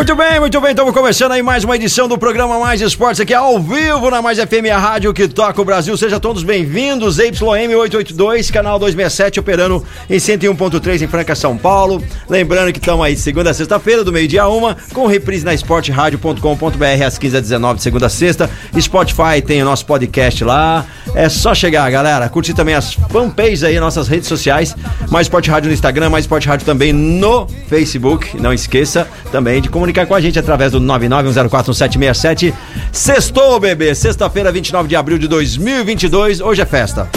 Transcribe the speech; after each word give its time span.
Muito 0.00 0.16
bem, 0.16 0.40
muito 0.40 0.58
bem, 0.62 0.70
estamos 0.70 0.94
começando 0.94 1.32
aí 1.32 1.42
mais 1.42 1.62
uma 1.62 1.76
edição 1.76 2.08
do 2.08 2.16
programa 2.16 2.58
Mais 2.58 2.80
Esportes 2.80 3.20
aqui 3.20 3.34
ao 3.34 3.60
vivo 3.60 4.10
na 4.10 4.22
Mais 4.22 4.38
FM, 4.38 4.72
a 4.74 4.78
rádio 4.78 5.12
que 5.12 5.28
toca 5.28 5.60
o 5.60 5.64
Brasil. 5.64 5.94
Sejam 5.94 6.18
todos 6.18 6.42
bem-vindos, 6.42 7.18
YM 7.18 7.74
882, 7.76 8.50
canal 8.50 8.78
267, 8.78 9.38
operando 9.38 9.84
em 10.08 10.16
101.3 10.16 11.02
em 11.02 11.06
Franca, 11.06 11.34
São 11.34 11.54
Paulo. 11.54 12.02
Lembrando 12.30 12.72
que 12.72 12.78
estamos 12.78 13.04
aí 13.04 13.14
segunda 13.14 13.50
a 13.50 13.54
sexta-feira, 13.54 14.02
do 14.02 14.10
meio-dia 14.10 14.44
a 14.44 14.48
uma, 14.48 14.74
com 14.94 15.06
reprise 15.06 15.44
na 15.44 15.52
esporteradio.com.br 15.52 17.04
às 17.06 17.18
15 17.18 17.36
h 17.36 17.40
19 17.42 17.76
de 17.76 17.82
segunda 17.82 18.06
a 18.06 18.08
sexta. 18.08 18.48
Spotify 18.80 19.42
tem 19.44 19.60
o 19.60 19.66
nosso 19.66 19.84
podcast 19.84 20.42
lá. 20.42 20.86
É 21.14 21.28
só 21.28 21.54
chegar, 21.54 21.90
galera. 21.90 22.26
Curtir 22.30 22.54
também 22.54 22.74
as 22.74 22.94
fanpages 22.94 23.64
aí, 23.64 23.78
nossas 23.78 24.08
redes 24.08 24.28
sociais. 24.28 24.74
Mais 25.10 25.26
Esporte 25.26 25.50
Rádio 25.50 25.68
no 25.68 25.74
Instagram, 25.74 26.08
Mais 26.08 26.24
Esporte 26.24 26.48
Rádio 26.48 26.64
também 26.64 26.90
no 26.90 27.46
Facebook. 27.68 28.40
Não 28.40 28.54
esqueça 28.54 29.06
também 29.30 29.60
de 29.60 29.68
comunicar 29.68 29.89
com 30.06 30.14
a 30.14 30.20
gente 30.20 30.38
através 30.38 30.72
do 30.72 30.80
991041767. 30.80 32.54
Sextou, 32.92 33.58
bebê. 33.58 33.94
Sexta-feira, 33.94 34.52
29 34.52 34.88
de 34.88 34.96
abril 34.96 35.18
de 35.18 35.28
2022. 35.28 36.40
Hoje 36.40 36.62
é 36.62 36.66
festa. 36.66 37.08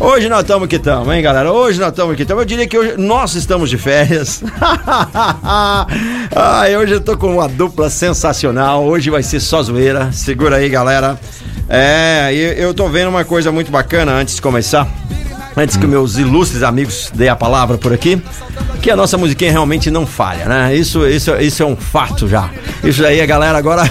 é 0.00 0.04
Hoje 0.04 0.28
nós 0.28 0.40
estamos 0.40 0.68
que 0.68 0.76
estamos, 0.76 1.14
hein, 1.14 1.22
galera? 1.22 1.52
Hoje 1.52 1.78
nós 1.78 1.90
estamos 1.90 2.16
que 2.16 2.22
estamos. 2.22 2.42
Eu 2.42 2.46
diria 2.46 2.66
que 2.66 2.78
hoje 2.78 2.94
nós 2.96 3.34
estamos 3.34 3.70
de 3.70 3.78
férias. 3.78 4.42
Ai, 6.34 6.76
hoje 6.76 6.94
eu 6.94 7.00
tô 7.00 7.16
com 7.16 7.34
uma 7.34 7.48
dupla 7.48 7.88
sensacional. 7.90 8.84
Hoje 8.84 9.10
vai 9.10 9.22
ser 9.22 9.40
só 9.40 9.62
zoeira. 9.62 10.10
Segura 10.12 10.56
aí, 10.56 10.68
galera. 10.68 11.18
É, 11.68 12.30
e 12.32 12.60
eu 12.60 12.72
tô 12.72 12.88
vendo 12.88 13.08
uma 13.08 13.24
coisa 13.24 13.52
muito 13.52 13.70
bacana 13.70 14.12
antes 14.12 14.36
de 14.36 14.42
começar. 14.42 14.88
Antes 15.58 15.76
que 15.76 15.88
meus 15.88 16.16
ilustres 16.16 16.62
amigos 16.62 17.10
dêem 17.12 17.28
a 17.28 17.34
palavra 17.34 17.76
por 17.76 17.92
aqui, 17.92 18.22
que 18.80 18.92
a 18.92 18.96
nossa 18.96 19.18
musiquinha 19.18 19.50
realmente 19.50 19.90
não 19.90 20.06
falha, 20.06 20.44
né? 20.44 20.72
Isso, 20.72 21.04
isso, 21.04 21.34
isso 21.34 21.64
é 21.64 21.66
um 21.66 21.74
fato 21.74 22.28
já. 22.28 22.48
Isso 22.84 23.04
aí, 23.04 23.20
a 23.20 23.26
galera, 23.26 23.58
agora. 23.58 23.82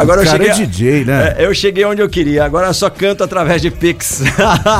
Agora 0.00 0.20
eu 0.20 0.24
cara 0.24 0.44
cheguei. 0.44 0.50
é 0.50 0.66
DJ, 0.66 1.04
né? 1.04 1.34
É, 1.38 1.46
eu 1.46 1.54
cheguei 1.54 1.84
onde 1.84 2.02
eu 2.02 2.08
queria, 2.08 2.44
agora 2.44 2.66
eu 2.66 2.74
só 2.74 2.90
canto 2.90 3.24
através 3.24 3.62
de 3.62 3.70
Pix. 3.70 4.22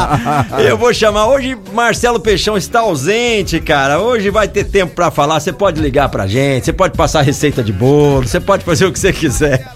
eu 0.66 0.76
vou 0.76 0.92
chamar. 0.92 1.26
Hoje 1.26 1.56
Marcelo 1.72 2.20
Peixão 2.20 2.56
está 2.56 2.80
ausente, 2.80 3.60
cara. 3.60 4.00
Hoje 4.00 4.30
vai 4.30 4.48
ter 4.48 4.64
tempo 4.64 4.94
pra 4.94 5.10
falar. 5.10 5.40
Você 5.40 5.52
pode 5.52 5.80
ligar 5.80 6.08
pra 6.08 6.26
gente, 6.26 6.66
você 6.66 6.72
pode 6.72 6.96
passar 6.96 7.22
receita 7.22 7.62
de 7.62 7.72
bolo, 7.72 8.26
você 8.26 8.40
pode 8.40 8.64
fazer 8.64 8.86
o 8.86 8.92
que 8.92 8.98
você 8.98 9.12
quiser. 9.12 9.66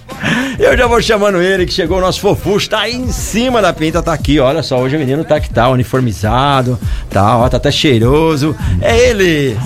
Eu 0.59 0.77
já 0.77 0.85
vou 0.85 1.01
chamando 1.01 1.41
ele, 1.41 1.65
que 1.65 1.73
chegou 1.73 1.97
o 1.97 2.01
nosso 2.01 2.19
fofucho, 2.19 2.69
tá 2.69 2.81
aí 2.81 2.95
em 2.95 3.11
cima 3.11 3.61
da 3.61 3.73
pinta, 3.73 4.01
tá 4.03 4.13
aqui, 4.13 4.39
olha 4.39 4.61
só, 4.61 4.79
hoje 4.79 4.95
o 4.95 4.99
menino 4.99 5.23
tá 5.23 5.39
que 5.39 5.49
tá 5.49 5.69
uniformizado, 5.69 6.79
tá, 7.09 7.37
ó, 7.37 7.49
tá 7.49 7.57
até 7.57 7.71
cheiroso. 7.71 8.55
É 8.81 9.09
ele! 9.09 9.57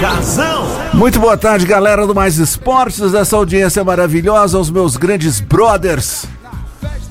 Casão. 0.00 0.59
Muito 0.94 1.20
boa 1.20 1.36
tarde, 1.36 1.64
galera 1.66 2.06
do 2.06 2.14
Mais 2.14 2.36
Esportes, 2.36 3.14
essa 3.14 3.36
audiência 3.36 3.82
maravilhosa, 3.84 4.58
aos 4.58 4.70
meus 4.70 4.96
grandes 4.96 5.40
brothers, 5.40 6.26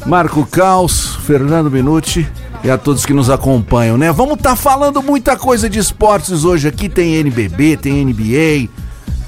Marco 0.06 0.46
Caos, 0.46 1.16
Fernando 1.26 1.72
Minuti 1.72 2.30
e 2.64 2.70
a 2.70 2.78
todos 2.78 3.06
que 3.06 3.14
nos 3.14 3.30
acompanham, 3.30 3.98
né? 3.98 4.12
Vamos 4.12 4.36
estar 4.36 4.56
falando 4.56 5.02
muita 5.02 5.38
coisa 5.38 5.70
de 5.70 5.80
esportes 5.80 6.44
hoje 6.44 6.68
aqui, 6.68 6.90
tem 6.90 7.16
NBB, 7.16 7.78
tem 7.78 8.06
NBA, 8.06 8.70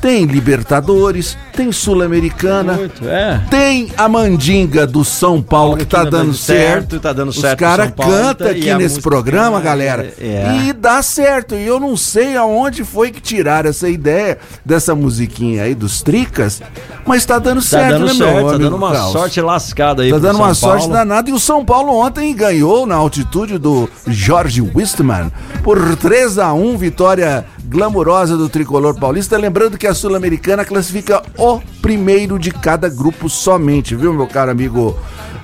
tem 0.01 0.25
Libertadores, 0.25 1.37
tem 1.55 1.71
Sul-Americana, 1.71 2.79
é. 3.03 3.39
tem 3.49 3.91
a 3.95 4.09
mandinga 4.09 4.87
do 4.87 5.05
São 5.05 5.41
Paulo 5.41 5.77
que 5.77 5.85
tá 5.85 6.03
dando 6.03 6.33
certo. 6.33 6.99
tá 6.99 7.13
dando 7.13 7.29
Os 7.29 7.39
certo. 7.39 7.59
caras 7.59 7.87
São 7.87 7.95
Paulo, 7.95 8.11
cantam 8.13 8.47
aqui 8.49 8.65
nesse 8.73 8.95
música- 8.95 9.01
programa, 9.09 9.59
galera. 9.61 10.11
É. 10.19 10.57
E 10.65 10.73
dá 10.73 11.01
certo. 11.03 11.53
E 11.55 11.65
eu 11.65 11.79
não 11.79 11.95
sei 11.95 12.35
aonde 12.35 12.83
foi 12.83 13.11
que 13.11 13.21
tiraram 13.21 13.69
essa 13.69 13.87
ideia 13.87 14.39
dessa 14.65 14.95
musiquinha 14.95 15.63
aí 15.63 15.75
dos 15.75 16.01
Tricas, 16.01 16.61
mas 17.05 17.23
tá 17.25 17.37
dando 17.37 17.61
Tá 17.61 17.67
certo, 17.67 17.91
dando 17.99 18.05
né, 18.07 18.13
certo, 18.13 18.35
meu 18.35 18.45
tá 18.51 18.57
dando 18.57 18.75
uma 18.75 18.91
Caos? 18.91 19.11
sorte 19.11 19.39
lascada 19.41 20.01
aí. 20.01 20.09
Tá 20.11 20.17
dando 20.17 20.35
São 20.37 20.45
uma 20.45 20.53
sorte 20.55 20.79
Paulo. 20.87 20.93
danada. 20.93 21.29
E 21.29 21.33
o 21.33 21.39
São 21.39 21.63
Paulo 21.63 21.93
ontem 21.93 22.33
ganhou 22.35 22.87
na 22.87 22.95
altitude 22.95 23.59
do 23.59 23.87
Jorge 24.07 24.61
Wistman 24.61 25.31
por 25.63 25.95
3 25.97 26.39
a 26.39 26.53
1 26.53 26.75
vitória 26.77 27.45
glamurosa 27.65 28.37
do 28.37 28.49
tricolor 28.49 28.99
paulista. 28.99 29.37
Lembrando 29.37 29.77
que 29.77 29.87
a 29.87 29.93
Sul-Americana 29.93 30.65
classifica 30.65 31.21
o 31.37 31.59
primeiro 31.81 32.37
de 32.37 32.51
cada 32.51 32.89
grupo 32.89 33.29
somente, 33.29 33.95
viu, 33.95 34.13
meu 34.13 34.27
caro 34.27 34.51
amigo 34.51 34.97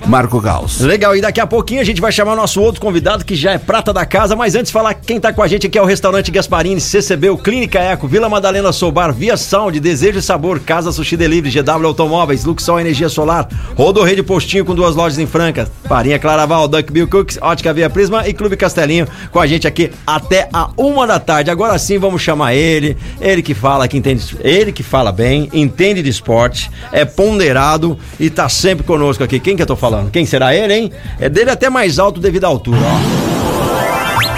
Marco 0.06 0.40
Gauss? 0.40 0.80
Legal, 0.80 1.16
e 1.16 1.20
daqui 1.20 1.40
a 1.40 1.46
pouquinho 1.46 1.80
a 1.80 1.84
gente 1.84 2.00
vai 2.00 2.10
chamar 2.12 2.32
o 2.32 2.36
nosso 2.36 2.60
outro 2.60 2.80
convidado 2.80 3.24
que 3.24 3.34
já 3.34 3.52
é 3.52 3.58
prata 3.58 3.92
da 3.92 4.06
casa, 4.06 4.34
mas 4.36 4.54
antes 4.54 4.70
falar 4.70 4.94
quem 4.94 5.20
tá 5.20 5.32
com 5.32 5.42
a 5.42 5.48
gente 5.48 5.66
aqui 5.66 5.78
é 5.78 5.82
o 5.82 5.84
restaurante 5.84 6.30
Gasparini, 6.30 6.80
CCB, 6.80 7.36
Clínica 7.38 7.78
Eco, 7.78 8.06
Vila 8.06 8.28
Madalena 8.28 8.72
Sobar, 8.72 9.12
Via 9.12 9.36
Sound, 9.36 9.78
Desejo 9.80 10.18
e 10.18 10.22
Sabor, 10.22 10.60
Casa 10.60 10.92
Sushi 10.92 11.16
Delivery, 11.16 11.62
GW 11.62 11.86
Automóveis, 11.86 12.44
Luxol 12.44 12.80
Energia 12.80 13.08
Solar, 13.08 13.48
Rodo 13.76 14.02
Rede 14.02 14.22
Postinho 14.22 14.64
com 14.64 14.74
duas 14.74 14.94
lojas 14.94 15.18
em 15.18 15.26
Franca, 15.26 15.68
Farinha 15.88 16.18
Claraval, 16.18 16.68
Duck 16.68 16.92
Bill 16.92 17.08
Cooks, 17.08 17.38
Ótica 17.40 17.74
Via 17.74 17.90
Prisma 17.90 18.26
e 18.26 18.32
Clube 18.32 18.56
Castelinho 18.56 19.08
com 19.30 19.40
a 19.40 19.46
gente 19.46 19.66
aqui 19.66 19.90
até 20.06 20.48
a 20.52 20.70
uma 20.76 21.06
da 21.06 21.18
tarde. 21.18 21.50
Agora 21.50 21.78
sim 21.78 21.98
vamos 21.98 22.22
chamar 22.22 22.54
ele, 22.54 22.96
ele 23.20 23.42
que 23.42 23.54
fala 23.54 23.88
que 23.88 23.96
entende, 23.96 24.36
ele 24.40 24.72
que 24.72 24.82
fala 24.82 25.12
bem, 25.12 25.48
entende 25.52 26.02
de 26.02 26.08
esporte, 26.08 26.70
é 26.92 27.04
ponderado 27.04 27.98
e 28.18 28.30
tá 28.30 28.48
sempre 28.48 28.84
conosco 28.84 29.24
aqui. 29.24 29.40
Quem 29.40 29.56
que 29.56 29.62
eu 29.62 29.66
tô 29.66 29.76
falando? 29.76 29.87
Quem 30.12 30.26
será 30.26 30.54
ele, 30.54 30.74
hein? 30.74 30.92
É 31.20 31.28
dele 31.28 31.50
até 31.50 31.68
mais 31.70 31.98
alto 31.98 32.20
devido 32.20 32.44
à 32.44 32.48
altura, 32.48 32.78
ó. 32.78 33.28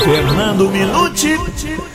Fernando 0.04 0.68
Minuti. 0.70 1.36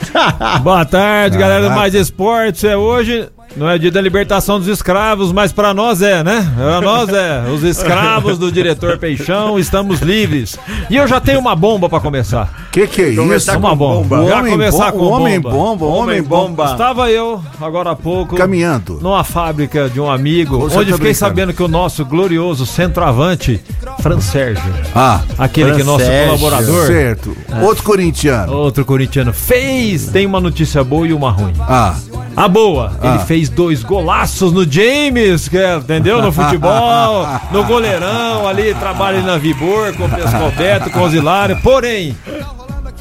Boa 0.62 0.84
tarde, 0.84 1.36
galera 1.36 1.68
do 1.68 1.74
Mais 1.74 1.94
Esportes. 1.94 2.62
É 2.64 2.76
hoje, 2.76 3.28
não 3.56 3.68
é 3.68 3.78
dia 3.78 3.90
da 3.90 4.00
libertação 4.00 4.58
dos 4.58 4.68
escravos, 4.68 5.32
mas 5.32 5.52
pra 5.52 5.72
nós 5.72 6.02
é, 6.02 6.22
né? 6.22 6.52
Pra 6.56 6.80
nós 6.80 7.08
é. 7.08 7.44
Os 7.52 7.62
escravos 7.62 8.38
do 8.38 8.52
diretor 8.52 8.98
Peixão, 8.98 9.58
estamos 9.58 10.00
livres. 10.00 10.56
E 10.90 10.96
eu 10.96 11.06
já 11.08 11.20
tenho 11.20 11.40
uma 11.40 11.56
bomba 11.56 11.88
pra 11.88 11.98
começar. 12.00 12.66
Que 12.70 12.86
que 12.86 13.02
é 13.02 13.08
isso? 13.08 13.20
Começar 13.22 13.56
Uma 13.56 13.70
com 13.70 13.76
bomba. 13.76 14.20
O 14.20 14.28
Já 14.28 14.38
homem, 14.40 14.52
começar 14.52 14.92
bom- 14.92 14.98
com 14.98 15.04
homem 15.06 15.40
bomba. 15.40 15.56
bomba, 15.56 15.86
homem 15.86 16.22
bomba. 16.22 16.64
Estava 16.72 17.10
eu, 17.10 17.40
agora 17.60 17.92
há 17.92 17.96
pouco, 17.96 18.36
Caminhando. 18.36 18.98
numa 19.00 19.24
fábrica 19.24 19.88
de 19.88 19.98
um 20.00 20.10
amigo, 20.10 20.58
Você 20.58 20.76
onde 20.78 20.90
tá 20.90 20.96
fiquei 20.96 21.12
brincando. 21.12 21.14
sabendo 21.14 21.54
que 21.54 21.62
o 21.62 21.68
nosso 21.68 22.04
glorioso 22.04 22.66
centroavante, 22.66 23.60
Fran 24.00 24.20
Sérgio, 24.20 24.62
Ah, 24.94 25.20
aquele 25.38 25.72
que 25.74 25.80
é 25.80 25.84
nosso 25.84 26.04
Sérgio. 26.04 26.38
colaborador, 26.38 26.86
certo. 26.86 27.36
Outro 27.62 27.82
corintiano. 27.82 28.52
outro 28.52 28.84
corintiano, 28.84 29.32
fez, 29.32 30.08
tem 30.08 30.26
uma 30.26 30.40
notícia 30.40 30.84
boa 30.84 31.06
e 31.08 31.12
uma 31.14 31.30
ruim. 31.30 31.54
Ah, 31.60 31.94
A 32.38 32.48
boa, 32.48 32.92
Ah. 33.02 33.06
ele 33.14 33.18
fez 33.20 33.45
dois 33.48 33.82
golaços 33.82 34.52
no 34.52 34.70
James, 34.70 35.52
é, 35.52 35.76
entendeu? 35.76 36.20
No 36.22 36.32
futebol, 36.32 37.26
no 37.50 37.64
goleirão 37.64 38.46
ali, 38.48 38.74
trabalha 38.74 39.20
na 39.22 39.36
Vibor, 39.36 39.94
com 39.94 40.04
o 40.04 40.08
Pescobeto, 40.08 40.90
com 40.90 41.02
o 41.02 41.08
Zilário. 41.10 41.58
Porém, 41.62 42.16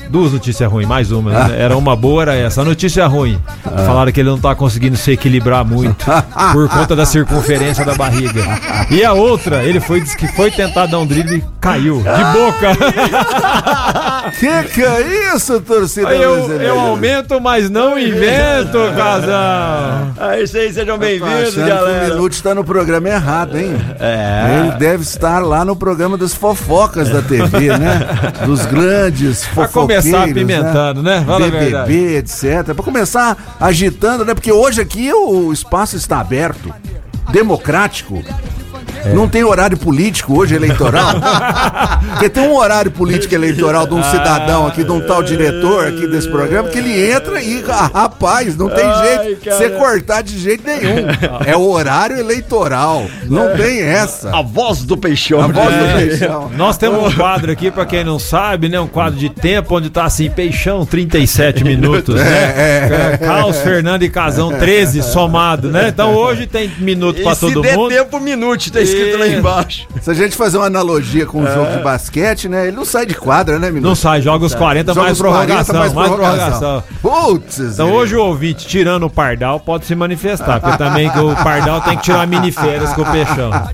duas 0.10 0.32
notícias 0.32 0.72
ruins, 0.72 0.88
mais 0.88 1.12
uma. 1.12 1.32
né? 1.32 1.56
Era 1.62 1.76
uma 1.78 1.96
boa, 1.96 2.22
era 2.24 2.36
essa. 2.36 2.62
A 2.62 2.66
notícia 2.66 3.06
ruim. 3.08 3.40
Falaram 3.86 4.12
que 4.12 4.20
ele 4.20 4.30
não 4.30 4.40
tá 4.40 4.56
conseguindo 4.56 4.96
se 4.96 5.12
equilibrar 5.12 5.66
muito 5.66 6.06
por 6.54 6.70
conta 6.70 6.96
da 6.96 7.06
circunferência 7.06 7.84
da 7.84 7.96
barriga. 7.96 8.44
E 8.90 9.04
a 9.04 9.14
outra, 9.14 9.64
ele 9.64 9.80
foi, 9.80 10.02
disse 10.02 10.16
que 10.16 10.28
foi 10.28 10.50
tentar 10.52 10.86
dar 10.86 11.00
um 11.00 11.06
drible 11.06 11.38
e 11.38 11.44
caiu. 11.60 11.98
De 11.98 12.40
boca. 12.40 12.72
que 14.32 14.64
que 14.74 14.84
é 14.84 15.34
isso, 15.36 15.60
torcida 15.62 16.10
Aí 16.10 16.22
eu, 16.22 16.52
eu 16.62 16.80
aumento, 16.80 17.40
mas 17.40 17.70
não 17.70 17.98
invento, 17.98 18.78
casal. 18.96 20.32
É 20.32 20.42
isso 20.42 20.58
aí, 20.58 20.72
sejam 20.74 20.98
bem-vindos, 20.98 21.54
que 21.54 21.60
o 21.60 21.66
galera. 21.68 22.16
Minute 22.16 22.42
tá 22.42 22.56
no 22.56 22.64
programa 22.64 23.10
errado, 23.10 23.58
hein? 23.58 23.74
É. 24.00 24.60
Ele 24.60 24.72
deve 24.78 25.04
estar 25.04 25.40
lá 25.40 25.64
no 25.64 25.76
programa 25.76 26.18
das 26.18 26.34
fofocas 26.34 27.10
da 27.10 27.22
TV, 27.22 27.78
né? 27.78 28.00
Dos 28.46 28.66
grandes 28.66 29.46
Pra 29.46 29.68
fofoqueiros, 29.68 30.06
começar 30.06 30.30
apimentando, 30.30 31.04
né? 31.04 31.24
Fala 31.26 31.46
a 31.46 31.50
verdade. 31.50 31.92
BBB, 31.92 32.18
etc. 32.18 32.74
Pra 32.74 32.84
começar 32.84 33.56
agitando, 33.60 34.26
né? 34.26 34.34
Porque 34.34 34.52
hoje 34.52 34.82
aqui 34.82 35.12
o 35.14 35.52
espaço 35.52 35.96
está 35.96 36.20
aberto, 36.20 36.74
democrático. 37.32 38.24
Não 39.14 39.28
tem 39.30 39.44
horário 39.44 39.78
político 39.78 40.38
hoje 40.38 40.56
eleitoral? 40.56 41.16
Porque 42.12 42.30
tem 42.30 42.44
um 42.44 42.56
horário 42.56 42.92
político 42.92 43.34
eleitoral 43.36 43.86
de 43.88 43.94
um 43.94 44.04
cidadão 44.04 44.66
aqui, 44.68 44.84
de 44.84 44.92
um 44.92 45.02
tal 45.02 45.22
diretor 45.24 45.88
aqui 45.88 46.08
desse 46.08 46.28
programa, 46.30 46.70
que 46.70 46.78
ele 46.78 47.12
entra 47.12 47.42
e, 47.42 47.64
ah, 47.68 47.90
rapaz, 47.94 48.56
não 48.56 48.70
tem 48.70 48.86
Ai, 48.86 49.08
jeito 49.08 49.40
de 49.40 49.50
cara. 49.50 49.58
você 49.58 49.70
cortar 49.72 50.22
de 50.24 50.38
jeito 50.40 50.64
nenhum. 50.66 51.08
É 51.46 51.56
o 51.56 51.62
horário 51.70 52.18
eleitoral. 52.18 53.06
Não 53.26 53.56
tem 53.56 53.82
essa. 53.82 54.36
A 54.36 54.42
voz 54.42 54.84
do 54.84 54.98
peixão. 54.98 55.42
A 55.42 55.48
voz 55.48 55.68
do 55.76 55.86
É. 55.86 55.94
peixão. 56.06 56.50
Nós 56.56 56.78
temos 56.78 57.14
um 57.14 57.16
quadro 57.16 57.52
aqui, 57.52 57.70
pra 57.72 57.86
quem 57.86 58.04
não 58.04 58.18
sabe, 58.20 58.70
né? 58.70 58.80
Um 58.80 58.88
quadro 58.88 59.20
de 59.20 59.30
tempo 59.30 59.76
onde 59.76 59.90
tá 59.90 60.06
assim, 60.06 60.30
Peixão, 60.30 60.86
37 60.86 61.64
minutos, 61.64 62.16
né? 62.16 63.18
Caos, 63.24 63.58
Fernando 63.58 64.04
e 64.04 64.10
Casão, 64.10 64.52
13 64.52 65.02
somado, 65.04 65.70
né? 65.72 65.90
Então 65.90 66.14
hoje 66.16 66.48
tem 66.48 66.70
minuto 66.80 67.22
pra 67.22 67.32
E 67.32 67.36
se 67.36 67.42
todo 67.42 67.62
der 67.62 67.76
mundo. 67.78 67.90
tempo, 67.90 68.20
minute, 68.20 68.72
tá 68.72 68.82
escrito 68.96 69.20
lá 69.20 69.28
embaixo. 69.28 69.88
Se 70.02 70.12
a 70.12 70.14
gente 70.14 70.36
fazer 70.36 70.58
uma 70.58 70.68
analogia 70.68 71.26
com 71.26 71.44
o 71.44 71.48
jogo 71.48 71.72
de 71.72 71.84
basquete, 71.84 72.48
né? 72.48 72.68
Ele 72.68 72.76
não 72.76 72.86
sai 72.86 73.06
de 73.06 73.16
quadra, 73.16 73.60
né, 73.60 73.70
Minuto? 73.70 73.88
Não 73.90 73.96
sai, 73.96 74.22
joga 74.22 74.46
os 74.46 74.56
40 74.56 74.94
Joga 74.94 75.06
mais 75.06 75.18
os 75.20 75.26
40 75.26 75.46
prorrogação, 75.66 75.76
mais 75.76 75.94
prorrogação. 75.94 76.84
Putz, 77.02 77.60
Então 77.60 77.92
hoje 77.92 78.16
o 78.16 78.24
ouvinte, 78.24 78.68
tirando 78.68 79.06
o 79.06 79.10
Pardal, 79.10 79.60
pode 79.60 79.86
se 79.86 79.96
manifestar, 79.96 80.60
porque 80.60 80.78
também 80.78 81.10
que 81.10 81.20
o 81.20 81.36
Pardal 81.36 81.82
tem 81.82 81.98
que 81.98 82.04
tirar 82.04 82.26
mini 82.28 82.52
férias 82.52 82.94
com 82.94 83.02
o 83.02 83.12
Peixão. 83.12 83.52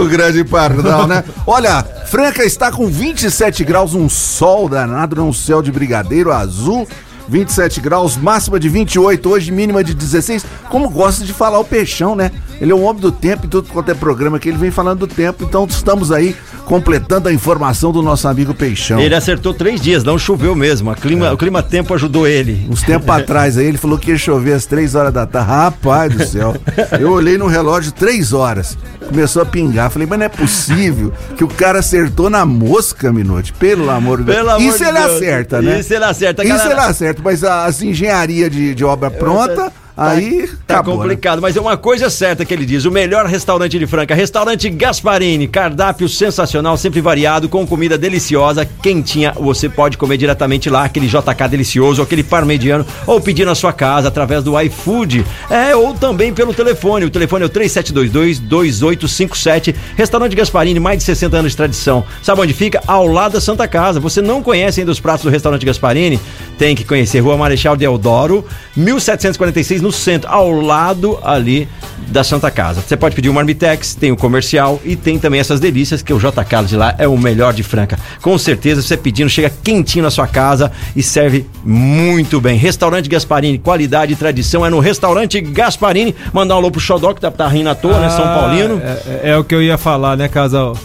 O 0.00 0.06
grande 0.06 0.44
pardal, 0.44 1.06
né? 1.06 1.24
Olha, 1.46 1.84
Franca 2.06 2.44
está 2.44 2.70
com 2.70 2.86
27 2.86 3.64
graus, 3.64 3.94
um 3.94 4.08
sol 4.08 4.68
danado, 4.68 5.22
um 5.22 5.32
céu 5.32 5.62
de 5.62 5.72
brigadeiro 5.72 6.32
azul. 6.32 6.86
27 7.28 7.80
graus, 7.80 8.16
máxima 8.16 8.58
de 8.60 8.68
28, 8.68 9.28
hoje 9.28 9.50
mínima 9.52 9.82
de 9.82 9.94
16. 9.94 10.44
Como 10.68 10.88
gosta 10.90 11.24
de 11.24 11.32
falar 11.32 11.58
o 11.58 11.64
Peixão, 11.64 12.14
né? 12.14 12.30
Ele 12.60 12.70
é 12.70 12.74
um 12.74 12.84
homem 12.84 13.00
do 13.02 13.10
tempo 13.10 13.46
e 13.46 13.48
tudo 13.48 13.68
quanto 13.70 13.90
é 13.90 13.94
programa 13.94 14.38
que 14.38 14.48
ele 14.48 14.58
vem 14.58 14.70
falando 14.70 15.00
do 15.00 15.06
tempo. 15.06 15.44
Então 15.44 15.66
estamos 15.68 16.12
aí 16.12 16.36
completando 16.66 17.28
a 17.28 17.32
informação 17.32 17.92
do 17.92 18.00
nosso 18.00 18.26
amigo 18.28 18.54
Peixão. 18.54 18.98
Ele 19.00 19.14
acertou 19.14 19.52
três 19.52 19.80
dias, 19.80 20.02
não 20.04 20.18
choveu 20.18 20.54
mesmo. 20.54 20.94
Clima, 20.94 21.32
O 21.32 21.36
clima-tempo 21.36 21.92
ajudou 21.94 22.26
ele. 22.26 22.66
Uns 22.70 22.82
tempos 22.82 23.08
atrás 23.14 23.58
aí, 23.58 23.66
ele 23.66 23.76
falou 23.78 23.98
que 23.98 24.10
ia 24.10 24.16
chover 24.18 24.52
às 24.54 24.66
3 24.66 24.94
horas 24.94 25.12
da 25.12 25.26
tarde. 25.26 25.48
Rapaz 25.50 26.14
do 26.14 26.24
céu. 26.26 26.54
Eu 26.98 27.10
olhei 27.12 27.36
no 27.36 27.46
relógio 27.46 27.92
3 27.92 28.32
horas. 28.32 28.78
Começou 29.08 29.42
a 29.42 29.46
pingar. 29.46 29.90
Falei, 29.90 30.06
mas 30.08 30.18
não 30.18 30.26
é 30.26 30.28
possível 30.28 31.12
que 31.36 31.44
o 31.44 31.48
cara 31.48 31.80
acertou 31.80 32.30
na 32.30 32.46
mosca, 32.46 33.12
Minote. 33.12 33.52
Pelo 33.52 33.90
amor 33.90 34.18
de 34.18 34.24
Deus. 34.24 34.36
Pelo 34.38 34.50
amor 34.50 34.62
Isso 34.62 34.78
de 34.78 34.84
ele 34.84 34.98
Deus. 34.98 35.12
acerta, 35.12 35.60
né? 35.62 35.80
Isso 35.80 35.92
ele 35.92 36.04
acerta, 36.04 36.42
Isso 36.42 36.52
galera. 36.56 36.70
ele 36.72 36.80
acerta, 36.80 37.13
mas 37.22 37.44
as 37.44 37.82
engenharia 37.82 38.48
de, 38.48 38.74
de 38.74 38.84
obra 38.84 39.10
pronta, 39.10 39.72
aí 39.96 40.48
Tá 40.66 40.74
acabou, 40.74 40.94
né? 40.94 41.02
complicado, 41.02 41.42
mas 41.42 41.56
é 41.56 41.60
uma 41.60 41.76
coisa 41.76 42.10
certa 42.10 42.44
que 42.44 42.52
ele 42.52 42.66
diz: 42.66 42.84
o 42.84 42.90
melhor 42.90 43.26
restaurante 43.26 43.78
de 43.78 43.86
Franca, 43.86 44.12
restaurante 44.14 44.68
Gasparini, 44.70 45.46
cardápio 45.46 46.08
sensacional, 46.08 46.76
sempre 46.76 47.00
variado, 47.00 47.48
com 47.48 47.64
comida 47.66 47.96
deliciosa, 47.96 48.68
quentinha. 48.82 49.32
Você 49.32 49.68
pode 49.68 49.96
comer 49.96 50.16
diretamente 50.16 50.68
lá, 50.70 50.84
aquele 50.84 51.06
JK 51.06 51.48
delicioso, 51.50 52.02
aquele 52.02 52.22
parmegiano, 52.22 52.86
ou 53.06 53.20
pedir 53.20 53.44
na 53.44 53.54
sua 53.54 53.72
casa 53.72 54.08
através 54.08 54.42
do 54.42 54.58
iFood. 54.60 55.24
É, 55.50 55.76
ou 55.76 55.94
também 55.94 56.32
pelo 56.32 56.54
telefone. 56.54 57.04
O 57.04 57.10
telefone 57.10 57.44
é 57.44 57.46
o 57.46 57.50
3722-2857. 57.50 59.74
Restaurante 59.96 60.34
Gasparini, 60.34 60.80
mais 60.80 60.98
de 60.98 61.04
60 61.04 61.36
anos 61.36 61.52
de 61.52 61.56
tradição. 61.56 62.04
Sabe 62.22 62.40
onde 62.40 62.52
fica? 62.52 62.82
Ao 62.86 63.06
lado 63.06 63.32
da 63.32 63.40
Santa 63.40 63.66
Casa. 63.68 64.00
Você 64.00 64.22
não 64.22 64.42
conhece 64.42 64.80
ainda 64.80 64.92
os 64.92 65.00
pratos 65.00 65.24
do 65.24 65.30
restaurante 65.30 65.64
Gasparini? 65.64 66.18
Tem 66.58 66.74
que 66.74 66.84
conhecer 66.84 67.20
Rua 67.20 67.36
Marechal 67.36 67.76
Deodoro, 67.76 68.44
1746 68.76 69.80
no 69.84 69.92
centro, 69.92 70.28
ao 70.30 70.50
lado 70.50 71.18
ali 71.22 71.68
da 72.08 72.24
Santa 72.24 72.50
Casa. 72.50 72.80
Você 72.80 72.96
pode 72.96 73.14
pedir 73.14 73.28
o 73.28 73.34
Marmitex, 73.34 73.94
tem 73.94 74.10
o 74.10 74.16
comercial 74.16 74.80
e 74.84 74.96
tem 74.96 75.18
também 75.18 75.38
essas 75.40 75.60
delícias 75.60 76.02
que 76.02 76.12
o 76.12 76.18
J. 76.18 76.44
Carlos 76.44 76.70
de 76.70 76.76
lá 76.76 76.94
é 76.98 77.06
o 77.06 77.16
melhor 77.16 77.52
de 77.52 77.62
Franca. 77.62 77.98
Com 78.20 78.36
certeza, 78.38 78.82
você 78.82 78.96
pedindo, 78.96 79.28
chega 79.30 79.50
quentinho 79.62 80.02
na 80.02 80.10
sua 80.10 80.26
casa 80.26 80.72
e 80.96 81.02
serve 81.02 81.46
muito 81.64 82.40
bem. 82.40 82.56
Restaurante 82.58 83.08
Gasparini, 83.08 83.58
qualidade 83.58 84.12
e 84.12 84.16
tradição 84.16 84.64
é 84.66 84.70
no 84.70 84.80
Restaurante 84.80 85.40
Gasparini. 85.40 86.14
Mandar 86.32 86.54
um 86.54 86.58
alô 86.58 86.70
pro 86.70 86.80
Xodó, 86.80 87.12
que 87.14 87.20
tá, 87.20 87.30
tá 87.30 87.46
rindo 87.48 87.68
à 87.68 87.74
toa, 87.74 88.00
né? 88.00 88.08
São 88.10 88.24
Ah, 88.24 88.38
Paulino. 88.40 88.80
É, 88.82 89.28
é- 89.28 89.30
é 89.30 89.36
o 89.38 89.44
que 89.44 89.54
eu 89.54 89.62
ia 89.62 89.78
falar, 89.78 90.16
né, 90.16 90.28
Casal? 90.28 90.76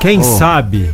Quem 0.00 0.22
sabe 0.22 0.90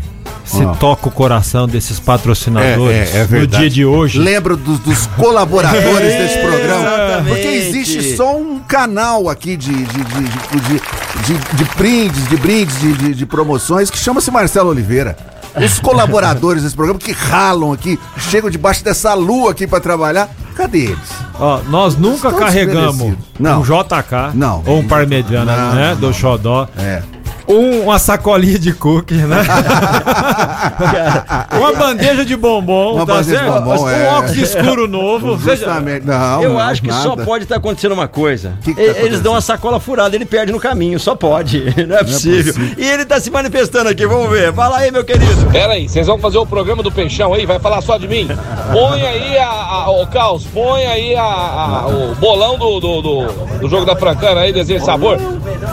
se 0.47 0.65
Oh. 0.65 0.75
toca 0.77 1.09
o 1.09 1.11
coração 1.11 1.67
desses 1.67 1.99
patrocinadores 2.01 3.15
É, 3.15 3.19
é, 3.19 3.21
é 3.23 3.27
no 3.41 3.47
dia 3.47 3.69
de 3.69 3.85
hoje. 3.85 4.19
Lembro 4.19 4.57
dos, 4.57 4.79
dos 4.79 5.07
colaboradores 5.09 6.15
desse 6.17 6.39
programa. 6.39 6.85
Exatamente. 6.87 7.29
Porque 7.29 7.47
existe 7.49 8.17
só 8.17 8.37
um 8.37 8.61
canal 8.61 9.29
aqui 9.29 9.57
de, 9.57 9.73
de, 9.73 9.85
de, 9.85 10.05
de, 10.05 10.61
de, 10.61 11.35
de- 11.35 11.57
de 11.57 11.65
brindes, 11.77 12.29
de 12.29 12.37
brindes, 12.37 12.79
de, 12.81 12.93
de, 12.93 13.15
de 13.15 13.27
promoções, 13.27 13.91
que 13.91 13.99
chama-se 13.99 14.31
Marcelo 14.31 14.71
Oliveira. 14.71 15.17
Os 15.57 15.79
colaboradores 15.81 16.63
desse 16.63 16.75
programa 16.77 16.99
que 17.01 17.13
ralam 17.13 17.73
aqui, 17.73 17.99
chegam 18.31 18.49
debaixo 18.51 18.85
dessa 18.85 19.15
lua 19.15 19.51
aqui 19.53 19.67
pra 19.67 19.81
trabalhar, 19.81 20.29
cadê 20.55 20.85
eles? 20.87 20.99
Ó, 21.41 21.61
nós 21.69 21.97
nunca 21.97 22.29
Estão 22.29 22.39
carregamos 22.45 23.01
um 23.01 23.17
JK 23.63 24.35
Não. 24.35 24.63
ou 24.67 24.79
um 24.79 24.87
parmegiana, 24.87 25.73
né, 25.75 25.91
não, 25.95 26.01
do. 26.09 26.13
Xodó. 26.15 26.69
É. 26.79 27.03
Um- 27.49 27.83
uma 27.85 27.99
sacolinha 27.99 28.59
de 28.59 28.73
cookie, 28.73 29.15
né? 29.15 29.43
uma 31.59 31.73
bandeja 31.73 32.25
de 32.25 32.37
bombom, 32.37 32.95
Uma 32.97 33.07
tá 33.07 33.23
certo? 33.23 33.53
bombom, 33.53 33.83
um 33.85 33.89
é. 33.89 34.09
óculos 34.09 34.37
escuro 34.37 34.89
novo. 34.89 35.39
seja- 35.41 35.57
Justamente. 35.57 36.07
Não, 36.07 36.43
Eu 36.43 36.51
não, 36.55 36.59
acho 36.59 36.83
que 36.83 36.93
só 36.93 37.11
nada. 37.11 37.25
pode 37.25 37.45
estar 37.45 37.57
acontecendo 37.57 37.93
uma 37.93 38.09
coisa. 38.09 38.53
Que 38.63 38.75
que 38.75 38.93
tá 38.93 39.01
Eles 39.01 39.21
dão 39.21 39.33
uma 39.33 39.41
sacola 39.41 39.79
furada, 39.81 40.15
ele 40.17 40.27
perde 40.27 40.53
no 40.53 40.61
caminho, 40.61 40.99
só 40.99 41.15
pode. 41.15 41.65
Não 41.87 41.97
é 41.97 42.05
possível. 42.05 42.55
E 42.77 42.85
ele 42.85 43.05
tá 43.05 43.21
se 43.21 43.31
manifestando 43.31 43.89
aqui, 43.89 44.07
vamos 44.07 44.31
ver. 44.31 44.53
Fala 44.53 44.79
aí, 44.79 44.91
meu 44.91 45.05
querido. 45.05 45.47
Pera 45.51 45.75
aí, 45.75 45.89
vocês 45.89 46.07
vão 46.07 46.19
fazer 46.19 46.39
o 46.39 46.47
programa 46.47 46.83
do 46.83 46.91
Peixão 46.91 47.33
aí? 47.33 47.47
Vai 47.47 47.59
falar 47.59 47.81
só 47.81 47.97
de 47.97 48.09
mim? 48.09 48.29
Põe 48.73 49.03
aí 49.07 49.39
a, 49.39 49.47
a- 49.49 49.91
o 49.91 50.07
Caos, 50.09 50.45
põe 50.53 50.85
aí 50.87 51.15
a, 51.15 51.23
a- 51.23 51.87
o 51.87 52.15
bolão 52.17 52.59
do, 52.59 52.81
do, 52.81 53.03
do, 53.03 53.27
do 53.61 53.69
jogo 53.69 53.85
da 53.85 53.95
Francana 53.97 54.41
aí, 54.41 54.53
desejo 54.53 54.81
de 54.81 54.85
sabor. 54.87 55.19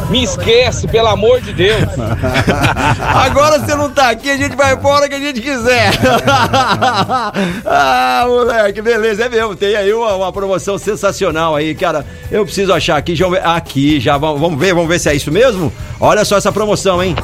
Me 0.10 0.24
esquece, 0.24 0.88
pelo 0.88 1.08
amor 1.08 1.42
de 1.42 1.54
Deus. 1.54 1.63
Agora 3.14 3.60
você 3.60 3.76
não 3.76 3.90
tá 3.90 4.10
aqui, 4.10 4.30
a 4.30 4.38
gente 4.38 4.56
vai 4.56 4.74
embora 4.74 5.08
que 5.08 5.16
a 5.16 5.20
gente 5.20 5.42
quiser. 5.42 5.92
ah, 7.66 8.26
moleque, 8.28 8.82
beleza, 8.82 9.26
é 9.26 9.30
mesmo. 9.30 9.56
Tem 9.56 9.76
aí 9.76 9.94
uma, 9.94 10.16
uma 10.16 10.32
promoção 10.32 10.78
sensacional 10.78 11.56
aí, 11.56 11.74
cara. 11.76 12.06
Eu 12.32 12.46
preciso 12.46 12.74
achar 12.74 12.98
aqui, 12.98 13.16
já, 13.16 13.28
aqui, 13.56 14.00
já 14.00 14.18
vamos 14.18 14.60
ver, 14.60 14.74
vamos 14.74 14.90
ver 14.90 15.00
se 15.00 15.10
é 15.10 15.16
isso 15.16 15.32
mesmo. 15.32 15.72
Olha 16.00 16.26
só 16.26 16.38
essa 16.38 16.52
promoção, 16.52 17.02
hein? 17.02 17.16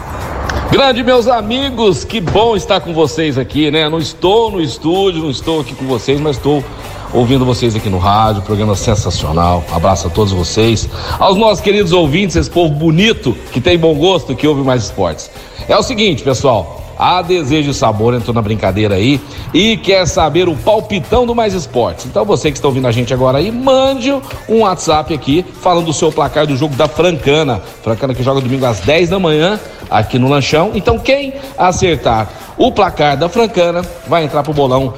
Grande 0.72 1.04
meus 1.04 1.28
amigos, 1.28 2.04
que 2.04 2.22
bom 2.22 2.56
estar 2.56 2.80
com 2.80 2.94
vocês 2.94 3.40
aqui, 3.40 3.72
né? 3.72 3.90
Não 3.90 3.98
estou 3.98 4.52
no 4.52 4.62
estúdio, 4.62 5.24
não 5.24 5.32
estou 5.32 5.62
aqui 5.62 5.74
com 5.74 5.86
vocês, 5.86 6.20
mas 6.20 6.38
estou 6.38 6.64
ouvindo 7.14 7.46
vocês 7.46 7.76
aqui 7.76 7.90
no 7.90 7.98
rádio, 7.98 8.42
programa 8.42 8.76
sensacional. 8.76 9.64
Abraço 9.72 10.08
a 10.08 10.10
todos 10.10 10.32
vocês, 10.34 10.88
aos 11.18 11.38
nossos 11.38 11.62
queridos 11.62 11.92
ouvintes, 11.92 12.36
esse 12.36 12.50
povo 12.50 12.74
bonito 12.74 13.36
que 13.52 13.60
tem 13.60 13.78
bom 13.78 13.96
gosto, 13.96 14.36
que 14.36 14.48
ouve 14.48 14.62
mais 14.62 14.84
esportes. 14.84 15.30
É 15.68 15.78
o 15.78 15.84
seguinte, 15.84 16.24
pessoal. 16.24 16.80
A 17.00 17.22
Desejo 17.22 17.72
e 17.72 17.74
Sabor 17.74 18.14
entrou 18.14 18.34
na 18.34 18.42
brincadeira 18.42 18.96
aí 18.96 19.22
e 19.54 19.78
quer 19.78 20.06
saber 20.06 20.50
o 20.50 20.56
palpitão 20.56 21.26
do 21.26 21.34
Mais 21.34 21.54
Esportes. 21.54 22.06
Então 22.06 22.26
você 22.26 22.52
que 22.52 22.58
está 22.58 22.68
ouvindo 22.68 22.88
a 22.88 22.92
gente 22.92 23.14
agora 23.14 23.38
aí, 23.38 23.50
mande 23.50 24.12
um 24.50 24.64
WhatsApp 24.64 25.14
aqui 25.14 25.46
falando 25.62 25.86
do 25.86 25.94
seu 25.94 26.12
placar 26.12 26.46
do 26.46 26.58
jogo 26.58 26.76
da 26.76 26.90
Francana. 26.90 27.62
Francana 27.82 28.14
que 28.14 28.22
joga 28.22 28.42
domingo 28.42 28.66
às 28.66 28.82
10 28.82 29.12
da 29.12 29.18
manhã 29.18 29.58
aqui 29.90 30.20
no 30.20 30.28
Lanchão. 30.28 30.72
Então 30.76 31.00
quem 31.00 31.34
acertar 31.58 32.28
o 32.58 32.70
placar 32.70 33.16
da 33.16 33.30
Francana 33.30 33.82
vai 34.06 34.26
entrar 34.26 34.44
pro 34.44 34.52
bolão 34.52 34.94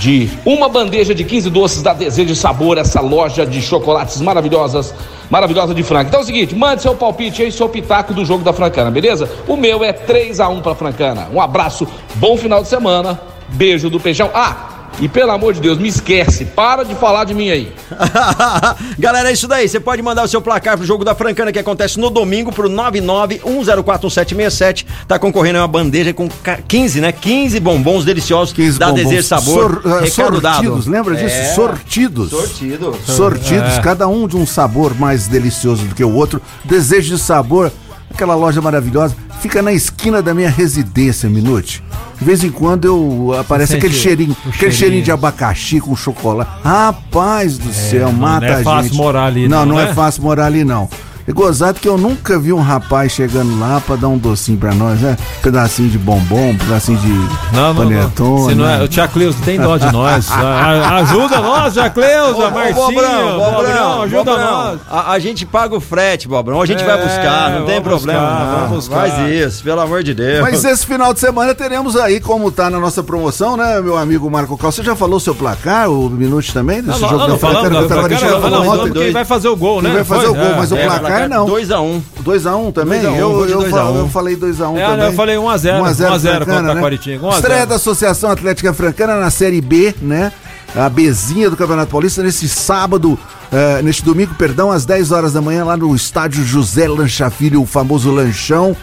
de 0.00 0.28
uma 0.44 0.68
bandeja 0.68 1.14
de 1.14 1.24
15 1.24 1.50
doces 1.50 1.82
da 1.82 1.92
Desejo 1.92 2.34
Sabor, 2.34 2.78
essa 2.78 3.00
loja 3.00 3.46
de 3.46 3.62
chocolates 3.62 4.20
maravilhosas, 4.20 4.94
maravilhosa 5.30 5.74
de 5.74 5.82
Franca. 5.82 6.08
Então 6.08 6.20
é 6.20 6.22
o 6.22 6.26
seguinte, 6.26 6.54
mande 6.54 6.82
seu 6.82 6.94
palpite 6.94 7.42
aí, 7.42 7.52
seu 7.52 7.68
pitaco 7.68 8.12
do 8.12 8.24
jogo 8.24 8.44
da 8.44 8.52
Francana, 8.52 8.90
beleza? 8.90 9.28
O 9.46 9.56
meu 9.56 9.84
é 9.84 9.92
3 9.92 10.40
a 10.40 10.48
1 10.48 10.60
pra 10.60 10.74
Francana. 10.74 11.28
Um 11.32 11.40
abraço, 11.40 11.86
bom 12.16 12.36
final 12.36 12.62
de 12.62 12.68
semana. 12.68 13.20
Beijo 13.48 13.88
do 13.88 14.00
Peixão. 14.00 14.30
Ah, 14.34 14.73
e 15.00 15.08
pelo 15.08 15.32
amor 15.32 15.52
de 15.54 15.60
Deus, 15.60 15.76
me 15.78 15.88
esquece, 15.88 16.44
para 16.44 16.84
de 16.84 16.94
falar 16.94 17.24
de 17.24 17.34
mim 17.34 17.50
aí. 17.50 17.72
Galera, 18.98 19.30
é 19.30 19.32
isso 19.32 19.48
daí. 19.48 19.68
Você 19.68 19.80
pode 19.80 20.02
mandar 20.02 20.22
o 20.24 20.28
seu 20.28 20.40
placar 20.40 20.76
pro 20.76 20.86
jogo 20.86 21.04
da 21.04 21.14
Francana 21.14 21.52
que 21.52 21.58
acontece 21.58 21.98
no 21.98 22.10
domingo 22.10 22.52
pro 22.52 22.68
991041767. 22.70 24.84
Tá 25.06 25.18
concorrendo 25.18 25.58
a 25.58 25.62
uma 25.62 25.68
bandeja 25.68 26.12
com 26.12 26.28
ca- 26.42 26.58
15, 26.66 27.00
né? 27.00 27.12
15 27.12 27.60
bombons 27.60 28.04
deliciosos 28.04 28.52
15 28.54 28.78
da 28.78 28.86
bombons 28.88 29.02
Desejo 29.04 29.22
Sabor. 29.28 29.82
sor- 30.10 30.40
dado. 30.40 30.54
sortidos, 30.64 30.86
lembra 30.86 31.14
disso? 31.14 31.34
É. 31.34 31.54
Sortidos. 31.54 32.30
Sortido. 32.30 32.94
Sortidos, 33.06 33.78
cada 33.82 34.06
um 34.08 34.26
de 34.28 34.36
um 34.36 34.46
sabor 34.46 34.94
mais 34.98 35.26
delicioso 35.26 35.84
do 35.84 35.94
que 35.94 36.04
o 36.04 36.14
outro. 36.14 36.40
Desejo 36.64 37.16
de 37.16 37.22
sabor, 37.22 37.70
aquela 38.12 38.34
loja 38.34 38.60
maravilhosa, 38.60 39.14
fica 39.44 39.60
na 39.60 39.74
esquina 39.74 40.22
da 40.22 40.32
minha 40.32 40.48
residência, 40.48 41.28
Minute. 41.28 41.82
De 42.18 42.24
vez 42.24 42.42
em 42.42 42.50
quando 42.50 42.86
eu 42.86 43.34
aparece 43.38 43.72
Sente 43.72 43.84
aquele 43.84 44.00
cheirinho, 44.00 44.32
aquele 44.32 44.52
cheirinho. 44.54 44.78
cheirinho 44.78 45.04
de 45.04 45.12
abacaxi 45.12 45.80
com 45.80 45.94
chocolate. 45.94 46.50
Rapaz 46.64 47.58
do 47.58 47.70
céu, 47.70 48.06
não 48.06 48.12
mata 48.14 48.46
é 48.46 48.52
a 48.52 48.56
gente. 48.56 48.64
fácil 48.64 48.94
morar 48.94 49.24
ali 49.26 49.46
Não, 49.46 49.58
não, 49.66 49.66
não 49.66 49.76
né? 49.84 49.90
é 49.90 49.94
fácil 49.94 50.22
morar 50.22 50.46
ali 50.46 50.64
não. 50.64 50.88
É 51.26 51.32
gozado 51.32 51.80
que 51.80 51.88
eu 51.88 51.96
nunca 51.96 52.38
vi 52.38 52.52
um 52.52 52.60
rapaz 52.60 53.12
chegando 53.12 53.58
lá 53.58 53.80
pra 53.80 53.96
dar 53.96 54.08
um 54.08 54.18
docinho 54.18 54.58
pra 54.58 54.74
nós, 54.74 55.00
né? 55.00 55.16
Um 55.38 55.42
pedacinho 55.42 55.88
de 55.88 55.96
bombom, 55.98 56.50
um 56.50 56.58
pedacinho 56.58 56.98
de 56.98 57.08
Não, 57.08 57.28
não, 57.52 57.68
não. 57.68 57.74
panetone. 57.76 58.54
Não 58.54 58.68
é, 58.68 58.82
o 58.82 58.88
Tia 58.88 59.08
Cleusa 59.08 59.38
tem 59.42 59.58
dó 59.58 59.78
de 59.78 59.90
nós. 59.90 60.28
A- 60.32 60.96
ajuda 60.96 61.38
nós, 61.40 61.72
Tia 61.72 61.88
Cleusa, 61.88 62.50
Marcinho, 62.50 62.74
Bobrão, 62.74 63.38
Bobrão, 63.38 64.02
ajuda 64.02 64.24
Bobrão. 64.24 64.52
nós. 64.66 64.80
A, 64.90 65.12
a 65.12 65.18
gente 65.18 65.46
paga 65.46 65.74
o 65.74 65.80
frete, 65.80 66.28
Bobrão. 66.28 66.60
A 66.60 66.66
gente 66.66 66.82
É, 66.82 66.86
vai 66.86 67.02
buscar, 67.02 67.50
não 67.52 67.64
tem 67.66 67.80
problema. 67.80 68.20
buscar, 68.20 68.44
não. 68.44 68.54
vamos 68.68 68.70
buscar. 68.86 68.96
Faz 69.08 69.30
isso, 69.30 69.64
pelo 69.64 69.80
amor 69.80 70.02
de 70.02 70.12
Deus. 70.12 70.40
Mas 70.42 70.62
esse 70.62 70.84
final 70.86 71.14
de 71.14 71.20
semana 71.20 71.54
teremos 71.54 71.96
aí, 71.96 72.20
como 72.20 72.50
tá 72.52 72.68
na 72.68 72.78
nossa 72.78 73.02
promoção, 73.02 73.56
né, 73.56 73.80
meu 73.80 73.96
amigo 73.96 74.30
Marco 74.30 74.58
Cal? 74.58 74.70
Você 74.70 74.82
já 74.82 74.94
falou 74.94 75.18
seu 75.18 75.34
placar, 75.34 75.88
o 75.90 76.10
Minute 76.10 76.52
também, 76.52 76.82
desse 76.82 77.00
Não, 77.00 77.08
jogo 77.08 77.12
não, 77.22 77.28
não 77.28 77.34
da 77.34 77.38
Francana, 77.38 77.60
falamos, 77.62 77.68
que 77.70 77.74
não, 77.74 77.84
o 77.84 77.88
Taquaritinga 77.88 78.30
Francana, 78.30 78.50
falou 78.50 78.64
falamos 78.66 78.90
ontem? 78.90 79.02
quem 79.04 79.12
vai 79.12 79.24
fazer 79.24 79.48
o 79.48 79.56
gol, 79.56 79.80
né? 79.80 79.88
Quem 79.88 79.94
vai 79.96 80.04
fazer 80.04 80.26
o 80.26 80.34
gol, 80.34 80.44
É. 80.44 80.56
mas 80.56 80.70
o 80.72 80.76
É, 80.76 80.86
placar 81.20 81.28
não. 81.28 81.46
2x1. 81.46 82.02
2x1 82.22 82.72
também? 82.72 83.00
2 83.00 83.04
a 83.06 83.10
1, 83.12 83.16
eu, 83.18 83.48
eu, 83.48 83.58
2 83.60 83.72
a 83.74 83.90
1. 83.90 83.96
eu 83.98 84.08
falei 84.08 84.36
2x1 84.36 84.76
É, 84.78 84.86
também. 84.86 85.06
eu 85.06 85.12
falei 85.12 85.38
1 85.38 85.48
a 85.48 85.56
0, 85.56 85.78
1 85.78 85.84
a 85.84 85.92
0 85.92 86.10
1 86.10 86.14
a 86.14 86.18
0 86.18 86.34
Francana, 86.36 86.44
contra 86.44 86.58
a 86.58 86.62
né? 86.62 86.74
Taquaritinga, 86.74 87.26
1 87.26 87.30
a 87.30 87.34
Estreia 87.34 87.58
0. 87.60 87.68
da 87.70 87.74
Associação 87.76 88.30
Atlética 88.30 88.72
Francana 88.74 89.16
na 89.20 89.30
Série 89.30 89.60
B, 89.60 89.94
né? 90.02 90.32
A 90.76 90.88
Bezinha 90.88 91.48
do 91.48 91.56
Campeonato 91.56 91.90
Paulista 91.92 92.20
nesse 92.22 92.48
sábado, 92.48 93.16
eh, 93.52 93.80
neste 93.82 94.02
domingo, 94.04 94.34
perdão, 94.34 94.72
às 94.72 94.84
10 94.84 95.12
horas 95.12 95.32
da 95.32 95.40
manhã, 95.40 95.64
lá 95.64 95.76
no 95.76 95.94
estádio 95.94 96.42
José 96.44 96.88
Lancha 96.88 97.30
Filho, 97.30 97.62
o 97.62 97.66
famoso 97.66 98.10
Lanchão. 98.10 98.76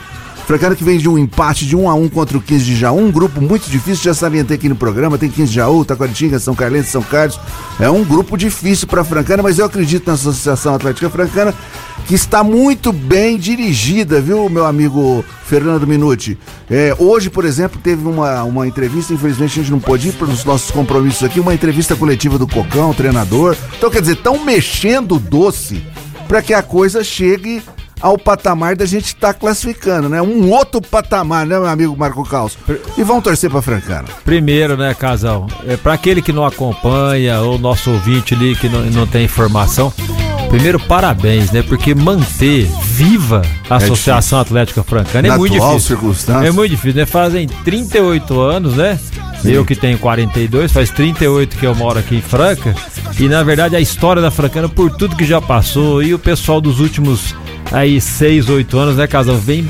Francana 0.46 0.76
que 0.76 0.84
vem 0.84 0.98
de 0.98 1.08
um 1.08 1.18
empate 1.18 1.66
de 1.66 1.76
1 1.76 1.90
a 1.90 1.94
1 1.94 2.10
contra 2.10 2.38
o 2.38 2.42
15 2.42 2.66
de 2.66 2.76
Jaú, 2.76 3.00
um 3.00 3.12
grupo 3.12 3.42
muito 3.42 3.70
difícil, 3.70 4.04
já 4.04 4.14
salientei 4.14 4.58
aqui 4.58 4.68
no 4.68 4.76
programa, 4.76 5.18
tem 5.18 5.30
15 5.30 5.50
de 5.50 5.56
Jaú, 5.56 5.86
Taquaritinga, 5.86 6.40
São 6.40 6.56
Carlense, 6.56 6.90
São 6.90 7.02
Carlos. 7.02 7.40
É 7.80 7.90
um 7.90 8.04
grupo 8.04 8.38
difícil 8.38 8.88
para 8.88 9.04
Francana, 9.04 9.42
mas 9.42 9.60
eu 9.60 9.66
acredito 9.66 10.08
na 10.08 10.14
Associação 10.14 10.76
Atlética 10.76 11.10
Francana 11.10 11.54
que 12.06 12.16
está 12.16 12.44
muito 12.44 12.92
bem 12.92 13.38
dirigida, 13.38 14.20
viu, 14.20 14.50
meu 14.50 14.66
amigo 14.66 15.24
Fernando 15.46 15.88
Minuti? 15.88 16.38
É, 16.70 16.96
hoje, 16.98 17.30
por 17.30 17.46
exemplo, 17.46 17.80
teve 17.82 18.08
uma, 18.08 18.44
uma 18.44 18.68
entrevista, 18.68 19.14
infelizmente 19.14 19.60
a 19.60 19.64
gente 19.64 19.72
não 19.72 19.80
pôde 19.80 20.10
ir 20.10 20.14
para 20.14 20.28
os 20.28 20.44
nossos 20.44 20.72
compromissos 20.72 21.24
aqui, 21.24 21.40
uma 21.40 21.54
entrevista 21.54 21.96
coletiva 21.96 22.38
do 22.38 22.48
Cocão, 22.48 22.94
treinador. 22.94 23.56
Então, 23.78 23.90
quer 23.90 24.02
dizer, 24.02 24.14
estão 24.14 24.44
mexendo 24.44 25.20
doce 25.20 25.82
para 26.28 26.42
que 26.42 26.54
a 26.54 26.62
coisa 26.62 27.04
chegue 27.04 27.62
ao 28.02 28.18
patamar 28.18 28.76
da 28.76 28.86
gente 28.86 29.06
estar 29.06 29.34
classificando, 29.34 30.10
né? 30.10 30.22
Um 30.22 30.50
outro 30.50 30.82
patamar, 30.82 31.46
né, 31.46 31.60
meu 31.60 31.68
amigo 31.68 31.96
Marco 31.98 32.24
Caos? 32.28 32.58
E 32.98 33.04
vão 33.04 33.22
torcer 33.22 33.50
pra 33.50 33.62
Francana. 33.62 34.06
Primeiro, 34.26 34.76
né, 34.76 34.94
casal? 34.94 35.48
É 35.68 35.78
para 35.78 35.94
aquele 35.94 36.22
que 36.22 36.34
não 36.34 36.46
acompanha, 36.46 37.40
ou 37.42 37.58
nosso 37.58 37.92
ouvinte 37.92 38.34
ali 38.34 38.56
que 38.56 38.68
não, 38.68 38.82
não 38.86 39.08
tem 39.08 39.26
informação. 39.26 39.94
Primeiro, 40.50 40.80
parabéns, 40.80 41.50
né? 41.52 41.62
Porque 41.62 41.96
manter 41.96 42.70
viva 42.84 43.42
a 43.70 43.78
Associação 43.78 44.38
Atlética 44.38 44.84
Francana 44.84 45.30
Na 45.30 45.36
é 45.36 45.38
muito 45.38 45.54
difícil. 45.54 45.98
É 46.44 46.52
muito 46.52 46.72
difícil, 46.72 47.00
né? 47.00 47.06
Fazem 47.06 47.48
38 47.48 48.40
anos, 48.40 48.76
né? 48.76 49.00
Eu 49.46 49.66
que 49.66 49.76
tenho 49.76 49.98
42, 49.98 50.72
faz 50.72 50.92
38 50.92 51.58
que 51.58 51.66
eu 51.66 51.74
moro 51.74 52.00
aqui 52.00 52.18
em 52.18 52.22
Franca. 52.22 52.76
E 53.20 53.28
na 53.28 53.42
verdade 53.44 53.76
a 53.76 53.80
história 53.80 54.22
da 54.22 54.30
Francana, 54.30 54.68
por 54.68 54.92
tudo 54.92 55.16
que 55.16 55.26
já 55.26 55.42
passou, 55.42 56.04
e 56.04 56.14
o 56.14 56.20
pessoal 56.20 56.60
dos 56.62 56.80
últimos 56.80 57.34
aí 57.72 58.00
6, 58.02 58.50
8 58.50 58.78
anos, 58.78 58.96
né, 58.98 59.08
casal, 59.08 59.36
vem 59.38 59.68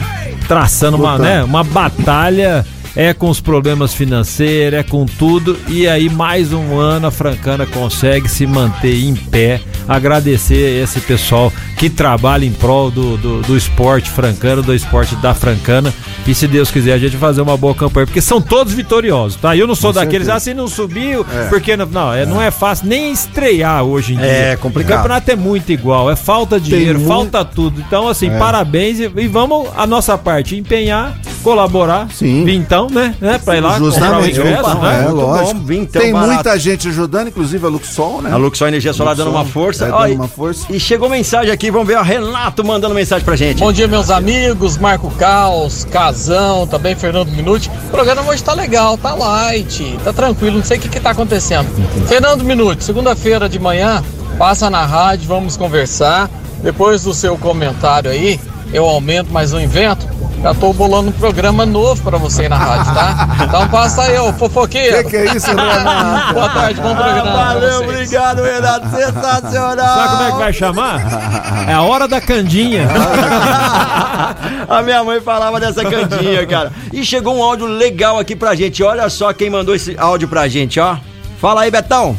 traçando 0.48 0.98
uma, 0.98 1.18
né, 1.18 1.44
uma 1.44 1.64
batalha. 1.64 2.66
É 2.96 3.14
com 3.14 3.30
os 3.30 3.40
problemas 3.40 3.94
financeiros, 3.94 4.78
é 4.80 4.84
com 4.84 5.06
tudo. 5.06 5.58
E 5.70 5.88
aí, 5.88 6.10
mais 6.10 6.52
um 6.52 6.78
ano, 6.78 7.08
a 7.08 7.12
Francana 7.12 7.66
consegue 7.66 8.28
se 8.28 8.46
manter 8.46 8.96
em 9.06 9.16
pé. 9.16 9.62
Agradecer 9.88 10.82
esse 10.84 11.00
pessoal 11.00 11.52
que 11.78 11.90
trabalha 11.90 12.46
em 12.46 12.52
prol 12.52 12.92
do, 12.92 13.16
do, 13.18 13.42
do 13.42 13.56
esporte 13.58 14.10
francano, 14.10 14.62
do 14.62 14.74
esporte 14.76 15.16
da 15.18 15.34
Francana. 15.34 15.94
E 16.28 16.36
se 16.36 16.48
Deus 16.48 16.70
quiser, 16.70 16.94
a 16.94 16.98
gente 16.98 17.12
vai 17.18 17.30
fazer 17.30 17.42
uma 17.42 17.56
boa 17.58 17.74
campanha, 17.74 18.06
porque 18.06 18.22
são 18.22 18.42
todos 18.42 18.74
vitoriosos, 18.74 19.38
tá? 19.40 19.56
Eu 19.56 19.66
não 19.68 19.74
sou 19.76 19.92
Com 19.92 20.00
daqueles, 20.00 20.28
certeza. 20.28 20.52
assim, 20.52 20.54
não 20.54 20.68
subiu, 20.68 21.26
porque 21.50 21.76
não, 21.78 21.86
não, 21.86 22.14
é, 22.14 22.26
não 22.26 22.42
é 22.42 22.52
fácil 22.52 22.88
nem 22.88 23.12
estrear 23.12 23.84
hoje 23.84 24.14
em 24.14 24.18
dia. 24.18 24.26
É 24.26 24.56
complicado. 24.58 24.92
O 24.92 24.98
campeonato 25.02 25.32
é 25.32 25.36
muito 25.36 25.72
igual, 25.72 26.12
é 26.12 26.16
falta 26.16 26.60
dinheiro, 26.60 27.00
muito- 27.00 27.08
falta 27.08 27.44
tudo. 27.46 27.80
Então, 27.86 28.08
assim, 28.08 28.30
É. 28.30 28.38
parabéns 28.38 29.00
e, 29.00 29.12
e 29.16 29.28
vamos 29.28 29.68
a 29.76 29.88
nossa 29.88 30.18
parte 30.18 30.56
empenhar, 30.56 31.18
colaborar, 31.42 32.08
Sim. 32.14 32.46
vintão, 32.46 32.88
né? 32.90 33.16
né? 33.20 33.40
Pra 33.44 33.58
ir 33.58 33.62
lá 33.62 33.72
comprar 33.80 33.84
o 33.86 33.92
Justamente. 33.92 34.40
ingresso, 34.40 34.70
Opa, 34.72 34.76
né? 34.76 35.06
é, 35.06 35.10
lógico. 35.10 35.54
bom, 35.60 35.66
vintão 35.66 36.02
Tem 36.02 36.14
barato. 36.14 36.34
muita 36.34 36.60
gente 36.60 36.88
ajudando, 36.88 37.28
inclusive 37.28 37.66
a 37.66 37.70
Luxol, 37.70 38.22
né? 38.22 38.32
A 38.32 38.38
Luxor 38.38 38.68
Energia 38.68 38.94
Solar 38.94 39.16
dando 39.16 39.32
uma 39.32 39.46
força. 39.46 39.86
É, 39.88 39.92
Ó, 39.92 40.02
dando 40.02 40.12
e- 40.12 40.16
uma 40.16 40.28
força. 40.28 40.66
E 40.70 40.80
chegou 40.80 41.10
mensagem 41.10 41.52
aqui, 41.52 41.70
vamos 41.72 41.88
ver 41.88 41.98
o 41.98 42.04
Renato 42.04 42.64
mandando 42.64 42.94
mensagem 42.96 43.26
pra 43.26 43.36
gente. 43.36 43.60
Bom 43.60 43.72
dia, 43.74 43.88
meus 43.88 44.10
amigos, 44.10 44.78
Marco 44.78 45.10
Caos, 45.12 45.86
Casão, 45.92 46.66
também 46.68 46.96
Fernando 46.96 47.30
Minuti. 47.30 47.70
O 47.88 47.90
programa 47.92 48.22
hoje 48.32 48.44
tá 48.44 48.54
legal, 48.54 48.98
tá 48.98 49.14
light, 49.14 49.98
tá 50.04 50.14
tranquilo, 50.14 50.58
não 50.58 50.64
sei 50.66 50.78
o 50.78 50.82
que 50.82 50.90
que 50.90 51.00
tá 51.00 51.12
acontecendo. 51.12 51.68
Fernando 52.08 52.44
Minuti, 52.44 52.84
segunda-feira 52.84 53.50
de 53.50 53.60
manhã, 53.60 54.04
passa 54.38 54.70
na 54.70 54.86
rádio, 54.86 55.28
vamos 55.28 55.58
conversar. 55.58 56.30
Depois 56.64 57.04
do 57.04 57.12
seu 57.14 57.36
comentário 57.40 58.12
aí, 58.12 58.40
eu 58.74 58.86
aumento, 58.88 59.30
mas 59.32 59.52
eu 59.54 59.60
invento. 59.62 60.08
Já 60.42 60.56
tô 60.56 60.74
bolando 60.74 61.10
um 61.10 61.12
programa 61.12 61.68
novo 61.68 62.02
pra 62.02 62.18
você 62.18 62.44
aí 62.44 62.50
na 62.50 62.58
rádio, 62.58 62.92
tá? 62.96 63.28
Então 63.48 63.68
passa 63.68 64.02
aí, 64.04 64.18
ô 64.18 64.34
fofoqueiro. 64.34 65.04
Que 65.04 65.10
que 65.12 65.16
é 65.18 65.36
isso, 65.36 65.46
Renato? 65.48 66.34
Boa 66.34 66.50
tarde, 66.50 66.82
bom 66.82 66.96
programa. 66.96 67.22
pra 67.32 67.44
Valeu, 67.54 67.78
vocês. 67.78 67.90
obrigado, 67.92 68.42
Renato. 68.42 68.90
Sensacional. 68.90 69.96
Sabe 69.96 70.10
como 70.10 70.24
é 70.24 70.32
que 70.32 70.38
vai 70.40 70.54
chamar? 70.54 71.66
É 71.70 71.74
a 71.74 71.82
hora 71.84 72.08
da 72.08 72.20
candinha. 72.20 72.88
A 74.68 74.82
minha 74.82 75.04
mãe 75.04 75.22
falava 75.22 75.60
dessa 75.60 75.84
cantinha, 75.84 76.46
cara. 76.48 76.72
E 76.92 77.04
chegou 77.06 77.36
um 77.38 77.44
áudio 77.44 77.68
legal 77.68 78.18
aqui 78.18 78.36
pra 78.36 78.56
gente. 78.56 78.82
Olha 78.82 79.10
só 79.10 79.32
quem 79.34 79.50
mandou 79.50 79.76
esse 79.76 79.96
áudio 79.98 80.28
pra 80.28 80.48
gente, 80.48 80.80
ó. 80.80 80.98
Fala 81.40 81.62
aí, 81.62 81.72
Betão. 81.72 82.18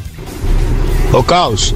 Ô 1.13 1.23
Caos, 1.25 1.75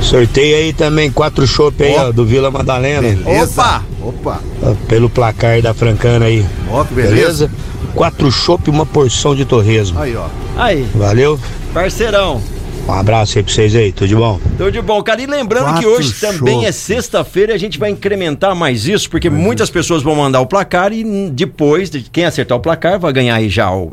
sorteio 0.00 0.56
aí 0.56 0.72
também 0.72 1.10
quatro 1.10 1.46
chopp 1.46 1.82
aí, 1.82 1.96
ó, 1.98 2.12
do 2.12 2.24
Vila 2.24 2.50
Madalena. 2.50 3.02
Beleza? 3.02 3.60
Opa! 3.60 3.82
Opa! 4.08 4.40
ó, 4.62 4.74
Pelo 4.88 5.10
placar 5.10 5.60
da 5.60 5.74
Francana 5.74 6.26
aí. 6.26 6.44
Ó, 6.70 6.84
que 6.84 6.94
beleza. 6.94 7.14
Beleza? 7.14 7.50
Quatro 7.94 8.30
chopp 8.30 8.68
e 8.68 8.70
uma 8.70 8.84
porção 8.86 9.34
de 9.34 9.44
torresmo. 9.44 9.98
Aí, 10.00 10.14
ó. 10.16 10.26
Aí, 10.56 10.86
Valeu? 10.94 11.38
parceirão. 11.72 12.40
Um 12.88 12.92
abraço 12.92 13.36
aí 13.36 13.42
pra 13.42 13.52
vocês 13.52 13.74
aí, 13.74 13.90
tudo 13.90 14.06
de 14.06 14.14
bom? 14.14 14.38
Tudo 14.56 14.70
de 14.70 14.80
bom, 14.80 15.02
cara. 15.02 15.20
E 15.20 15.26
lembrando 15.26 15.64
Quatro 15.64 15.80
que 15.80 15.86
hoje 15.86 16.12
também 16.20 16.66
é 16.66 16.72
sexta-feira 16.72 17.52
e 17.52 17.54
a 17.56 17.58
gente 17.58 17.78
vai 17.80 17.90
incrementar 17.90 18.54
mais 18.54 18.86
isso, 18.86 19.10
porque 19.10 19.28
muitas 19.28 19.70
pessoas 19.70 20.04
vão 20.04 20.14
mandar 20.14 20.40
o 20.40 20.46
placar 20.46 20.92
e 20.92 21.28
depois, 21.30 21.90
de 21.90 22.02
quem 22.02 22.24
acertar 22.24 22.56
o 22.56 22.60
placar, 22.60 23.00
vai 23.00 23.12
ganhar 23.12 23.34
aí 23.34 23.48
já 23.48 23.72
o. 23.72 23.92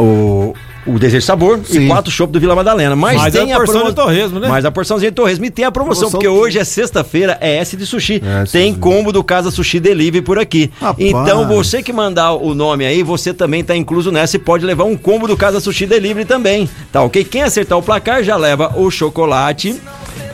O, 0.00 0.52
o 0.86 0.98
Desejo 0.98 1.24
Sabor 1.24 1.60
Sim. 1.64 1.84
e 1.84 1.86
quatro 1.88 2.10
chopp 2.10 2.32
do 2.32 2.40
Vila 2.40 2.54
Madalena. 2.56 2.96
Mas 2.96 3.16
Mais 3.16 3.32
tem 3.32 3.52
a 3.52 3.56
porção 3.56 3.74
promo- 3.76 3.90
de 3.90 3.96
torresmo, 3.96 4.40
né? 4.40 4.48
Mais 4.48 4.64
a 4.64 4.70
porçãozinha 4.70 5.10
de 5.10 5.14
torresmo. 5.14 5.44
E 5.44 5.50
tem 5.50 5.64
a 5.64 5.70
promoção, 5.70 6.10
Promoção 6.10 6.20
porque 6.20 6.26
do- 6.28 6.34
hoje 6.40 6.58
é 6.58 6.64
sexta-feira, 6.64 7.38
é 7.40 7.56
S 7.58 7.76
de 7.76 7.86
sushi. 7.86 8.22
É, 8.24 8.44
tem 8.44 8.74
combo 8.74 9.12
do 9.12 9.22
Casa 9.22 9.50
Sushi 9.50 9.78
Delivery 9.78 10.22
por 10.24 10.38
aqui. 10.38 10.70
Rapaz. 10.80 10.96
Então, 11.08 11.46
você 11.46 11.82
que 11.82 11.92
mandar 11.92 12.32
o 12.32 12.54
nome 12.54 12.84
aí, 12.84 13.02
você 13.02 13.32
também 13.32 13.62
tá 13.62 13.76
incluso 13.76 14.10
nessa 14.10 14.36
e 14.36 14.38
pode 14.38 14.64
levar 14.64 14.84
um 14.84 14.96
combo 14.96 15.26
do 15.28 15.36
Casa 15.36 15.60
Sushi 15.60 15.86
Delivery 15.86 16.24
também. 16.24 16.68
Tá 16.90 17.02
ok? 17.02 17.22
Quem 17.24 17.42
acertar 17.42 17.78
o 17.78 17.82
placar 17.82 18.22
já 18.24 18.36
leva 18.36 18.72
o 18.76 18.90
chocolate 18.90 19.80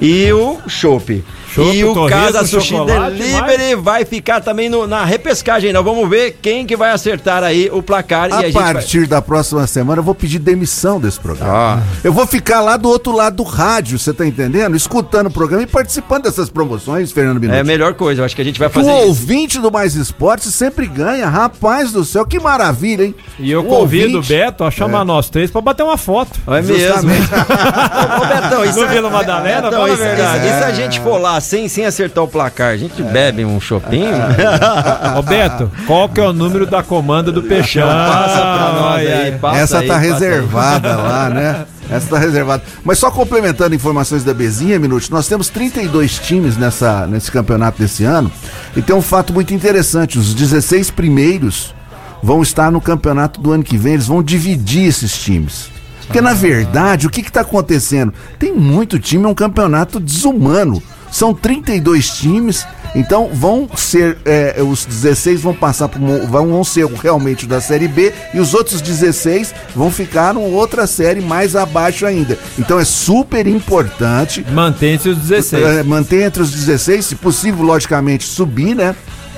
e 0.00 0.33
o 0.33 0.59
chopp. 0.67 1.23
E 1.57 1.85
o 1.85 2.07
Casa 2.07 2.45
Sushi 2.47 2.75
Delivery 2.85 3.75
vai 3.76 4.05
ficar 4.05 4.40
também 4.40 4.69
no- 4.69 4.87
na 4.87 5.05
repescagem. 5.05 5.73
Nós 5.73 5.85
vamos 5.85 6.09
ver 6.09 6.38
quem 6.40 6.67
que 6.67 6.76
vai 6.76 6.90
acertar 6.90 7.43
aí 7.43 7.69
o 7.73 7.83
placar. 7.83 8.31
e 8.31 8.33
a 8.33 8.37
A 8.38 8.43
gente 8.43 8.52
vai... 8.52 8.73
partir 8.75 9.07
da 9.07 9.21
próxima 9.23 9.67
semana 9.67 10.00
eu 10.00 10.05
vou 10.05 10.14
pedir 10.14 10.38
demissão 10.38 11.00
desse 11.00 11.19
programa. 11.19 11.52
Ah. 11.52 11.83
Eu 12.05 12.12
vou 12.12 12.26
ficar 12.26 12.61
lá 12.61 12.76
do 12.76 12.88
outro 12.88 13.12
lado 13.12 13.37
do 13.37 13.43
rádio, 13.43 13.99
você 13.99 14.12
tá 14.12 14.26
entendendo? 14.26 14.76
Escutando 14.76 15.26
o 15.26 15.31
programa 15.31 15.62
e 15.62 15.67
participando 15.67 16.25
dessas 16.25 16.49
promoções, 16.50 17.11
Fernando 17.12 17.40
Minuti. 17.40 17.57
É 17.57 17.61
a 17.61 17.64
melhor 17.64 17.95
coisa, 17.95 18.21
eu 18.21 18.25
acho 18.25 18.35
que 18.37 18.43
a 18.43 18.45
gente 18.45 18.59
vai 18.59 18.69
O 18.69 18.71
fazer 18.71 18.90
isso. 18.90 19.07
ouvinte 19.07 19.59
do 19.61 19.71
Mais 19.71 19.95
Esportes 19.95 20.55
sempre 20.55 20.87
ganha. 20.87 21.28
Rapaz 21.28 21.93
do 21.93 22.05
céu, 22.05 22.25
que 22.26 22.38
maravilha, 22.38 23.05
hein? 23.05 23.14
E 23.38 23.50
eu 23.50 23.61
O 23.61 23.64
convido 23.64 24.17
ouvinte- 24.17 24.33
o 24.33 24.37
Beto 24.37 24.64
a 24.64 24.71
chamar 24.71 25.05
nós 25.05 25.28
três 25.31 25.50
pra 25.50 25.61
bater 25.61 25.83
uma 25.83 25.97
foto. 25.97 26.38
É 26.47 26.62
mesmo. 26.62 27.09
Ô, 27.11 28.26
Betão, 28.26 28.73
se- 28.73 28.78
No 28.81 28.88
Vila 28.88 29.11
Madalena, 29.11 29.62
Betão, 29.62 29.81
fala 29.81 29.93
a 29.93 29.97
se- 29.97 30.02
verdade. 30.02 30.47
E 30.47 30.49
se 30.50 30.64
a 30.64 30.73
gente 30.73 31.00
for 31.00 31.21
lá 31.21 31.38
sem, 31.40 31.68
sem 31.68 31.85
acertar 31.85 32.25
o 32.25 32.28
placar, 32.28 32.73
a 32.73 32.76
gente 32.76 33.02
bebe 33.02 33.45
um 33.45 33.61
chopinho? 33.61 34.09
Ô 35.18 35.23
Beto, 35.23 35.71
qual 35.87 36.09
que 36.09 36.21
é 36.21 36.25
o 36.25 36.33
número 36.33 36.66
da 36.66 36.83
comanda 36.83 37.30
do 37.33 37.42
Peixão? 37.42 37.87
Passa 37.87 38.40
pra 38.40 38.73
nós 38.80 39.07
aí. 39.07 39.33
passa 39.38 39.59
Essa 39.59 39.78
aí, 39.80 39.87
tá 39.87 39.95
passa 39.95 40.07
aí. 40.07 40.12
reservada 40.12 40.97
lá, 40.97 41.28
né? 41.30 41.66
Essa 41.90 42.09
tá 42.09 42.18
reservada. 42.18 42.62
Mas 42.85 42.99
só 42.99 43.11
complementando 43.11 43.75
informações 43.75 44.23
da 44.23 44.35
Bezinha, 44.35 44.78
Minuto, 44.78 45.09
nós 45.11 45.26
temos 45.26 45.49
32 45.49 46.18
times 46.18 46.57
nessa, 46.57 47.07
nesse 47.07 47.30
campeonato 47.33 47.78
desse 47.80 48.04
ano. 48.04 48.30
E 48.76 48.83
tem 48.83 48.95
um 48.95 49.02
fato 49.02 49.33
muito 49.33 49.54
interessante: 49.54 50.18
os 50.18 50.35
16 50.35 50.90
primeiros 50.90 51.75
vão 52.23 52.42
estar 52.42 52.71
no 52.71 52.80
campeonato 52.80 53.40
do 53.40 53.52
ano 53.52 53.62
que 53.62 53.76
vem, 53.78 53.95
eles 53.95 54.07
vão 54.07 54.23
dividir 54.23 54.87
esses 54.87 55.16
times. 55.16 55.71
Porque, 56.07 56.21
na 56.23 56.33
verdade, 56.33 57.07
o 57.07 57.11
que 57.11 57.21
está 57.21 57.42
acontecendo? 57.42 58.14
Tem 58.38 58.52
muito 58.52 58.99
time, 58.99 59.25
é 59.25 59.28
um 59.28 59.35
campeonato 59.35 60.00
desumano. 60.00 60.83
São 61.18 61.34
32 61.34 62.10
times, 62.10 62.64
Então 62.94 63.28
vão 63.32 63.68
ser, 63.76 64.18
é, 64.25 64.62
os 64.62 64.87
16 64.87 65.40
vão 65.40 65.52
passar 65.52 65.88
por, 65.88 66.00
vão, 66.00 66.62
ser 66.62 66.87
realmente 66.87 67.44
da 67.44 67.60
Série 67.60 67.88
B 67.88 68.14
e 68.32 68.38
os 68.38 68.54
outros 68.54 68.80
16 68.80 69.52
vão 69.75 69.90
ficar 69.90 70.32
numa 70.32 70.46
outra 70.46 70.87
série 70.87 71.20
mais 71.20 71.56
abaixo 71.56 72.06
ainda. 72.06 72.38
Então 72.56 72.78
é 72.78 72.84
super 72.84 73.48
importante 73.48 74.46
Mantém-se 74.52 75.08
os 75.08 75.18
16. 75.18 75.64
é, 75.64 75.82
manter 75.82 76.22
entre 76.22 76.40
os 76.40 76.52
16, 76.52 77.04
se 77.04 77.16
possível, 77.16 77.64
logicamente, 77.64 78.25
subir, 78.25 78.76
né? 78.76 78.94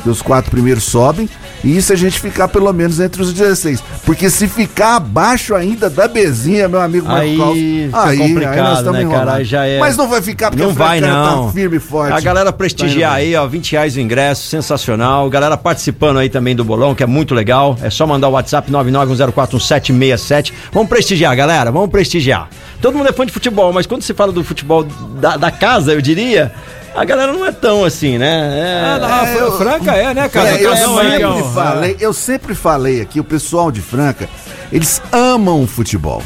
Os 0.07 0.23
quatro 0.23 0.51
primeiros 0.51 0.85
sobem. 0.85 1.29
E 1.63 1.77
isso 1.77 1.93
a 1.93 1.97
gente 1.97 2.19
ficar 2.19 2.49
pelo 2.49 2.73
menos 2.73 2.99
entre 3.01 3.21
os 3.21 3.33
16. 3.33 3.83
Porque 4.07 4.31
se 4.31 4.49
ficar 4.49 4.97
abaixo 4.97 5.55
ainda 5.55 5.91
da 5.91 6.09
Bezinha, 6.09 6.69
meu 6.69 6.81
amigo 6.81 7.07
Marco 7.07 7.23
Aí 7.27 7.87
fica 7.87 8.17
complicado, 8.17 8.93
né, 8.93 9.03
enrolando. 9.03 9.11
cara? 9.27 9.33
Aí 9.35 9.45
já 9.45 9.67
é- 9.67 9.79
Mas 9.79 9.97
não 9.97 10.09
vai 10.09 10.23
ficar 10.23 10.51
porque 10.51 10.63
Não 10.63 10.71
a 10.71 10.75
vai, 10.75 10.99
Francana 11.01 11.27
não. 11.37 11.47
tá 11.47 11.53
firme 11.53 11.77
e 11.77 11.81
forte. 11.81 12.13
A 12.15 12.21
galera 12.21 12.53
prestigiar 12.53 13.11
Tá 13.11 13.17
aí, 13.19 13.37
ó, 13.37 13.47
20 13.47 13.73
reais 13.73 13.95
o 13.97 14.01
ingresso, 14.01 14.47
sensacional. 14.49 15.29
Galera 15.29 15.57
participando 15.57 16.19
aí 16.19 16.29
também 16.31 16.57
do 16.57 16.65
bolão, 16.65 16.95
que 16.95 17.03
é 17.03 17.07
muito 17.07 17.35
legal. 17.35 17.77
É 17.83 17.91
só 17.91 18.07
mandar 18.07 18.29
o 18.29 18.33
WhatsApp 18.33 18.71
991041767. 18.71 20.53
Vamos 20.73 20.89
prestigiar, 20.89 21.35
galera, 21.37 21.71
vamos 21.71 21.91
prestigiar. 21.91 22.49
Todo 22.81 22.97
mundo 22.97 23.09
é 23.09 23.13
fã 23.13 23.27
de 23.27 23.33
futebol, 23.33 23.73
mas 23.73 23.87
quando 23.87 24.03
se 24.03 24.15
fala 24.15 24.33
do 24.33 24.43
futebol 24.43 24.85
da, 25.21 25.37
da 25.37 25.51
casa, 25.51 25.93
eu 25.93 26.01
diria, 26.01 26.53
a 26.95 27.05
galera 27.05 27.33
não 27.33 27.45
é 27.47 27.53
tão 27.53 27.85
assim, 27.85 28.19
né? 28.19 28.59
É- 28.59 29.05
Ah, 29.05 29.27
Fran- 29.27 29.39
eu- 29.45 29.59
Franca 29.59 29.93
é, 29.93 30.15
né, 30.15 30.29
cara? 30.29 30.49
É, 30.51 30.55
eu, 30.55 30.59
que 30.59 30.67
é 30.67 30.77
sempre 30.77 31.43
falei, 31.55 31.97
eu 32.01 32.13
sempre 32.13 32.55
falei 32.55 33.01
aqui, 33.01 33.21
o 33.21 33.25
pessoal 33.25 33.71
de 33.71 33.81
Franca, 33.81 34.29
eles 34.73 35.01
amam 35.13 35.63
o 35.63 35.67
futebol. 35.67 36.23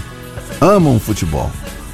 Amam 0.60 0.96
o 0.96 1.00
futebol, 1.00 1.50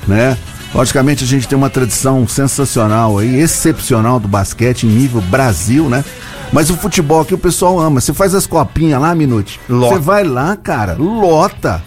né? 0.06 0.36
Logicamente 0.72 1.24
a 1.24 1.26
gente 1.26 1.48
tem 1.48 1.58
uma 1.58 1.68
tradição 1.70 2.26
sensacional 2.28 3.18
aí, 3.18 3.40
excepcional 3.40 4.20
do 4.20 4.28
basquete 4.28 4.84
em 4.84 4.88
nível 4.90 5.20
Brasil, 5.22 5.88
né? 5.88 6.04
Mas 6.52 6.70
o 6.70 6.76
futebol 6.76 7.20
aqui 7.22 7.34
o 7.34 7.38
pessoal 7.38 7.78
ama. 7.80 8.00
Você 8.00 8.12
faz 8.12 8.34
as 8.34 8.46
copinhas 8.46 9.00
lá, 9.00 9.14
Minute. 9.14 9.58
Você 9.68 9.98
vai 9.98 10.22
lá, 10.24 10.56
cara, 10.56 10.94
lota. 10.98 11.82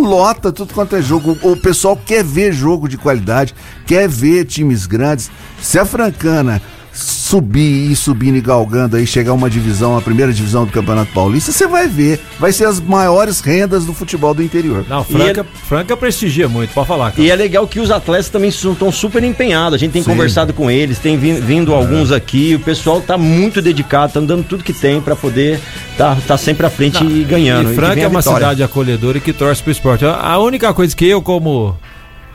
Lota 0.00 0.52
tudo 0.52 0.74
quanto 0.74 0.96
é 0.96 1.02
jogo. 1.02 1.38
O, 1.42 1.56
pessoal 1.56 1.96
quer 1.96 2.22
ver 2.22 2.52
jogo 2.52 2.88
de 2.88 2.98
qualidade, 2.98 3.54
quer 3.86 4.08
ver 4.08 4.44
times 4.44 4.86
grandes. 4.86 5.30
Se 5.60 5.78
a 5.78 5.84
Francana 5.84 6.60
subir 6.98 7.90
e 7.90 7.94
subindo 7.94 8.36
e 8.36 8.40
galgando 8.40 8.96
aí, 8.96 9.06
chegar 9.06 9.32
a 9.32 9.34
uma 9.34 9.50
divisão, 9.50 9.96
a 9.96 10.00
primeira 10.00 10.32
divisão 10.32 10.64
do 10.64 10.72
Campeonato 10.72 11.12
Paulista, 11.12 11.52
você 11.52 11.66
vai 11.66 11.86
ver. 11.86 12.18
Vai 12.40 12.52
ser 12.52 12.64
as 12.66 12.80
maiores 12.80 13.40
rendas 13.40 13.84
do 13.84 13.92
futebol 13.92 14.32
do 14.32 14.42
interior. 14.42 14.84
Não, 14.88 15.04
Franca, 15.04 15.44
Franca 15.68 15.96
prestigia 15.96 16.48
muito, 16.48 16.72
pode 16.72 16.88
falar, 16.88 17.10
cara. 17.10 17.22
E 17.22 17.30
é 17.30 17.36
legal 17.36 17.66
que 17.68 17.78
os 17.80 17.90
atletas 17.90 18.28
também 18.28 18.48
estão 18.48 18.90
super 18.90 19.22
empenhados. 19.22 19.74
A 19.74 19.78
gente 19.78 19.92
tem 19.92 20.02
Sim. 20.02 20.10
conversado 20.10 20.52
com 20.52 20.70
eles, 20.70 20.98
tem 20.98 21.16
vin- 21.18 21.40
vindo 21.40 21.74
alguns 21.74 22.10
aqui. 22.10 22.54
O 22.54 22.60
pessoal 22.60 23.00
tá 23.00 23.18
muito 23.18 23.60
dedicado, 23.60 24.14
tá 24.14 24.20
dando 24.20 24.42
tudo 24.44 24.64
que 24.64 24.72
tem 24.72 25.00
pra 25.00 25.14
poder 25.14 25.60
tá, 25.98 26.16
tá 26.26 26.36
sempre 26.36 26.64
à 26.66 26.70
frente 26.70 27.04
e 27.04 27.24
ganhando. 27.24 27.66
E 27.66 27.70
que 27.70 27.74
Franca 27.76 27.94
venha 27.94 28.06
é 28.06 28.08
uma 28.08 28.20
vitória. 28.20 28.38
cidade 28.46 28.62
acolhedora 28.62 29.18
e 29.18 29.20
que 29.20 29.32
torce 29.32 29.62
pro 29.62 29.72
esporte. 29.72 30.04
A 30.04 30.38
única 30.38 30.72
coisa 30.72 30.94
que 30.96 31.06
eu, 31.06 31.20
como 31.20 31.76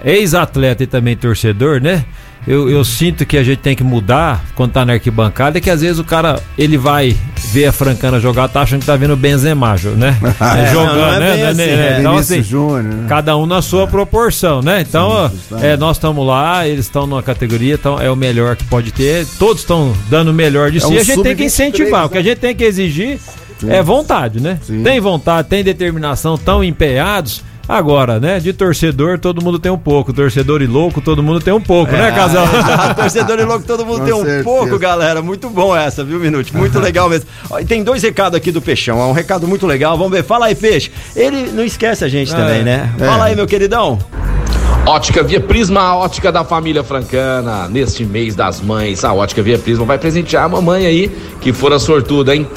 ex-atleta 0.03 0.84
e 0.84 0.88
também 0.88 1.15
torcedor, 1.15 1.82
né? 1.82 2.03
Eu, 2.48 2.69
eu 2.69 2.83
sinto 2.83 3.25
que 3.25 3.38
a 3.38 3.43
gente 3.43 3.60
tem 3.60 3.75
que 3.75 3.83
mudar 3.83 4.43
quando 4.55 4.71
tá 4.71 4.83
na 4.83 4.93
arquibancada, 4.93 5.60
é 5.60 5.62
que 5.62 5.69
às 5.69 5.81
vezes 5.81 6.00
o 6.00 6.03
cara, 6.03 6.41
ele 6.57 6.77
vai 6.77 7.15
ver 7.51 7.67
a 7.67 7.71
Francana 7.71 8.19
jogar, 8.19 8.48
tá 8.48 8.62
achando 8.62 8.79
que 8.79 8.86
tá 8.86 8.95
vendo 8.95 9.13
o 9.13 9.17
Benzema, 9.17 9.75
né? 9.98 10.17
É, 10.41 10.71
jogando, 10.71 10.95
não, 10.95 11.01
não 11.01 11.13
é 11.13 11.19
né? 11.19 11.36
né, 11.36 11.48
assim, 11.48 11.57
né? 11.57 11.75
né? 11.75 12.00
Então, 12.00 12.17
assim, 12.17 12.43
Júnior, 12.43 12.83
né? 12.83 13.05
cada 13.07 13.38
um 13.38 13.45
na 13.45 13.62
sua 13.62 13.88
proporção, 13.88 14.62
né? 14.62 14.81
Então, 14.81 15.29
justamente. 15.29 15.65
é, 15.65 15.77
nós 15.77 15.98
estamos 15.98 16.25
lá, 16.25 16.67
eles 16.67 16.86
estão 16.86 17.05
numa 17.05 17.21
categoria, 17.21 17.75
então 17.75 18.00
é 18.00 18.10
o 18.10 18.15
melhor 18.15 18.55
que 18.55 18.63
pode 18.65 18.91
ter, 18.91 19.25
todos 19.38 19.62
estão 19.62 19.95
dando 20.10 20.31
o 20.31 20.33
melhor 20.33 20.71
de 20.71 20.79
si, 20.79 20.88
um 20.88 20.98
a 20.98 21.03
gente 21.03 21.21
tem 21.21 21.36
que 21.36 21.43
sub-23, 21.43 21.45
incentivar, 21.45 22.05
o 22.05 22.10
que 22.10 22.17
a 22.17 22.21
né? 22.21 22.29
gente 22.29 22.39
tem 22.39 22.55
que 22.55 22.63
exigir 22.63 23.19
é 23.67 23.81
vontade, 23.81 24.41
né? 24.41 24.60
Sim. 24.63 24.83
Tem 24.83 25.00
vontade, 25.00 25.48
tem 25.48 25.63
determinação, 25.63 26.38
tão 26.38 26.63
empenhados. 26.63 27.43
Agora, 27.68 28.20
né? 28.20 28.39
De 28.39 28.51
torcedor, 28.53 29.18
todo 29.20 29.41
mundo 29.44 29.58
tem 29.60 29.72
um 29.72 29.77
pouco. 29.77 30.12
Torcedor 30.12 30.62
e 30.62 30.68
louco, 30.68 31.00
todo 31.00 31.24
mundo 31.24 31.39
tem 31.39 31.53
um 31.53 31.62
pouco, 31.62 31.91
né, 31.91 32.12
casal? 32.12 32.46
Ah, 32.46 32.94
torcedor 32.96 33.40
e 33.40 33.44
louco, 33.46 33.66
todo 33.66 33.85
mundo 33.85 34.00
Com 34.00 34.05
tem 34.05 34.14
um 34.14 34.18
certeza. 34.24 34.44
pouco, 34.44 34.77
galera. 34.79 35.22
Muito 35.22 35.50
bom 35.50 35.75
essa, 35.75 36.03
viu, 36.03 36.20
Minute? 36.20 36.55
Muito 36.55 36.79
legal 36.79 37.09
mesmo. 37.09 37.27
Ó, 37.50 37.59
tem 37.64 37.83
dois 37.83 38.03
recados 38.03 38.35
aqui 38.35 38.51
do 38.51 38.62
Peixão. 38.62 39.00
É 39.00 39.05
um 39.05 39.14
recado 39.14 39.48
muito 39.48 39.66
legal. 39.66 39.98
Vamos 39.98 40.12
ver. 40.12 40.24
Fala 40.24 40.48
aí, 40.48 40.55
Peixe. 40.55 40.92
Ele 41.16 41.51
não 41.51 41.64
esquece 41.64 42.03
a 42.03 42.07
gente 42.09 42.33
É. 42.33 42.35
também, 42.35 42.64
né? 42.64 42.92
É. 43.00 43.05
Fala 43.05 43.25
aí, 43.25 43.35
meu 43.35 43.48
queridão. 43.48 44.00
Ótica 44.85 45.22
Via 45.22 45.40
Prisma, 45.40 45.79
a 45.81 45.96
ótica 45.96 46.31
da 46.31 46.44
família 46.44 46.83
francana. 46.83 47.68
Neste 47.70 48.03
mês 48.03 48.35
das 48.35 48.59
mães, 48.59 49.05
a 49.05 49.14
Ótica 49.14 49.42
Via 49.44 49.57
Prisma 49.59 49.85
vai 49.85 49.98
presentear 50.00 50.46
a 50.46 50.50
mamãe 50.50 50.85
aí, 50.88 51.12
que 51.40 51.53
for 51.53 51.72
a 51.72 51.77
sortuda, 51.79 52.35
hein? 52.35 52.48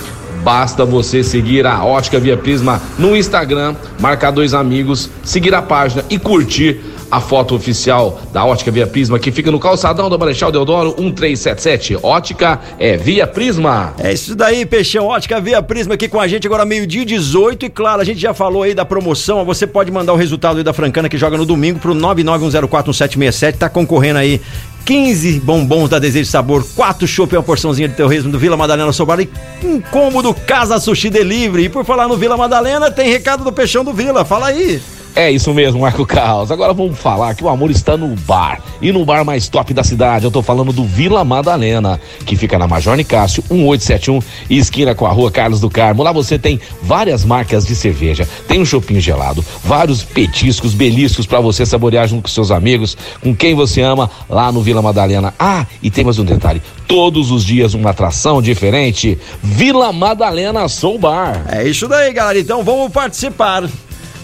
Basta 0.44 0.84
você 0.84 1.24
seguir 1.24 1.66
a 1.66 1.82
Ótica 1.82 2.20
Via 2.20 2.36
Prisma 2.36 2.80
no 2.98 3.16
Instagram, 3.16 3.74
marcar 3.98 4.30
dois 4.30 4.52
amigos, 4.52 5.08
seguir 5.24 5.54
a 5.54 5.62
página 5.62 6.04
e 6.10 6.18
curtir 6.18 6.80
a 7.10 7.20
foto 7.20 7.54
oficial 7.54 8.20
da 8.32 8.44
Ótica 8.44 8.70
Via 8.70 8.86
Prisma, 8.86 9.18
que 9.18 9.30
fica 9.30 9.50
no 9.50 9.58
calçadão 9.58 10.10
da 10.10 10.18
Marechal 10.18 10.50
Deodoro 10.50 10.94
1377. 10.98 11.98
Ótica 12.02 12.60
é 12.78 12.96
Via 12.96 13.26
Prisma. 13.26 13.94
É 13.98 14.12
isso 14.12 14.34
daí, 14.34 14.66
Peixão. 14.66 15.06
Ótica 15.06 15.40
Via 15.40 15.62
Prisma 15.62 15.94
aqui 15.94 16.08
com 16.08 16.20
a 16.20 16.26
gente 16.26 16.46
agora 16.46 16.64
meio-dia 16.64 17.02
e 17.02 17.04
18. 17.04 17.66
E 17.66 17.70
claro, 17.70 18.02
a 18.02 18.04
gente 18.04 18.18
já 18.20 18.34
falou 18.34 18.64
aí 18.64 18.74
da 18.74 18.84
promoção. 18.84 19.44
Você 19.44 19.66
pode 19.66 19.90
mandar 19.90 20.12
o 20.12 20.16
resultado 20.16 20.58
aí 20.58 20.64
da 20.64 20.72
Francana 20.72 21.08
que 21.08 21.16
joga 21.16 21.38
no 21.38 21.46
domingo 21.46 21.78
pro 21.78 21.94
991041767. 21.94 23.56
Tá 23.56 23.68
concorrendo 23.68 24.18
aí 24.18 24.40
15 24.84 25.40
bombons 25.40 25.88
da 25.88 25.98
Desejo 25.98 26.30
Sabor, 26.30 26.64
4 26.74 27.06
chopp, 27.06 27.34
uma 27.34 27.42
porçãozinha 27.42 27.88
de 27.88 27.94
terrorismo 27.94 28.30
do 28.30 28.38
Vila 28.38 28.56
Madalena 28.56 28.92
Sobar 28.92 29.20
e 29.20 29.30
um 29.62 29.80
combo 29.80 30.22
do 30.22 30.34
Casa 30.34 30.78
Sushi 30.78 31.08
Delivery. 31.08 31.64
E 31.64 31.68
por 31.68 31.84
falar 31.84 32.06
no 32.06 32.16
Vila 32.16 32.36
Madalena, 32.36 32.90
tem 32.90 33.08
recado 33.08 33.42
do 33.42 33.52
Peixão 33.52 33.82
do 33.82 33.92
Vila. 33.92 34.24
Fala 34.24 34.48
aí. 34.48 34.82
É 35.16 35.30
isso 35.30 35.54
mesmo, 35.54 35.80
Marco 35.80 36.04
Carlos. 36.04 36.50
Agora 36.50 36.72
vamos 36.72 36.98
falar 36.98 37.36
que 37.36 37.44
o 37.44 37.48
amor 37.48 37.70
está 37.70 37.96
no 37.96 38.16
bar. 38.26 38.60
E 38.82 38.90
no 38.90 39.04
bar 39.04 39.24
mais 39.24 39.48
top 39.48 39.72
da 39.72 39.84
cidade. 39.84 40.24
Eu 40.24 40.30
tô 40.30 40.42
falando 40.42 40.72
do 40.72 40.82
Vila 40.82 41.22
Madalena, 41.22 42.00
que 42.26 42.34
fica 42.34 42.58
na 42.58 42.66
Major 42.66 42.96
Nicásio, 42.96 43.44
1871, 43.48 44.18
esquina 44.50 44.92
com 44.92 45.06
a 45.06 45.12
rua 45.12 45.30
Carlos 45.30 45.60
do 45.60 45.70
Carmo. 45.70 46.02
Lá 46.02 46.10
você 46.10 46.36
tem 46.36 46.60
várias 46.82 47.24
marcas 47.24 47.64
de 47.64 47.76
cerveja, 47.76 48.28
tem 48.48 48.60
um 48.60 48.66
chopinho 48.66 49.00
gelado, 49.00 49.44
vários 49.62 50.02
petiscos, 50.02 50.74
beliscos 50.74 51.26
para 51.26 51.38
você 51.38 51.64
saborear 51.64 52.08
junto 52.08 52.22
com 52.22 52.28
seus 52.28 52.50
amigos, 52.50 52.96
com 53.22 53.34
quem 53.34 53.54
você 53.54 53.82
ama, 53.82 54.10
lá 54.28 54.50
no 54.50 54.62
Vila 54.62 54.82
Madalena. 54.82 55.32
Ah, 55.38 55.64
e 55.80 55.92
tem 55.92 56.04
mais 56.04 56.18
um 56.18 56.24
detalhe: 56.24 56.60
todos 56.88 57.30
os 57.30 57.44
dias 57.44 57.74
uma 57.74 57.90
atração 57.90 58.42
diferente. 58.42 59.16
Vila 59.40 59.92
Madalena 59.92 60.68
Soul 60.68 60.98
Bar. 60.98 61.44
É 61.48 61.68
isso 61.68 61.86
daí, 61.86 62.12
galera. 62.12 62.40
Então 62.40 62.64
vamos 62.64 62.90
participar. 62.92 63.62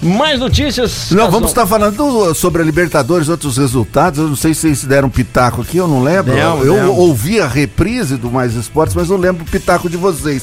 Mais 0.02 0.40
notícias? 0.40 1.10
Não, 1.10 1.30
vamos 1.30 1.50
estar 1.50 1.66
falando 1.66 1.96
do- 1.96 2.34
sobre 2.34 2.62
a 2.62 2.64
Libertadores, 2.64 3.28
outros 3.28 3.58
resultados. 3.58 4.18
Eu 4.18 4.28
não 4.28 4.36
sei 4.36 4.54
se 4.54 4.60
vocês 4.62 4.84
deram 4.84 5.08
um 5.08 5.10
pitaco 5.10 5.60
aqui, 5.60 5.76
eu 5.76 5.86
não 5.86 6.02
lembro. 6.02 6.34
Não, 6.34 6.62
eu 6.64 6.76
não. 6.84 6.96
ouvi 6.96 7.38
a 7.40 7.46
reprise 7.46 8.16
do 8.16 8.30
Mais 8.30 8.54
Esportes, 8.54 8.94
mas 8.94 9.08
não 9.10 9.16
lembro 9.18 9.42
o 9.42 9.46
pitaco 9.50 9.90
de 9.90 9.96
vocês. 9.98 10.42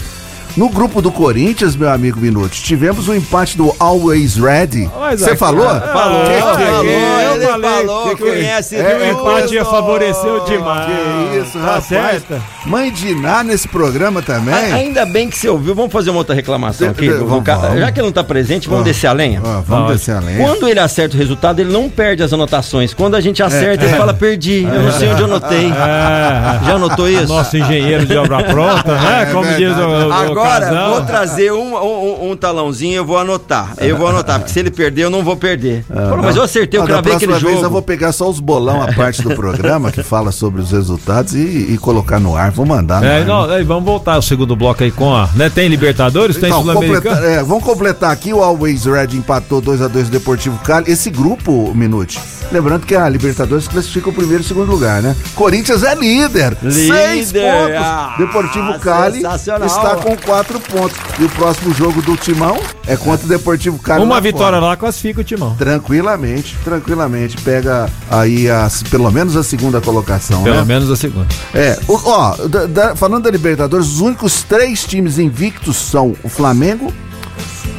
No 0.57 0.69
grupo 0.69 1.03
do 1.03 1.11
Corinthians, 1.11 1.75
meu 1.75 1.87
amigo 1.87 2.19
Minuti, 2.19 2.63
tivemos 2.63 3.07
o 3.07 3.13
empate 3.13 3.55
do 3.55 3.75
Always 3.79 4.37
Ready. 4.37 4.89
Você 5.11 5.25
aqui- 5.29 5.35
falou? 5.37 5.69
Ah, 5.69 5.79
Falou, 5.79 6.21
Que 6.23 6.27
que 6.27 6.33
é 6.33 6.39
falou, 6.41 6.85
Eu 6.85 7.41
falei. 7.51 7.69
falou, 7.69 8.03
Que 8.09 8.15
que 8.15 8.23
é 8.23 8.31
conhece, 8.31 8.75
É, 8.75 9.09
empatia 9.11 9.59
Wilson? 9.59 9.71
favoreceu 9.71 10.39
demais. 10.45 10.85
Que 10.87 11.37
isso, 11.37 11.59
Tá 11.59 11.65
rapaz. 11.65 11.83
certo? 11.85 12.41
Mãe 12.65 12.91
de 12.91 13.13
Ná 13.13 13.43
nesse 13.43 13.67
programa 13.67 14.23
também. 14.23 14.53
A- 14.55 14.75
Ainda 14.77 15.05
bem 15.05 15.29
que 15.29 15.37
você 15.37 15.47
ouviu. 15.47 15.75
Vamos 15.75 15.91
fazer 15.93 16.09
uma 16.09 16.17
outra 16.19 16.33
reclamação 16.33 16.89
aqui. 16.89 17.07
Vamos, 17.07 17.29
vamos. 17.45 17.79
Já 17.79 17.91
que 17.91 17.99
ele 17.99 18.07
não 18.07 18.11
tá 18.11 18.23
presente, 18.23 18.67
vamos 18.67 18.81
Ó, 18.81 18.83
descer 18.85 19.07
a 19.07 19.13
lenha. 19.13 19.39
Ó, 19.43 19.47
vamos 19.47 19.67
Vamos. 19.67 19.91
descer 19.93 20.15
a 20.15 20.19
lenha. 20.19 20.39
Quando 20.39 20.67
ele 20.67 20.79
acerta 20.79 21.15
o 21.15 21.19
resultado, 21.19 21.59
ele 21.59 21.71
não 21.71 21.87
perde 21.87 22.23
as 22.23 22.33
anotações. 22.33 22.95
Quando 22.95 23.13
a 23.15 23.21
gente 23.21 23.43
acerta, 23.43 23.85
ele 23.85 23.95
fala, 23.95 24.11
perdi. 24.13 24.63
Eu 24.63 24.81
não 24.81 24.91
sei 24.91 25.09
onde 25.09 25.21
eu 25.21 25.25
anotei. 25.27 25.67
É. 25.67 26.65
Já 26.65 26.73
anotou 26.73 27.07
isso? 27.07 27.27
Nosso 27.27 27.55
engenheiro 27.55 28.07
de 28.07 28.17
obra 28.17 28.43
pronta, 28.43 28.95
né? 28.95 29.21
É 29.21 29.25
Como 29.27 29.43
verdade. 29.43 29.63
diz 29.65 29.77
o, 29.77 30.07
o 30.07 30.13
Agora, 30.13 30.46
casal. 30.47 30.89
vou 30.91 31.01
trazer 31.05 31.51
um, 31.53 31.75
um, 31.75 32.31
um 32.31 32.35
talãozinho, 32.35 32.95
eu 32.95 33.05
vou 33.05 33.17
anotar. 33.17 33.73
Eu 33.79 33.97
vou 33.97 34.07
anotar, 34.07 34.39
porque 34.39 34.51
se 34.53 34.59
ele 34.59 34.71
perder, 34.71 35.03
eu 35.03 35.09
não 35.09 35.23
vou 35.23 35.35
perder. 35.35 35.83
Pô, 35.87 36.17
mas 36.17 36.35
eu 36.35 36.43
acertei, 36.43 36.79
eu 36.79 36.83
da 36.83 36.93
cravei 36.93 37.13
aquele 37.13 37.31
próxima 37.31 37.49
vez 37.49 37.59
jogo. 37.61 37.65
eu 37.67 37.71
vou 37.71 37.81
pegar 37.81 38.11
só 38.11 38.29
os 38.29 38.39
bolão, 38.39 38.81
a 38.81 38.91
parte 38.93 39.21
do 39.21 39.35
programa 39.35 39.91
que 39.91 40.03
fala 40.03 40.31
sobre 40.31 40.61
os 40.61 40.71
resultados 40.71 41.33
e, 41.33 41.73
e 41.73 41.77
colocar 41.77 42.19
no 42.19 42.35
ar. 42.35 42.51
Vou 42.51 42.65
mandar 42.65 43.03
É, 43.03 43.19
ar. 43.21 43.25
não, 43.25 43.43
aí, 43.49 43.63
vamos 43.63 43.83
voltar 43.85 44.17
o 44.17 44.21
segundo 44.21 44.55
bloco 44.55 44.83
aí 44.83 44.91
com 44.91 45.13
a. 45.15 45.29
Né, 45.35 45.49
tem 45.49 45.67
Libertadores, 45.67 46.37
tem 46.37 46.49
Então, 46.49 46.61
Sul-Americano. 46.61 47.15
completa- 47.15 47.27
é, 47.27 47.43
vamos 47.43 47.63
completar 47.63 48.11
aqui. 48.11 48.33
O 48.33 48.41
Always 48.43 48.85
Red 48.85 49.07
empatou 49.15 49.61
2x2 49.61 50.07
o 50.07 50.11
Deportivo 50.11 50.57
Cali. 50.59 50.91
Esse 50.91 51.09
grupo, 51.09 51.73
Minute, 51.75 52.19
Lembrando 52.49 52.85
que 52.85 52.95
a 52.95 53.09
Libertadores 53.09 53.67
classifica 53.67 54.09
o 54.09 54.13
primeiro 54.13 54.41
e 54.41 54.45
o 54.45 54.47
segundo 54.47 54.71
lugar, 54.71 55.01
né? 55.01 55.13
Corinthians 55.35 55.83
é 55.83 55.93
líder. 55.93 56.55
Seis 56.71 57.27
Líder. 57.33 57.51
pontos. 57.51 57.75
Ah, 57.77 58.15
Deportivo 58.17 58.79
Cali 58.79 59.21
está 59.65 59.95
com 59.97 60.15
quatro 60.15 60.36
pontos. 60.43 60.97
E 61.19 61.23
o 61.23 61.29
próximo 61.29 61.73
jogo 61.73 62.01
do 62.01 62.15
Timão 62.17 62.57
é 62.85 62.95
contra 62.97 63.25
o 63.25 63.29
Deportivo 63.29 63.77
Cali. 63.79 64.03
Uma 64.03 64.15
lá 64.15 64.21
vitória 64.21 64.57
fora. 64.57 64.59
lá 64.59 64.75
classifica 64.77 65.21
o 65.21 65.23
timão. 65.23 65.55
Tranquilamente, 65.55 66.55
tranquilamente. 66.63 67.37
Pega 67.41 67.89
aí 68.09 68.49
a, 68.49 68.67
pelo 68.89 69.11
menos 69.11 69.35
a 69.35 69.43
segunda 69.43 69.79
colocação, 69.81 70.43
Pelo 70.43 70.57
né? 70.57 70.63
menos 70.65 70.89
a 70.91 70.95
segunda. 70.95 71.27
É, 71.53 71.79
o- 71.87 71.99
ó, 72.05 72.35
da- 72.47 72.65
da- 72.65 72.95
falando 72.95 73.23
da 73.23 73.31
Libertadores, 73.31 73.87
os 73.87 73.99
únicos 74.01 74.43
três 74.43 74.83
times 74.85 75.17
invictos 75.17 75.75
são 75.77 76.15
o 76.23 76.29
Flamengo, 76.29 76.93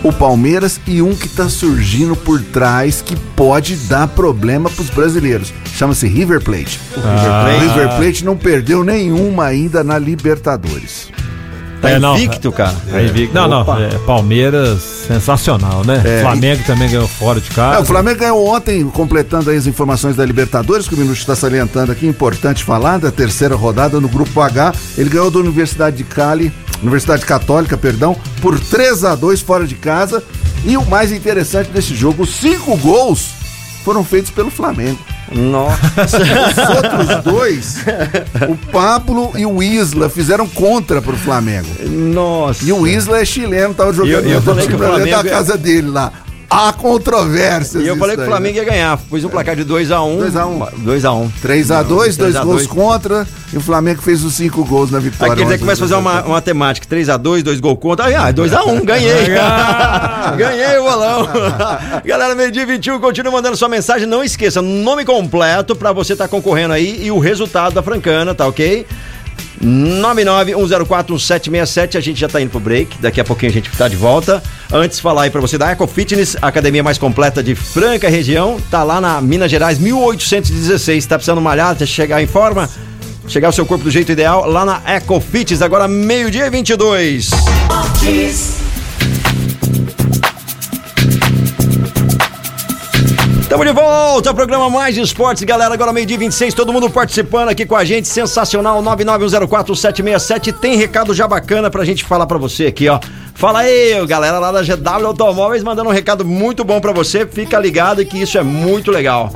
o 0.02 0.12
Palmeiras 0.12 0.80
e 0.86 1.02
um 1.02 1.14
que 1.14 1.28
tá 1.28 1.48
surgindo 1.48 2.14
por 2.14 2.40
trás 2.40 3.02
que 3.04 3.16
pode 3.34 3.74
dar 3.76 4.06
problema 4.08 4.70
pros 4.70 4.90
brasileiros. 4.90 5.52
Chama-se 5.74 6.06
River 6.06 6.40
Plate. 6.42 6.80
Ah. 6.98 7.46
O 7.56 7.60
River 7.60 7.96
Plate 7.96 8.24
não 8.24 8.36
perdeu 8.36 8.84
nenhuma 8.84 9.44
ainda 9.44 9.82
na 9.82 9.98
Libertadores. 9.98 11.08
Tá 11.80 11.90
É, 11.90 11.98
não, 11.98 12.16
invicto, 12.16 12.50
cara. 12.52 12.74
É 12.92 13.04
invicto. 13.04 13.34
Não, 13.34 13.46
não. 13.48 13.60
Opa. 13.62 13.80
é, 13.80 13.88
Palmeiras, 14.06 14.80
sensacional, 15.06 15.84
né? 15.84 16.02
É, 16.04 16.22
Flamengo 16.22 16.62
também 16.66 16.88
ganhou 16.90 17.06
fora 17.08 17.40
de 17.40 17.50
É, 17.50 17.54
casa. 17.54 17.80
o 17.80 17.84
Flamengo 17.84 18.18
ganhou 18.18 18.46
ontem, 18.48 18.84
completando 18.90 19.50
aí 19.50 19.56
as 19.56 19.66
informações 19.66 20.16
da 20.16 20.24
Libertadores, 20.24 20.88
que 20.88 20.94
o 20.94 20.98
Minuto 20.98 21.16
está 21.18 21.36
salientando 21.36 21.92
aqui, 21.92 22.06
importante 22.06 22.64
falar, 22.64 22.98
da 22.98 23.10
terceira 23.10 23.54
rodada 23.54 24.00
no 24.00 24.08
Grupo 24.08 24.40
H. 24.40 24.72
Ele 24.96 25.08
ganhou 25.10 25.30
da 25.30 25.38
Universidade 25.38 25.96
de 25.96 26.04
Cali, 26.04 26.52
Universidade 26.82 27.24
Católica, 27.24 27.76
perdão, 27.76 28.16
por 28.40 28.58
3 28.58 29.04
a 29.04 29.14
2 29.14 29.40
fora 29.40 29.66
de 29.66 29.74
casa. 29.74 30.22
E 30.64 30.76
o 30.76 30.84
mais 30.86 31.12
interessante 31.12 31.70
desse 31.70 31.94
jogo, 31.94 32.26
cinco 32.26 32.76
gols 32.78 33.37
foram 33.84 34.04
feitos 34.04 34.30
pelo 34.30 34.50
Flamengo. 34.50 34.98
Nossa. 35.32 36.18
Os 36.18 36.76
outros 36.76 37.24
dois, 37.24 37.76
o 38.48 38.56
Pablo 38.72 39.32
e 39.36 39.44
o 39.44 39.62
Isla, 39.62 40.08
fizeram 40.08 40.46
contra 40.48 41.00
pro 41.02 41.16
Flamengo. 41.16 41.68
Nossa. 41.86 42.64
E 42.64 42.72
o 42.72 42.86
Isla 42.86 43.20
é 43.20 43.24
chileno, 43.24 43.74
tava 43.74 43.92
jogando 43.92 44.24
eu- 44.24 44.30
eu 44.30 44.40
no 44.40 44.60
time 44.62 44.76
da 45.10 45.22
casa 45.30 45.56
dele 45.56 45.88
lá. 45.88 46.12
Há 46.50 46.72
controvérsias. 46.72 47.84
E 47.84 47.86
eu 47.86 47.96
falei 47.96 48.16
que 48.16 48.22
o 48.22 48.26
Flamengo 48.26 48.56
ia 48.56 48.64
ganhar. 48.64 48.96
Pus 48.96 49.22
um 49.22 49.28
placar 49.28 49.54
de 49.54 49.64
2x1. 49.64 50.30
2x1. 50.30 50.70
2x1. 50.82 51.30
3x2, 51.42 51.84
dois 51.84 52.16
3 52.16 52.36
a 52.36 52.44
gols 52.44 52.66
2. 52.66 52.66
contra, 52.68 53.26
e 53.52 53.56
o 53.58 53.60
Flamengo 53.60 54.00
fez 54.00 54.24
os 54.24 54.34
cinco 54.34 54.64
gols 54.64 54.90
na 54.90 54.98
vitória. 54.98 55.34
Aí 55.34 55.44
ontem. 55.44 55.58
começa 55.58 55.84
a 55.84 55.86
fazer 55.86 56.00
uma, 56.00 56.22
uma 56.22 56.34
matemática: 56.36 56.86
3x2, 56.86 57.42
2 57.42 57.60
gols 57.60 57.78
contra. 57.78 58.06
Ah, 58.06 58.32
2x1, 58.32 58.84
ganhei. 58.84 59.28
ganhei 60.38 60.78
o 60.78 60.84
bolão. 60.84 61.28
Galera, 62.04 62.34
meio-dia 62.34 62.64
21, 62.64 62.98
continua 62.98 63.32
mandando 63.32 63.56
sua 63.56 63.68
mensagem. 63.68 64.06
Não 64.06 64.24
esqueça, 64.24 64.62
nome 64.62 65.04
completo 65.04 65.76
pra 65.76 65.92
você 65.92 66.14
estar 66.14 66.28
concorrendo 66.28 66.72
aí 66.72 67.04
e 67.04 67.10
o 67.10 67.18
resultado 67.18 67.74
da 67.74 67.82
Francana, 67.82 68.34
tá 68.34 68.46
ok? 68.46 68.86
991041767, 69.62 71.96
a 71.96 72.00
gente 72.00 72.20
já 72.20 72.28
tá 72.28 72.40
indo 72.40 72.50
pro 72.50 72.60
break, 72.60 72.98
daqui 73.00 73.20
a 73.20 73.24
pouquinho 73.24 73.50
a 73.50 73.54
gente 73.54 73.68
tá 73.70 73.88
de 73.88 73.96
volta. 73.96 74.40
Antes 74.72 75.00
falar 75.00 75.22
aí 75.22 75.30
pra 75.30 75.40
você 75.40 75.58
da 75.58 75.70
Eco 75.70 75.86
Fitness, 75.86 76.36
a 76.40 76.46
academia 76.48 76.82
mais 76.82 76.98
completa 76.98 77.42
de 77.42 77.54
Franca 77.54 78.08
região, 78.08 78.58
tá 78.70 78.82
lá 78.84 79.00
na 79.00 79.20
Minas 79.20 79.50
Gerais 79.50 79.78
1816, 79.78 81.06
tá 81.06 81.16
precisando 81.16 81.40
malhar, 81.40 81.76
chegar 81.86 82.22
em 82.22 82.26
forma, 82.26 82.68
chegar 83.26 83.48
o 83.48 83.52
seu 83.52 83.66
corpo 83.66 83.84
do 83.84 83.90
jeito 83.90 84.12
ideal, 84.12 84.48
lá 84.48 84.64
na 84.64 84.80
Eco 84.86 85.20
Fitness, 85.20 85.62
agora 85.62 85.88
meio-dia 85.88 86.46
e 86.46 86.50
22. 86.50 87.30
Esportes. 87.30 88.57
Estamos 93.48 93.66
de 93.66 93.72
volta, 93.72 94.34
programa 94.34 94.68
Mais 94.68 94.94
Esportes, 94.98 95.42
galera. 95.42 95.72
Agora 95.72 95.90
meio-dia 95.90 96.18
26, 96.18 96.52
todo 96.52 96.70
mundo 96.70 96.90
participando 96.90 97.48
aqui 97.48 97.64
com 97.64 97.74
a 97.74 97.82
gente. 97.82 98.06
Sensacional, 98.06 98.82
991041767. 98.82 100.52
Tem 100.52 100.76
recado 100.76 101.14
já 101.14 101.26
bacana 101.26 101.70
pra 101.70 101.82
gente 101.82 102.04
falar 102.04 102.26
pra 102.26 102.36
você 102.36 102.66
aqui, 102.66 102.90
ó. 102.90 103.00
Fala 103.34 103.60
aí, 103.60 104.06
galera 104.06 104.38
lá 104.38 104.52
da 104.52 104.62
GW 104.62 105.06
Automóveis 105.06 105.62
mandando 105.62 105.88
um 105.88 105.92
recado 105.92 106.26
muito 106.26 106.62
bom 106.62 106.78
pra 106.78 106.92
você. 106.92 107.26
Fica 107.26 107.58
ligado 107.58 108.04
que 108.04 108.20
isso 108.20 108.36
é 108.36 108.42
muito 108.42 108.90
legal. 108.90 109.32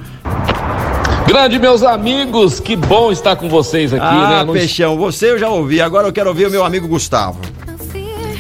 Grande 1.26 1.58
meus 1.58 1.82
amigos, 1.82 2.60
que 2.60 2.76
bom 2.76 3.10
estar 3.10 3.34
com 3.36 3.48
vocês 3.48 3.94
aqui, 3.94 4.04
ah, 4.04 4.44
né? 4.44 4.52
Peixão, 4.52 4.98
você 4.98 5.30
eu 5.30 5.38
já 5.38 5.48
ouvi. 5.48 5.80
Agora 5.80 6.06
eu 6.06 6.12
quero 6.12 6.28
ouvir 6.28 6.48
o 6.48 6.50
meu 6.50 6.62
amigo 6.62 6.86
Gustavo. 6.86 7.40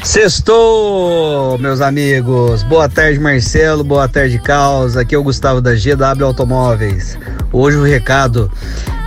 Sextou, 0.04 1.56
meus 1.58 1.80
amigos. 1.80 2.64
Boa 2.64 2.88
tarde, 2.88 3.20
Marcelo. 3.20 3.84
Boa 3.84 4.08
tarde, 4.08 4.36
Caos. 4.38 4.96
Aqui 4.96 5.14
é 5.14 5.18
o 5.18 5.22
Gustavo 5.22 5.60
da 5.60 5.72
GW 5.74 6.24
Automóveis. 6.24 7.16
Hoje 7.52 7.76
o 7.76 7.84
recado. 7.84 8.50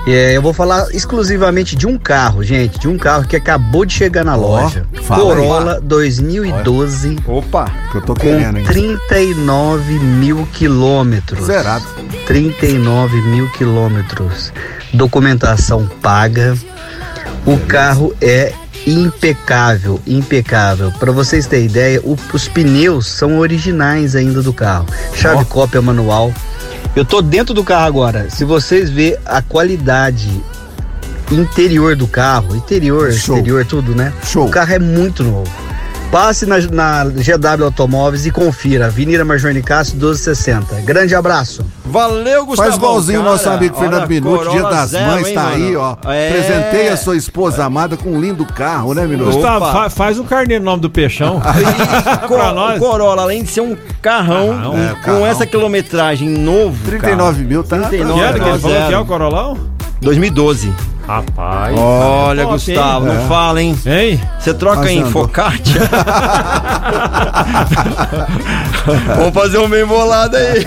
é, 0.08 0.38
eu 0.38 0.42
vou 0.42 0.54
falar 0.54 0.88
exclusivamente 0.94 1.76
de 1.76 1.86
um 1.86 1.98
carro, 1.98 2.42
gente. 2.44 2.80
De 2.80 2.88
um 2.88 2.98
carro 2.98 3.28
que 3.28 3.36
acabou 3.36 3.86
de 3.86 3.94
chegar 3.94 4.24
na 4.24 4.36
loja. 4.36 4.86
fala 5.04 5.34
aí. 5.34 5.42
Corolla 5.42 5.82
2012 5.82 7.18
Opa! 7.28 7.66
Que 7.92 7.98
eu 7.98 8.02
tô 8.02 8.14
querendo, 8.14 8.60
hein? 8.60 8.66
39 8.66 10.00
mil 10.00 10.48
quilômetros. 10.54 11.46
Zerado. 11.46 11.86
39 12.26 13.22
mil 13.22 13.50
quilômetros. 13.52 14.54
Documentação 14.94 15.88
paga. 16.02 16.56
O 17.46 17.60
carro 17.68 18.16
é 18.22 18.54
impecável, 18.86 20.00
impecável. 20.06 20.92
Para 21.00 21.12
vocês 21.12 21.48
terem 21.48 21.66
ideia, 21.66 22.00
o- 22.04 22.18
os 22.34 22.48
pneus 22.48 23.08
são 23.08 23.40
originais 23.40 24.16
ainda 24.16 24.42
do 24.42 24.54
carro. 24.54 24.86
Chave 25.16 25.46
cópia 25.46 25.82
manual. 25.82 26.34
Eu 26.96 27.04
tô 27.04 27.22
dentro 27.22 27.54
do 27.54 27.64
carro 27.64 27.86
agora. 27.86 28.30
Se 28.30 28.46
vocês 28.46 28.90
ver 28.90 29.20
a 29.26 29.42
qualidade 29.42 30.30
interior 31.32 31.96
do 31.96 32.08
carro, 32.08 32.56
interior, 32.56 33.12
Show. 33.12 33.36
exterior, 33.38 33.66
tudo, 33.66 33.96
né? 33.96 34.14
Show. 34.24 34.46
O 34.48 34.50
carro 34.50 34.74
é 34.74 34.80
muito 34.80 35.24
novo. 35.24 35.52
Passe 36.16 36.46
na, 36.46 36.56
na 36.72 37.04
GW 37.04 37.66
Automóveis 37.66 38.26
e 38.26 38.32
confira. 38.32 38.86
Avenida 38.86 39.26
Major 39.26 39.52
Nicasso 39.52 39.98
1260. 39.98 40.80
Grande 40.84 41.14
abraço. 41.14 41.66
Valeu, 41.84 42.46
Gustavo. 42.46 42.70
Faz 42.70 42.78
igualzinho 42.82 43.20
o 43.20 43.24
nosso 43.24 43.50
amigo 43.50 43.78
Fernando 43.78 44.08
Minuto, 44.08 44.50
dia 44.50 44.62
das 44.64 44.94
mães, 44.94 45.34
tá 45.34 45.50
aí, 45.50 45.76
ó. 45.76 45.98
É. 46.06 46.30
Presentei 46.32 46.88
a 46.88 46.96
sua 46.96 47.18
esposa 47.18 47.66
amada 47.66 47.98
com 47.98 48.12
um 48.14 48.22
lindo 48.22 48.46
carro, 48.46 48.94
né, 48.94 49.06
Minuto? 49.06 49.34
Gustavo, 49.34 49.66
fa- 49.66 49.90
faz 49.90 50.18
um 50.18 50.24
carnê 50.24 50.58
no 50.58 50.64
nome 50.64 50.82
do 50.84 50.90
peixão. 50.90 51.42
Cor- 52.30 52.38
pra 52.40 52.54
nós. 52.54 52.78
O 52.78 52.80
Corolla, 52.86 53.24
além 53.24 53.44
de 53.44 53.50
ser 53.52 53.60
um 53.60 53.76
carrão, 54.02 54.48
Carrão. 54.56 54.78
É, 54.78 54.90
com 54.96 55.02
carrão. 55.02 55.26
essa 55.28 55.46
quilometragem 55.46 56.30
novo. 56.30 56.78
39 56.86 57.44
mil, 57.44 57.62
tá? 57.62 57.90
39 57.90 58.14
Que 58.14 58.26
ano 58.26 58.34
que 58.42 58.50
ele 58.52 58.60
falou 58.60 58.78
zero. 58.78 58.88
que 58.88 58.94
é 58.94 58.98
o 59.00 59.06
Corolão? 59.06 59.58
2012. 60.00 60.74
Rapaz. 61.08 61.76
Olha, 61.78 62.44
top, 62.44 62.54
Gustavo, 62.54 63.08
hein? 63.08 63.14
não 63.14 63.28
fala, 63.28 63.62
hein? 63.62 63.78
Hein? 63.86 64.22
Você 64.40 64.54
troca 64.54 64.92
em 64.92 65.06
focaccia? 65.06 65.82
Vamos 69.18 69.34
fazer 69.34 69.58
um 69.60 69.70
bem 69.70 69.86
bolado 69.86 70.36
aí. 70.36 70.66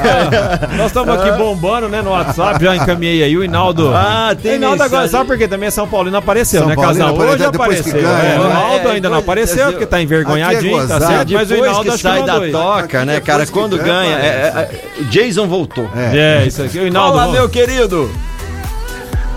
Nós 0.76 0.86
estamos 0.88 1.14
aqui 1.14 1.30
bombando, 1.32 1.88
né, 1.88 2.02
no 2.02 2.10
WhatsApp, 2.10 2.64
já 2.64 2.76
encaminhei 2.76 3.22
aí 3.22 3.36
o 3.36 3.44
Hinaldo. 3.44 3.92
Ah, 3.94 4.34
tem 4.40 4.52
O 4.52 4.54
Hinaldo 4.56 4.82
agora, 4.82 5.08
sabe 5.08 5.26
por 5.26 5.38
quê? 5.38 5.48
Também 5.48 5.68
é 5.68 5.70
São 5.70 5.88
Paulino 5.88 6.16
apareceu, 6.16 6.60
São 6.60 6.68
né? 6.68 6.76
Casal 6.76 7.14
hoje 7.14 7.44
apareceu 7.44 7.50
depois 7.50 7.80
que 7.80 7.88
apareceu. 7.90 8.10
ganha, 8.10 8.22
é, 8.22 8.38
né? 8.38 8.38
o 8.38 8.50
Hinaldo 8.50 8.88
É, 8.88 8.92
ainda 8.92 9.10
não 9.10 9.18
apareceu, 9.18 9.70
porque 9.72 9.86
tá 9.86 10.00
envergonhadinho, 10.00 10.82
é 10.82 10.86
tá 10.86 11.00
certo? 11.00 11.32
Mas 11.32 11.50
o 11.50 11.56
Hinaldo 11.56 11.92
que 11.92 11.98
sai 11.98 12.22
da 12.22 12.40
toca, 12.50 13.04
né, 13.04 13.20
cara? 13.20 13.46
Quando 13.46 13.76
ganha, 13.76 13.88
ganha, 13.88 14.18
é, 14.18 14.26
é, 14.26 14.70
é, 15.00 15.04
Jason 15.04 15.46
voltou. 15.46 15.88
É, 15.96 16.44
isso 16.46 16.62
aqui. 16.62 16.78
O 16.78 16.86
Hinaldo. 16.86 17.18
Fala, 17.18 17.32
meu 17.32 17.48
querido. 17.48 18.10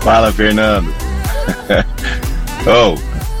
Fala, 0.02 0.32
Fernando. 0.32 0.92
oh, 2.66 2.94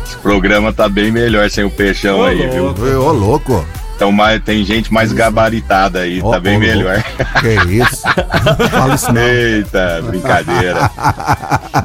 esse 0.04 0.16
programa 0.18 0.72
tá 0.72 0.88
bem 0.88 1.10
melhor 1.10 1.50
sem 1.50 1.64
o 1.64 1.70
peixão 1.70 2.20
Ô, 2.20 2.24
aí, 2.24 2.46
viu? 2.48 2.64
louco. 2.66 2.82
Ô, 2.84 3.12
louco. 3.12 3.66
Então, 3.94 4.10
mais, 4.10 4.42
tem 4.42 4.64
gente 4.64 4.92
mais 4.92 5.12
gabaritada 5.12 6.00
aí, 6.00 6.20
Ó, 6.22 6.30
tá 6.32 6.40
bem 6.40 6.56
ô, 6.56 6.60
melhor. 6.60 7.02
Que 7.40 7.72
isso? 7.72 8.02
Fala 8.70 8.94
isso 8.94 9.12
não. 9.12 9.22
Eita, 9.22 10.02
brincadeira. 10.04 10.90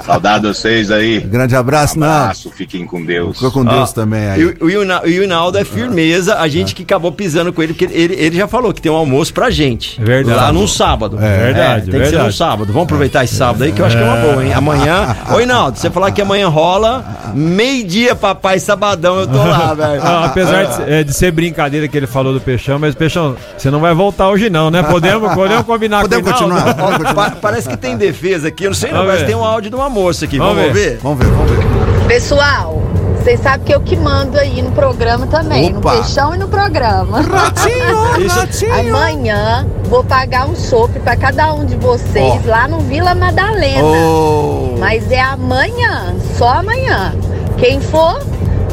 Saudade 0.05 0.41
de 0.41 0.47
vocês 0.47 0.89
aí. 0.89 1.19
Grande 1.19 1.55
abraço, 1.55 1.99
não. 1.99 2.07
Abraço, 2.07 2.51
fiquem 2.51 2.85
com 2.85 3.05
Deus. 3.05 3.35
Ficou 3.37 3.51
com 3.51 3.63
Deus 3.65 3.91
também 3.93 4.23
E 4.23 4.29
aí. 4.29 4.45
o, 4.45 4.55
o 4.61 4.67
o 4.67 5.09
Yunaldo 5.09 5.57
é 5.57 5.63
firmeza, 5.63 6.39
a 6.39 6.47
gente 6.47 6.73
que 6.73 6.83
acabou 6.83 7.11
pisando 7.11 7.51
com 7.53 7.61
ele, 7.61 7.73
porque 7.73 7.85
ele, 7.93 8.15
ele 8.15 8.37
já 8.37 8.47
falou 8.47 8.73
que 8.73 8.81
tem 8.81 8.91
um 8.91 8.95
almoço 8.95 9.33
pra 9.33 9.49
gente. 9.49 10.01
Verdade. 10.01 10.37
Lá 10.37 10.51
num 10.51 10.67
sábado. 10.67 11.17
É. 11.21 11.37
Verdade, 11.45 11.91
tem 11.91 11.99
que 11.99 12.05
ser 12.07 12.11
num 12.13 12.17
verdade. 12.23 12.35
sábado. 12.37 12.67
Vamos 12.73 12.83
aproveitar 12.83 13.23
esse 13.25 13.35
sábado 13.35 13.63
aí, 13.63 13.71
que 13.71 13.81
eu 13.81 13.85
acho 13.85 13.95
que 13.97 14.01
é 14.01 14.05
uma 14.05 14.17
boa, 14.17 14.43
hein? 14.45 14.53
Amanhã. 14.53 15.15
Ô, 15.33 15.39
Inaldo, 15.39 15.77
você 15.77 15.89
falar 15.91 16.11
que 16.11 16.21
amanhã 16.21 16.47
rola, 16.47 17.05
meio-dia, 17.35 18.15
papai, 18.15 18.59
sabadão, 18.59 19.19
eu 19.19 19.27
tô 19.27 19.37
lá, 19.37 19.73
velho. 19.73 20.03
Não, 20.03 20.23
apesar 20.23 20.63
de, 20.65 20.75
ser- 20.75 20.89
é, 20.91 21.03
de 21.03 21.13
ser 21.13 21.31
brincadeira 21.31 21.87
que 21.87 21.95
ele 21.97 22.06
falou 22.07 22.33
do 22.33 22.41
Peixão, 22.41 22.79
mas 22.79 22.95
Peixão, 22.95 23.35
você 23.57 23.69
não 23.69 23.79
vai 23.79 23.93
voltar 23.93 24.29
hoje 24.29 24.49
não, 24.49 24.69
né? 24.71 24.81
Podemos, 24.83 25.33
podemos 25.33 25.65
combinar 25.65 26.01
Podemos 26.01 26.25
com 26.25 26.31
continuar? 26.37 26.73
Vamos 26.73 26.97
continuar? 26.97 27.13
pa- 27.31 27.37
parece 27.41 27.69
que 27.69 27.77
tem 27.77 27.95
defesa 27.97 28.47
aqui, 28.47 28.63
eu 28.63 28.69
não 28.69 28.75
sei 28.75 28.91
não, 28.91 29.05
mas 29.05 29.23
tem 29.23 29.35
um 29.35 29.43
áudio 29.43 29.69
de 29.69 29.75
uma 29.75 29.89
moça 29.89 30.25
aqui. 30.25 30.37
Vamos, 30.37 30.55
Vamos 30.55 30.73
ver. 30.73 30.89
ver? 30.91 30.99
Vamos 31.03 31.19
ver, 31.19 31.27
vamos 31.31 31.51
ver. 31.51 32.07
Pessoal, 32.07 32.81
Vocês 33.21 33.41
sabem 33.41 33.65
que 33.65 33.75
eu 33.75 33.81
que 33.81 33.97
mando 33.97 34.39
aí 34.39 34.61
no 34.61 34.71
programa 34.71 35.27
também, 35.27 35.75
Opa. 35.75 35.95
no 35.95 36.01
peixão 36.01 36.33
e 36.33 36.37
no 36.37 36.47
programa. 36.47 37.19
Ratinho, 37.21 38.27
ratinho. 38.29 38.73
Amanhã 38.79 39.67
vou 39.89 40.01
pagar 40.03 40.47
um 40.47 40.55
chopp 40.55 40.97
pra 41.01 41.17
cada 41.17 41.53
um 41.53 41.65
de 41.65 41.75
vocês 41.75 42.45
lá 42.45 42.69
no 42.69 42.79
Vila 42.79 43.13
Madalena. 43.13 43.83
Oh. 43.83 44.75
Mas 44.79 45.11
é 45.11 45.19
amanhã, 45.19 46.15
só 46.37 46.47
amanhã. 46.59 47.13
Quem 47.57 47.81
for, 47.81 48.21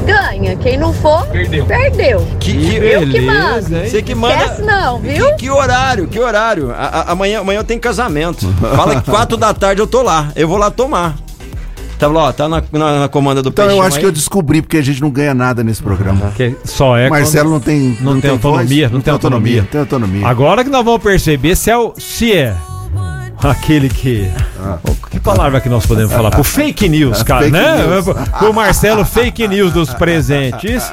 ganha. 0.05 0.57
Quem 0.57 0.77
não 0.77 0.93
for, 0.93 1.27
Perdeu. 1.27 1.67
perdeu. 1.67 2.27
Que, 2.41 2.53
que 2.53 2.75
Eu 2.77 3.09
que 3.09 3.21
mando. 3.21 3.69
Você 3.87 4.03
que 4.03 4.15
manda. 4.15 4.35
Esquece 4.45 4.63
não, 4.63 4.99
viu? 4.99 5.27
Que, 5.27 5.35
que 5.35 5.51
horário? 5.51 6.07
Que 6.07 6.19
horário? 6.21 6.71
A- 6.73 6.75
a- 6.87 7.13
amanhã, 7.13 7.41
amanhã 7.41 7.61
eu 7.61 7.65
tenho 7.65 7.81
casamento. 7.81 8.47
Fala 8.77 9.01
que 9.01 9.11
quatro 9.11 9.37
da 9.37 9.53
tarde 9.55 9.81
eu 9.81 9.87
tô 9.87 10.03
lá. 10.03 10.31
Eu 10.37 10.47
vou 10.49 10.57
lá 10.59 10.71
tomar. 10.71 11.17
Tá 11.99 12.09
lá, 12.09 12.25
ó, 12.25 12.33
tá 12.33 12.49
na, 12.49 12.63
na- 12.73 12.99
na 13.01 13.09
comanda 13.09 13.41
do 13.41 13.51
Então 13.51 13.71
eu 13.71 13.81
acho 13.81 13.97
aí. 13.97 14.01
que 14.01 14.07
eu 14.07 14.11
descobri 14.13 14.61
porque 14.61 14.77
a 14.79 14.83
gente 14.83 15.01
não 15.01 15.11
ganha 15.11 15.33
nada 15.33 15.63
nesse 15.63 15.81
programa. 15.83 16.33
Que 16.37 16.55
só 16.65 16.97
é 16.97 17.09
Marcelo 17.09 17.51
não 17.51 17.61
tem 17.61 17.97
não 18.01 18.21
tem 18.21 18.31
autonomia, 18.33 18.87
voz, 18.89 18.93
não 18.93 19.01
tem 19.01 19.13
autonomia. 19.13 19.69
Tem 19.71 19.81
autonomia. 19.81 20.27
Agora 20.27 20.65
que 20.65 20.71
nós 20.71 20.85
vamos 20.85 21.01
perceber 21.03 21.55
se 21.57 21.71
é, 21.71 21.77
o, 21.79 21.95
se 21.97 22.33
é 22.33 22.55
aquele 23.49 23.89
que. 23.89 24.31
Que 25.11 25.21
palavra 25.21 25.61
que 25.61 25.69
nós 25.69 25.87
podemos 25.87 26.13
falar? 26.13 26.31
Pro 26.31 26.45
fake 26.45 26.89
news, 26.89 27.23
cara, 27.25 27.43
Fake 27.43 27.53
né? 27.53 27.87
news. 27.87 28.05
Pro 28.39 28.53
Marcelo 28.53 29.05
fake 29.05 29.47
news 29.49 29.73
dos 29.73 29.93
presentes. 29.95 30.91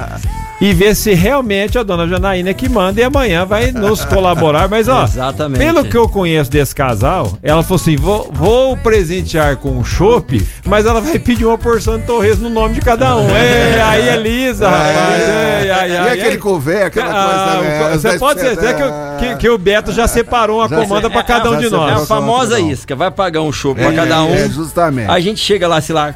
E 0.62 0.74
ver 0.76 0.95
se 0.95 1.13
realmente 1.15 1.78
a 1.80 1.82
dona 1.84 2.08
Janaína 2.08 2.52
é 2.52 2.54
que 2.54 2.69
manda 2.69 3.02
e 3.02 3.04
amanhã 3.04 3.43
vai 3.45 3.71
nos 3.71 4.06
colaborar. 4.06 4.69
Mas, 4.69 4.88
ó, 4.88 5.04
Exatamente. 5.06 5.58
pelo 5.58 5.84
que 5.84 5.97
eu 5.97 6.08
conheço 6.08 6.52
desse 6.52 6.76
casal, 6.76 7.36
ela 7.41 7.63
falou 7.63 7.78
assim: 7.82 7.95
vou, 7.95 8.30
vou 8.32 8.78
presentear 8.78 9.58
com 9.58 9.69
um 9.71 9.84
chopp, 9.84 10.39
mas 10.63 10.86
ela 10.86 11.02
vai 11.02 11.17
pedir 11.17 11.45
uma 11.45 11.58
porção 11.58 11.97
de 12.00 12.06
torresmo 12.06 12.47
no 12.47 12.54
nome 12.54 12.76
de 12.76 12.82
cada 12.82 13.15
um. 13.17 13.28
É, 13.36 13.82
aí 13.82 14.08
é 14.10 14.15
Lisa, 14.17 14.69
rapaz. 14.69 15.21
É, 15.24 15.71
ai, 15.71 15.91
e 15.91 15.97
aquele 16.19 16.38
couvé, 16.38 16.84
aquela 16.86 17.10
Ah, 17.10 17.56
coisa. 17.58 17.69
né? 17.80 17.97
Você 17.97 18.19
pode 18.19 18.39
dizer 18.41 18.76
que, 18.76 18.84
o- 18.84 19.17
que, 19.19 19.36
que 19.38 19.50
o 19.50 19.58
Beto 19.58 19.91
já 19.91 20.08
separou 20.08 20.60
uma 20.60 20.67
Já 20.69 20.76
comanda 20.78 21.10
pra 21.10 21.24
cada 21.24 21.50
um 21.50 21.58
de 21.58 21.63
separou. 21.63 21.88
É 21.89 21.91
a 21.91 21.95
nós. 21.95 22.08
famosa 22.08 22.60
isca. 22.60 22.95
Vai 22.95 23.10
pagar 23.10 23.41
um 23.41 23.52
show 23.52 23.74
pra 23.74 23.91
É, 23.91 23.95
cada 23.95 24.21
um. 24.24 24.32
é, 24.34 24.47
justamente. 24.47 25.10
A 25.10 25.19
gente 25.19 25.39
chega 25.39 25.67
lá, 25.67 25.82
sei 25.82 25.95
lá, 25.95 26.13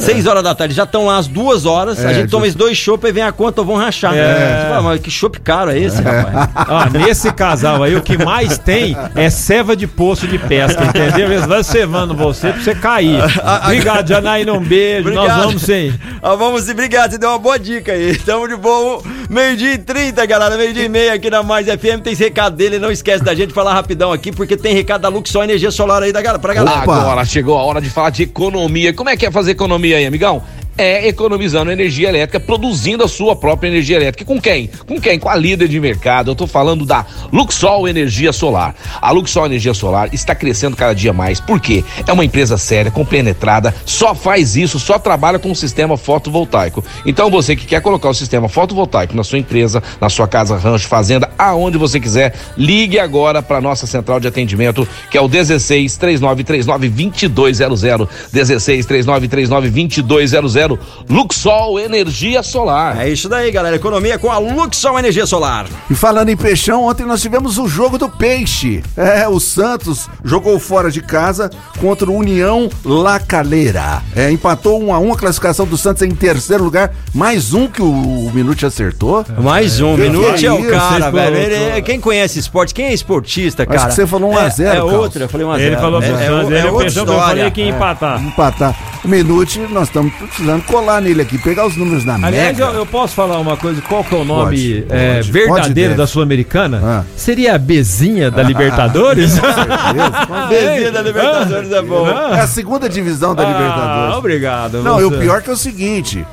seis 0.00 0.26
horas 0.26 0.42
da 0.42 0.54
tarde, 0.54 0.74
já 0.74 0.84
estão 0.84 1.06
lá 1.06 1.18
as 1.18 1.26
duas 1.26 1.66
horas. 1.66 2.04
a 2.04 2.10
É, 2.10 2.14
gente 2.14 2.30
toma 2.30 2.46
esses 2.46 2.56
dois 2.56 2.76
chopp 2.76 3.06
e 3.06 3.12
vem 3.12 3.22
a 3.22 3.32
conta, 3.32 3.62
vão 3.62 3.76
rachar. 3.76 4.14
É. 4.14 4.66
Fala, 4.68 4.82
mas 4.82 5.00
que 5.00 5.10
chopp 5.10 5.38
caro 5.40 5.70
é 5.70 5.78
esse, 5.78 6.00
rapaz? 6.02 6.50
Ah, 6.70 6.88
nesse 6.90 7.32
casal 7.32 7.82
aí, 7.82 7.96
o 7.96 8.02
que 8.02 8.16
mais 8.22 8.56
tem 8.58 8.96
é 9.14 9.28
ceva 9.28 9.74
de 9.74 9.86
poço 9.86 10.26
de 10.26 10.38
pesca, 10.38 10.84
entendeu? 10.84 11.30
Eles 11.32 11.46
vão 11.46 11.62
cevando 11.62 12.14
você 12.14 12.52
pra 12.52 12.60
você 12.62 12.74
cair. 12.74 13.18
Obrigado, 13.64 14.08
Janaína, 14.08 14.52
um 14.52 14.60
beijo. 14.60 15.10
Nós 15.10 15.16
Obrigado. 15.18 15.44
vamos 15.46 15.62
sim. 15.62 15.92
Ah, 16.22 16.34
vamos 16.34 16.64
sim, 16.64 16.72
obrigado, 16.72 17.12
você 17.12 17.18
deu 17.18 17.30
uma 17.30 17.38
boa 17.38 17.58
dica 17.58 17.92
aí. 17.92 18.14
Tamo 18.18 18.46
de 18.46 18.54
bom. 18.54 19.02
Meio-dia 19.30 19.72
e 19.72 19.78
30, 19.78 20.26
galera. 20.26 20.54
Meio-dia 20.54 20.84
e 20.84 20.88
meia 20.88 21.14
aqui 21.14 21.30
na 21.30 21.42
Mais 21.42 21.66
FM. 21.66 22.02
Tem 22.04 22.12
esse 22.12 22.22
recado 22.22 22.54
dele. 22.56 22.78
Não 22.78 22.90
esquece 22.90 23.24
da 23.24 23.34
gente 23.34 23.54
falar 23.54 23.72
rapidão 23.72 24.12
aqui, 24.12 24.30
porque 24.30 24.54
tem 24.54 24.74
recado 24.74 25.00
da 25.00 25.08
Luxol 25.08 25.44
Energia 25.44 25.70
Solar 25.70 26.02
aí 26.02 26.12
da 26.12 26.20
galera, 26.20 26.38
pra 26.38 26.52
galera. 26.52 26.80
Opa. 26.82 26.94
Agora 27.00 27.24
chegou 27.24 27.56
a 27.58 27.62
hora 27.62 27.80
de 27.80 27.88
falar 27.88 28.10
de 28.10 28.24
economia. 28.24 28.92
Como 28.92 29.08
é 29.08 29.16
que 29.16 29.24
é 29.24 29.30
fazer 29.30 29.52
economia 29.52 29.89
aí, 29.94 30.06
amigão? 30.06 30.42
É 30.82 31.06
economizando 31.08 31.70
energia 31.70 32.08
elétrica, 32.08 32.40
produzindo 32.40 33.04
a 33.04 33.08
sua 33.08 33.36
própria 33.36 33.68
energia 33.68 33.96
elétrica. 33.96 34.24
Com 34.24 34.40
quem? 34.40 34.70
Com 34.86 34.98
quem? 34.98 35.18
Com 35.18 35.28
a 35.28 35.36
líder 35.36 35.68
de 35.68 35.78
mercado. 35.78 36.30
Eu 36.30 36.34
tô 36.34 36.46
falando 36.46 36.86
da 36.86 37.04
Luxol 37.30 37.86
Energia 37.86 38.32
Solar. 38.32 38.74
A 38.98 39.10
Luxol 39.10 39.44
Energia 39.44 39.74
Solar 39.74 40.08
está 40.10 40.34
crescendo 40.34 40.78
cada 40.78 40.94
dia 40.94 41.12
mais. 41.12 41.38
Por 41.38 41.60
quê? 41.60 41.84
É 42.06 42.10
uma 42.14 42.24
empresa 42.24 42.56
séria, 42.56 42.90
compenetrada, 42.90 43.74
só 43.84 44.14
faz 44.14 44.56
isso, 44.56 44.80
só 44.80 44.98
trabalha 44.98 45.38
com 45.38 45.50
o 45.50 45.54
sistema 45.54 45.98
fotovoltaico. 45.98 46.82
Então 47.04 47.28
você 47.28 47.54
que 47.54 47.66
quer 47.66 47.82
colocar 47.82 48.08
o 48.08 48.14
sistema 48.14 48.48
fotovoltaico 48.48 49.14
na 49.14 49.22
sua 49.22 49.38
empresa, 49.38 49.82
na 50.00 50.08
sua 50.08 50.26
casa, 50.26 50.56
rancho, 50.56 50.88
fazenda, 50.88 51.28
aonde 51.38 51.76
você 51.76 52.00
quiser, 52.00 52.34
ligue 52.56 52.98
agora 52.98 53.42
para 53.42 53.60
nossa 53.60 53.86
central 53.86 54.18
de 54.18 54.28
atendimento, 54.28 54.88
que 55.10 55.18
é 55.18 55.20
o 55.20 55.28
16 55.28 55.98
3939 55.98 57.28
2200. 57.28 58.08
16 58.32 58.86
3939 58.86 60.02
2200. 60.02 60.69
Luxol 61.08 61.78
Energia 61.80 62.42
Solar. 62.42 63.00
É 63.00 63.08
isso 63.08 63.28
daí, 63.28 63.50
galera. 63.50 63.76
Economia 63.76 64.18
com 64.18 64.30
a 64.30 64.38
Luxol 64.38 64.98
Energia 64.98 65.26
Solar. 65.26 65.66
E 65.90 65.94
falando 65.94 66.28
em 66.28 66.36
peixão, 66.36 66.84
ontem 66.84 67.04
nós 67.06 67.20
tivemos 67.22 67.58
o 67.58 67.66
jogo 67.66 67.98
do 67.98 68.08
peixe. 68.08 68.82
É, 68.96 69.26
o 69.28 69.40
Santos 69.40 70.08
jogou 70.24 70.58
fora 70.58 70.90
de 70.90 71.00
casa 71.00 71.50
contra 71.78 72.10
o 72.10 72.14
União 72.14 72.68
La 72.84 73.18
Calera. 73.18 74.02
É, 74.14 74.30
empatou 74.30 74.80
um 74.82 74.92
a 74.94 74.98
um 74.98 75.12
a 75.12 75.16
classificação 75.16 75.66
do 75.66 75.76
Santos 75.76 76.02
em 76.02 76.10
terceiro 76.10 76.62
lugar. 76.64 76.92
Mais 77.14 77.52
um 77.54 77.66
que 77.66 77.82
o, 77.82 77.90
o 77.90 78.30
Minute 78.32 78.66
acertou. 78.66 79.24
Mais 79.38 79.80
um. 79.80 79.96
Minute 79.96 80.40
que 80.40 80.46
é 80.46 80.48
é 80.48 80.52
o 80.52 80.70
cara, 80.70 81.10
velho. 81.10 81.36
colocou- 81.36 81.36
Ele 81.36 81.54
é- 81.78 81.80
quem 81.80 82.00
conhece 82.00 82.38
esporte, 82.38 82.72
quem 82.74 82.86
é 82.86 82.92
esportista, 82.94 83.62
Acho 83.64 83.72
cara? 83.72 83.88
que 83.88 83.94
você 83.94 84.06
falou 84.06 84.30
1 84.32 84.38
a 84.38 84.48
0, 84.48 84.68
É, 84.68 84.72
é 84.72 84.76
Carlos. 84.76 84.94
outra, 84.94 85.24
eu 85.24 85.28
falei 85.28 85.46
1 85.46 85.50
a 85.52 85.56
0. 85.58 85.66
Ele 85.68 85.76
falou 85.76 86.02
é, 86.02 86.06
é, 86.06 86.08
ele 86.08 86.54
é 86.56 86.66
eu 86.68 86.82
história. 86.86 87.12
falei 87.22 87.50
que 87.50 87.60
ia 87.62 87.68
empatar. 87.70 88.22
Empatar. 88.22 88.76
O 89.04 89.08
Minute, 89.08 89.58
nós 89.70 89.88
estamos 89.88 90.12
colar 90.62 91.00
nele 91.00 91.22
aqui, 91.22 91.38
pegar 91.38 91.66
os 91.66 91.76
números 91.76 92.04
na 92.04 92.14
Aliás, 92.14 92.56
Mega. 92.56 92.64
eu, 92.64 92.74
eu 92.80 92.86
posso 92.86 93.14
falar 93.14 93.38
uma 93.38 93.56
coisa? 93.56 93.80
Qual 93.82 94.02
que 94.04 94.14
é 94.14 94.18
o 94.18 94.24
nome 94.24 94.44
Pode, 94.44 94.86
é, 94.88 95.14
pode, 95.16 95.32
verdadeiro 95.32 95.48
pode, 95.62 95.74
deve. 95.74 95.94
da 95.94 96.06
Sul-Americana? 96.06 96.80
Ah. 96.82 97.04
Seria 97.16 97.54
a 97.54 97.58
Bezinha 97.58 98.30
da 98.30 98.42
Libertadores? 98.42 99.38
Bezinha 100.48 100.92
da 100.92 101.02
Libertadores 101.02 101.72
é 101.72 101.82
bom. 101.82 102.08
É 102.08 102.40
a 102.40 102.46
segunda 102.46 102.88
divisão 102.88 103.34
da 103.34 103.42
Ah, 103.46 103.52
Libertadores. 103.52 104.16
obrigado. 104.16 104.82
Não, 104.82 105.00
e 105.00 105.04
o 105.04 105.10
você. 105.10 105.18
pior 105.18 105.42
que 105.42 105.50
é 105.50 105.52
o 105.52 105.56
seguinte. 105.56 106.24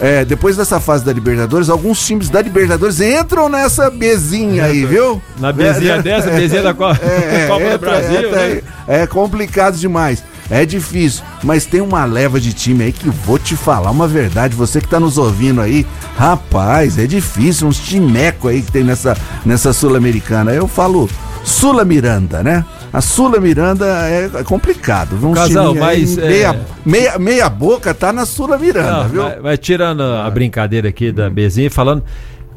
é, 0.00 0.24
depois 0.24 0.56
dessa 0.56 0.80
fase 0.80 1.04
da 1.04 1.12
Libertadores, 1.12 1.68
alguns 1.70 2.04
times 2.04 2.28
da 2.28 2.40
Libertadores 2.42 3.00
entram 3.00 3.48
nessa 3.48 3.90
bezinha 3.90 4.64
aí, 4.64 4.84
viu? 4.84 5.22
Na 5.38 5.52
bezinha 5.52 5.94
É, 5.96 6.02
dessa, 6.02 6.30
é, 6.30 6.36
bezinha 6.36 6.62
da 6.62 6.74
Copa, 6.74 6.98
é, 7.04 7.46
Copa 7.48 7.70
do 7.70 7.78
Brasil, 7.78 8.18
entra 8.28 8.30
né? 8.30 8.62
aí. 8.88 9.02
É 9.02 9.06
complicado 9.06 9.76
demais. 9.76 10.24
É 10.52 10.66
difícil, 10.66 11.24
mas 11.42 11.64
tem 11.64 11.80
uma 11.80 12.04
leva 12.04 12.38
de 12.38 12.52
time 12.52 12.84
aí 12.84 12.92
que 12.92 13.08
vou 13.08 13.38
te 13.38 13.56
falar 13.56 13.90
uma 13.90 14.06
verdade. 14.06 14.54
Você 14.54 14.82
que 14.82 14.86
tá 14.88 15.00
nos 15.00 15.16
ouvindo 15.16 15.62
aí, 15.62 15.86
rapaz, 16.16 16.98
é 16.98 17.06
difícil. 17.06 17.66
Uns 17.66 17.78
timeco 17.78 18.48
aí 18.48 18.60
que 18.60 18.70
tem 18.70 18.84
nessa, 18.84 19.16
nessa 19.46 19.72
Sul-Americana. 19.72 20.52
Eu 20.52 20.68
falo 20.68 21.08
Sula 21.42 21.84
Miranda, 21.86 22.42
né? 22.42 22.64
A 22.92 23.00
Sula 23.00 23.40
Miranda 23.40 23.86
é 24.06 24.30
é 24.34 24.44
complicado. 24.44 25.16
viu? 25.16 25.30
Uns 25.30 25.38
Casal, 25.38 25.74
mas, 25.74 26.18
é- 26.18 26.28
meia, 26.28 26.60
meia, 26.84 27.18
meia 27.18 27.48
boca 27.48 27.94
tá 27.94 28.12
na 28.12 28.26
Sula 28.26 28.58
Miranda, 28.58 29.04
Não, 29.04 29.08
viu? 29.08 29.22
mas, 29.22 29.42
mas 29.42 29.58
tirando 29.58 30.02
a 30.02 30.30
brincadeira 30.30 30.90
aqui 30.90 31.10
da 31.10 31.30
Bezinha, 31.30 31.70
falando 31.70 32.04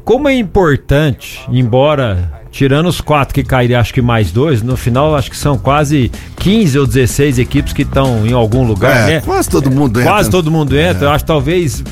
como 0.06 0.28
é 0.28 0.34
importante, 0.38 1.40
embora 1.50 2.32
tirando 2.52 2.86
os 2.86 3.00
quatro 3.00 3.34
que 3.34 3.42
caíram, 3.42 3.80
acho 3.80 3.92
que 3.92 4.00
mais 4.00 4.30
dois, 4.30 4.62
no 4.62 4.76
final 4.76 5.16
acho 5.16 5.28
que 5.28 5.36
são 5.36 5.58
quase 5.58 6.12
15 6.36 6.78
ou 6.78 6.86
16 6.86 7.40
equipes 7.40 7.72
que 7.72 7.82
estão 7.82 8.24
em 8.24 8.32
algum 8.32 8.64
lugar, 8.64 9.10
É, 9.10 9.14
né? 9.16 9.20
quase 9.20 9.50
todo 9.50 9.68
mundo 9.68 9.98
entra. 10.00 10.12
Quase 10.12 10.30
todo 10.30 10.48
mundo 10.48 10.78
entra. 10.78 11.06
Eu 11.06 11.10
acho 11.10 11.24
que 11.24 11.28
talvez 11.28 11.82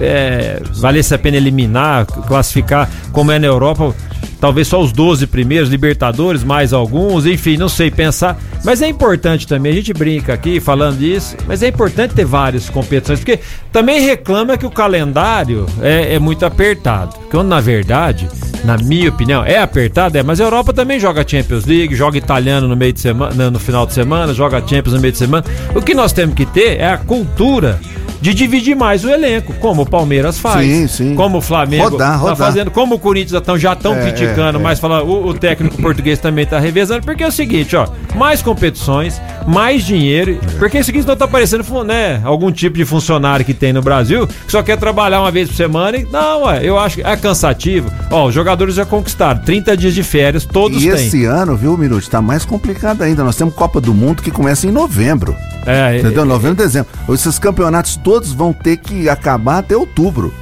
é, 0.00 0.60
valesse 0.74 1.14
a 1.14 1.18
pena 1.18 1.36
eliminar, 1.36 2.06
classificar 2.06 2.90
como 3.12 3.32
é 3.32 3.38
na 3.38 3.46
Europa. 3.46 3.94
Talvez 4.40 4.68
só 4.68 4.80
os 4.80 4.92
12 4.92 5.26
primeiros, 5.28 5.70
Libertadores, 5.70 6.44
mais 6.44 6.72
alguns, 6.72 7.24
enfim, 7.24 7.56
não 7.56 7.68
sei 7.68 7.90
pensar. 7.90 8.38
Mas 8.64 8.82
é 8.82 8.88
importante 8.88 9.46
também, 9.46 9.72
a 9.72 9.74
gente 9.74 9.94
brinca 9.94 10.34
aqui 10.34 10.60
falando 10.60 10.98
disso, 10.98 11.36
mas 11.46 11.62
é 11.62 11.68
importante 11.68 12.14
ter 12.14 12.24
várias 12.24 12.68
competições, 12.68 13.20
porque 13.20 13.38
também 13.72 14.00
reclama 14.00 14.58
que 14.58 14.66
o 14.66 14.70
calendário 14.70 15.66
é, 15.80 16.14
é 16.14 16.18
muito 16.18 16.44
apertado. 16.44 17.16
Quando 17.30 17.48
na 17.48 17.60
verdade, 17.60 18.28
na 18.64 18.76
minha 18.76 19.08
opinião, 19.08 19.44
é 19.44 19.58
apertado, 19.58 20.18
é, 20.18 20.22
mas 20.22 20.40
a 20.40 20.44
Europa 20.44 20.72
também 20.72 21.00
joga 21.00 21.26
Champions 21.26 21.64
League, 21.64 21.94
joga 21.94 22.18
italiano 22.18 22.68
no 22.68 22.76
meio 22.76 22.92
de 22.92 23.00
semana, 23.00 23.50
no 23.50 23.58
final 23.58 23.86
de 23.86 23.94
semana, 23.94 24.34
joga 24.34 24.58
Champions 24.58 24.94
no 24.94 25.00
meio 25.00 25.12
de 25.12 25.18
semana. 25.18 25.44
O 25.74 25.80
que 25.80 25.94
nós 25.94 26.12
temos 26.12 26.34
que 26.34 26.44
ter 26.44 26.78
é 26.78 26.88
a 26.88 26.98
cultura 26.98 27.80
de 28.26 28.34
dividir 28.34 28.74
mais 28.74 29.04
o 29.04 29.08
elenco, 29.08 29.52
como 29.60 29.82
o 29.82 29.86
Palmeiras 29.88 30.36
faz, 30.36 30.66
Sim, 30.66 30.88
sim. 30.88 31.14
como 31.14 31.38
o 31.38 31.40
Flamengo 31.40 31.90
Rodar, 31.90 32.10
tá 32.12 32.16
rodar. 32.16 32.36
fazendo, 32.36 32.72
como 32.72 32.96
o 32.96 32.98
Corinthians 32.98 33.40
tão, 33.40 33.56
já 33.56 33.72
estão 33.72 33.94
É, 33.94 34.00
criticando, 34.00 34.58
é, 34.58 34.60
é. 34.60 34.64
mas 34.64 34.80
fala, 34.80 35.04
o, 35.04 35.28
o 35.28 35.34
técnico 35.34 35.80
português 35.80 36.18
também 36.18 36.44
tá 36.44 36.58
revezando, 36.58 37.02
porque 37.04 37.22
é 37.22 37.28
o 37.28 37.30
seguinte, 37.30 37.76
ó, 37.76 37.86
mais 38.16 38.42
competições, 38.42 39.20
mais 39.46 39.84
dinheiro, 39.84 40.40
porque 40.58 40.76
é 40.76 40.80
o 40.80 40.84
seguinte, 40.84 41.06
não 41.06 41.14
tá 41.14 41.24
aparecendo, 41.26 41.62
fu- 41.62 41.84
né, 41.84 42.20
algum 42.24 42.50
tipo 42.50 42.76
de 42.76 42.84
funcionário 42.84 43.44
que 43.46 43.54
tem 43.54 43.72
no 43.72 43.80
Brasil, 43.80 44.26
que 44.26 44.50
só 44.50 44.60
quer 44.60 44.76
trabalhar 44.76 45.20
uma 45.20 45.30
vez 45.30 45.48
por 45.48 45.54
semana 45.54 45.96
e, 45.96 46.04
não, 46.10 46.42
ué, 46.46 46.60
eu 46.64 46.76
acho 46.80 46.96
que 46.96 47.02
é 47.02 47.16
cansativo. 47.16 47.88
Ó, 48.10 48.26
os 48.26 48.34
jogadores 48.34 48.74
já 48.74 48.84
conquistaram 48.84 49.40
30 49.42 49.76
dias 49.76 49.94
de 49.94 50.02
férias, 50.02 50.44
todos 50.44 50.82
E 50.82 50.90
têm. 50.90 50.94
esse 51.06 51.24
ano, 51.26 51.56
viu, 51.56 51.76
Minuto, 51.78 52.10
tá 52.10 52.20
mais 52.20 52.44
complicado 52.44 53.02
ainda. 53.02 53.22
Nós 53.22 53.36
temos 53.36 53.54
Copa 53.54 53.80
do 53.80 53.94
Mundo 53.94 54.20
que 54.20 54.32
começa 54.32 54.66
em 54.66 54.72
novembro. 54.72 55.36
É, 55.66 55.98
Entendeu? 55.98 56.24
Novembro, 56.24 56.56
dezembro. 56.56 56.90
Esses 57.12 57.38
campeonatos 57.38 57.96
todos 57.96 58.32
vão 58.32 58.52
ter 58.52 58.76
que 58.76 59.08
acabar 59.08 59.58
até 59.58 59.76
outubro. 59.76 60.32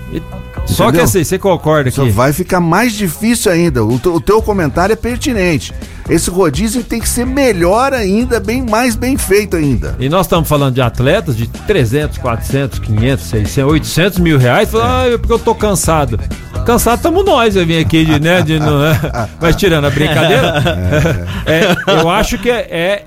Só 0.67 0.91
que 0.91 1.01
assim, 1.01 1.23
você 1.23 1.39
concorda 1.39 1.91
que 1.91 2.11
vai 2.11 2.33
ficar 2.33 2.61
mais 2.61 2.93
difícil 2.93 3.53
ainda. 3.53 3.85
O, 3.85 3.95
o 3.95 4.21
teu 4.21 4.41
comentário 4.41 4.93
é 4.93 4.97
pertinente. 4.97 5.73
Esse 6.09 6.29
rodízio 6.29 6.83
tem 6.85 7.01
que 7.01 7.09
ser 7.09 7.25
melhor 7.25 7.95
ainda, 7.95 8.39
bem 8.39 8.63
mais 8.63 8.95
bem 8.95 9.17
feito 9.17 9.57
ainda. 9.57 9.97
E 9.99 10.09
nós 10.09 10.27
estamos 10.27 10.49
falando 10.49 10.75
de 10.75 10.83
atletas 10.83 11.37
de 11.37 11.47
300, 11.47 12.19
400, 12.19 12.79
500, 12.79 13.25
600, 13.25 13.73
800 13.73 14.19
mil 14.19 14.39
reais. 14.39 14.71
Fala, 14.71 15.03
ah, 15.03 15.07
é 15.09 15.19
porque 15.19 15.33
eu 15.33 15.39
tô 15.39 15.55
cansado. 15.55 16.21
Cansado 16.67 16.97
estamos 16.97 17.25
nós, 17.25 17.57
eu 17.57 17.67
vim 17.67 17.79
aqui 17.79 18.05
de, 18.05 18.21
né, 18.21 18.43
de, 18.43 18.59
não, 18.59 18.85
é? 18.85 18.99
mas 19.41 19.57
tirando 19.57 19.87
a 19.87 19.91
brincadeira, 19.91 20.63
é, 21.45 22.01
eu 22.01 22.09
acho 22.09 22.39
que 22.39 22.51
é, 22.51 22.67
é 22.71 23.05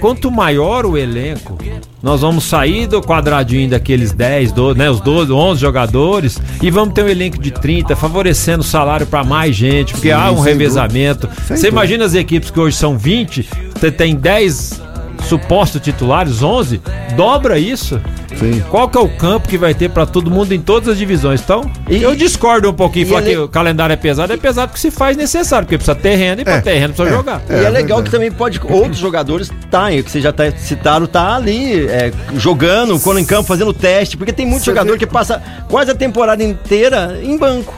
quanto 0.00 0.30
maior 0.30 0.86
o 0.86 0.96
elenco, 0.96 1.58
nós 2.02 2.22
vamos 2.22 2.44
sair 2.44 2.86
do 2.86 3.00
quadradinho 3.02 3.68
daqueles 3.68 4.12
10, 4.12 4.52
12, 4.52 4.78
né, 4.78 4.90
os 4.90 5.00
12, 5.00 5.30
11 5.30 5.60
jogadores 5.60 6.40
e 6.62 6.70
vamos 6.70 6.94
ter 6.94 7.04
um 7.04 7.08
elenco 7.08 7.38
de 7.38 7.50
30, 7.50 7.94
favorecendo 7.94 8.60
o 8.60 8.64
salário 8.66 9.06
para 9.06 9.22
mais 9.22 9.54
gente, 9.54 9.92
porque 9.92 10.08
Sim, 10.08 10.14
há 10.14 10.30
um 10.30 10.40
revezamento. 10.40 11.28
Você 11.46 11.68
imagina 11.68 12.04
as 12.04 12.14
equipes 12.14 12.50
que 12.50 12.58
hoje 12.58 12.76
são 12.76 12.96
20, 12.96 13.46
você 13.74 13.90
tem 13.92 14.16
10 14.16 14.80
supostos 15.28 15.80
titulares, 15.80 16.42
11, 16.42 16.80
dobra 17.16 17.58
isso. 17.58 18.00
Sim. 18.38 18.62
Qual 18.70 18.88
que 18.88 18.96
é 18.96 19.00
o 19.00 19.08
campo 19.08 19.48
que 19.48 19.58
vai 19.58 19.74
ter 19.74 19.88
para 19.90 20.06
todo 20.06 20.30
mundo 20.30 20.52
em 20.54 20.60
todas 20.60 20.88
as 20.88 20.96
divisões? 20.98 21.40
Então, 21.40 21.70
eu 21.88 22.14
discordo 22.14 22.70
um 22.70 22.72
pouquinho, 22.72 23.06
e 23.06 23.08
falar 23.08 23.22
ele- 23.22 23.30
que 23.32 23.36
o 23.38 23.48
calendário 23.48 23.92
é 23.92 23.96
pesado, 23.96 24.32
é 24.32 24.36
pesado 24.36 24.68
porque 24.68 24.80
se 24.80 24.90
faz 24.90 25.16
necessário, 25.16 25.66
porque 25.66 25.76
precisa 25.76 25.94
terreno 25.94 26.40
e 26.40 26.44
para 26.44 26.60
terreno 26.62 26.94
precisa 26.94 27.16
jogar. 27.16 27.42
e 27.50 27.52
é 27.64 27.68
legal 27.70 28.02
que 28.02 28.10
também 28.10 28.30
pode 28.30 28.60
outros 28.68 28.98
jogadores 28.98 29.50
tá, 29.70 29.90
que 29.90 30.02
você 30.10 30.20
já 30.20 30.32
tá 30.32 30.50
citado, 30.52 31.06
tá 31.08 31.34
ali 31.36 31.86
é, 31.86 32.12
jogando, 32.36 32.98
quando 33.00 33.18
em 33.18 33.24
campo, 33.24 33.44
fazendo 33.48 33.72
teste, 33.72 34.16
porque 34.16 34.32
tem 34.32 34.46
muito 34.46 34.60
Você 34.64 34.70
jogador 34.70 34.92
vê- 34.92 34.98
que 34.98 35.06
passa 35.06 35.42
quase 35.68 35.90
a 35.90 35.94
temporada 35.94 36.42
inteira 36.44 37.18
em 37.22 37.36
banco. 37.36 37.74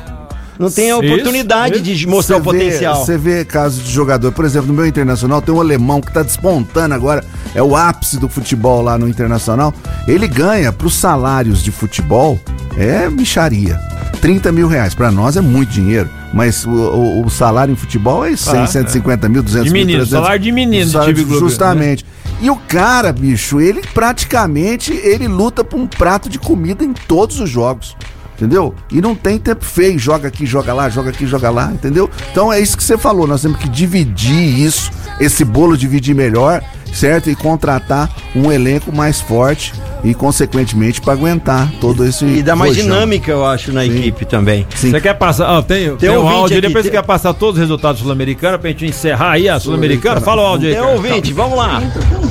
Não 0.58 0.70
tem 0.70 0.92
a 0.92 0.98
Isso, 0.98 1.04
oportunidade 1.06 1.80
de 1.80 2.06
mostrar 2.06 2.36
o 2.36 2.42
Você 2.42 2.52
vê- 2.52 2.64
potencial. 2.64 3.04
Você 3.04 3.16
vê 3.18 3.44
casos 3.44 3.82
de 3.84 3.90
jogador, 3.90 4.30
por 4.32 4.44
exemplo, 4.44 4.68
no 4.68 4.74
meu 4.74 4.86
internacional 4.86 5.40
tem 5.42 5.54
um 5.54 5.60
alemão 5.60 6.00
que 6.00 6.12
tá 6.12 6.22
despontando 6.22 6.94
agora, 6.94 7.24
é 7.54 7.62
o 7.62 7.74
ápice 7.74 8.18
do 8.18 8.28
futebol 8.28 8.82
lá 8.82 8.96
no 8.98 9.08
internacional. 9.08 9.72
Ele 10.06 10.28
ganha 10.28 10.72
pros 10.72 10.94
salários 10.94 11.62
de 11.62 11.70
futebol, 11.70 12.38
é 12.76 13.08
micharia. 13.08 13.78
30 14.20 14.52
mil 14.52 14.68
reais. 14.68 14.94
Pra 14.94 15.10
nós 15.10 15.36
é 15.36 15.40
muito 15.40 15.70
dinheiro, 15.70 16.08
mas 16.32 16.64
o, 16.64 16.70
o- 16.70 17.26
o 17.26 17.30
salário 17.30 17.72
em 17.72 17.76
futebol 17.76 18.24
é 18.24 18.36
100, 18.36 18.60
Ah, 18.60 18.66
150 18.66 19.28
mil, 19.28 19.42
200 19.42 19.66
De 19.66 19.72
mil. 19.72 19.80
menino, 19.80 20.00
300. 20.00 20.22
salário 20.24 20.42
de 20.44 20.52
menino 20.52 20.90
Salário 20.90 21.14
de- 21.14 21.24
Globo, 21.24 21.40
Justamente. 21.48 22.04
E 22.40 22.50
o 22.50 22.56
cara, 22.56 23.12
bicho, 23.12 23.60
ele 23.60 23.82
praticamente 23.94 24.92
ele 24.92 25.26
luta 25.28 25.64
por 25.64 25.78
um 25.80 25.86
prato 25.86 26.28
de 26.28 26.38
comida 26.38 26.84
em 26.84 26.92
todos 26.92 27.40
os 27.40 27.48
jogos. 27.50 27.96
Entendeu? 28.36 28.74
E 28.90 29.00
não 29.00 29.14
tem 29.14 29.38
tempo 29.38 29.64
feio, 29.64 29.98
joga 29.98 30.26
aqui, 30.28 30.44
joga 30.46 30.72
lá, 30.74 30.88
joga 30.88 31.10
aqui, 31.10 31.26
joga 31.26 31.48
lá, 31.50 31.70
entendeu? 31.72 32.10
Então 32.32 32.52
é 32.52 32.58
isso 32.60 32.76
que 32.76 32.82
você 32.82 32.98
falou, 32.98 33.26
nós 33.26 33.42
temos 33.42 33.58
que 33.58 33.68
dividir 33.68 34.58
isso, 34.58 34.90
esse 35.20 35.44
bolo 35.44 35.76
dividir 35.76 36.14
melhor, 36.14 36.60
certo? 36.92 37.30
E 37.30 37.36
contratar 37.36 38.10
um 38.34 38.50
elenco 38.50 38.90
mais 38.94 39.20
forte 39.20 39.72
e 40.02 40.12
consequentemente 40.12 41.00
para 41.00 41.12
aguentar 41.12 41.70
todo 41.80 42.04
esse 42.04 42.24
E 42.24 42.42
dá 42.42 42.56
mais 42.56 42.72
rojão. 42.72 42.84
dinâmica, 42.84 43.30
eu 43.30 43.46
acho, 43.46 43.72
na 43.72 43.84
equipe 43.86 44.24
também. 44.24 44.66
Você 44.74 45.00
quer 45.00 45.14
passar. 45.14 45.48
Ó, 45.58 45.62
tem, 45.62 45.94
tem, 45.96 46.10
um 46.10 46.16
ouvinte 46.16 46.34
áudio, 46.34 46.58
aqui, 46.58 46.66
depois 46.66 46.82
tem- 46.82 46.90
você 46.90 46.98
quer 46.98 47.06
passar 47.06 47.32
todos 47.34 47.54
os 47.56 47.60
resultados 47.60 48.00
sul-americanos 48.00 48.60
pra 48.60 48.70
gente 48.70 48.86
encerrar 48.86 49.32
aí 49.32 49.48
a 49.48 49.60
sul-americana? 49.60 50.20
Fala 50.20 50.42
o 50.42 50.46
áudio 50.46 50.68
aí. 50.68 50.74
Tem 50.74 50.82
ouvinte, 50.82 51.32
vamos 51.32 51.56
lá. 51.56 51.80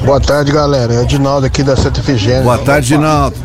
Boa 0.04 0.20
tarde, 0.20 0.52
galera. 0.52 0.94
É 0.94 1.00
o 1.00 1.06
Dinaldo 1.06 1.46
aqui 1.46 1.64
da 1.64 1.78
Santa 1.78 2.02
Efigênia. 2.02 2.42
Boa 2.42 2.58
tarde, 2.58 2.88
Dinaldo. 2.88 3.38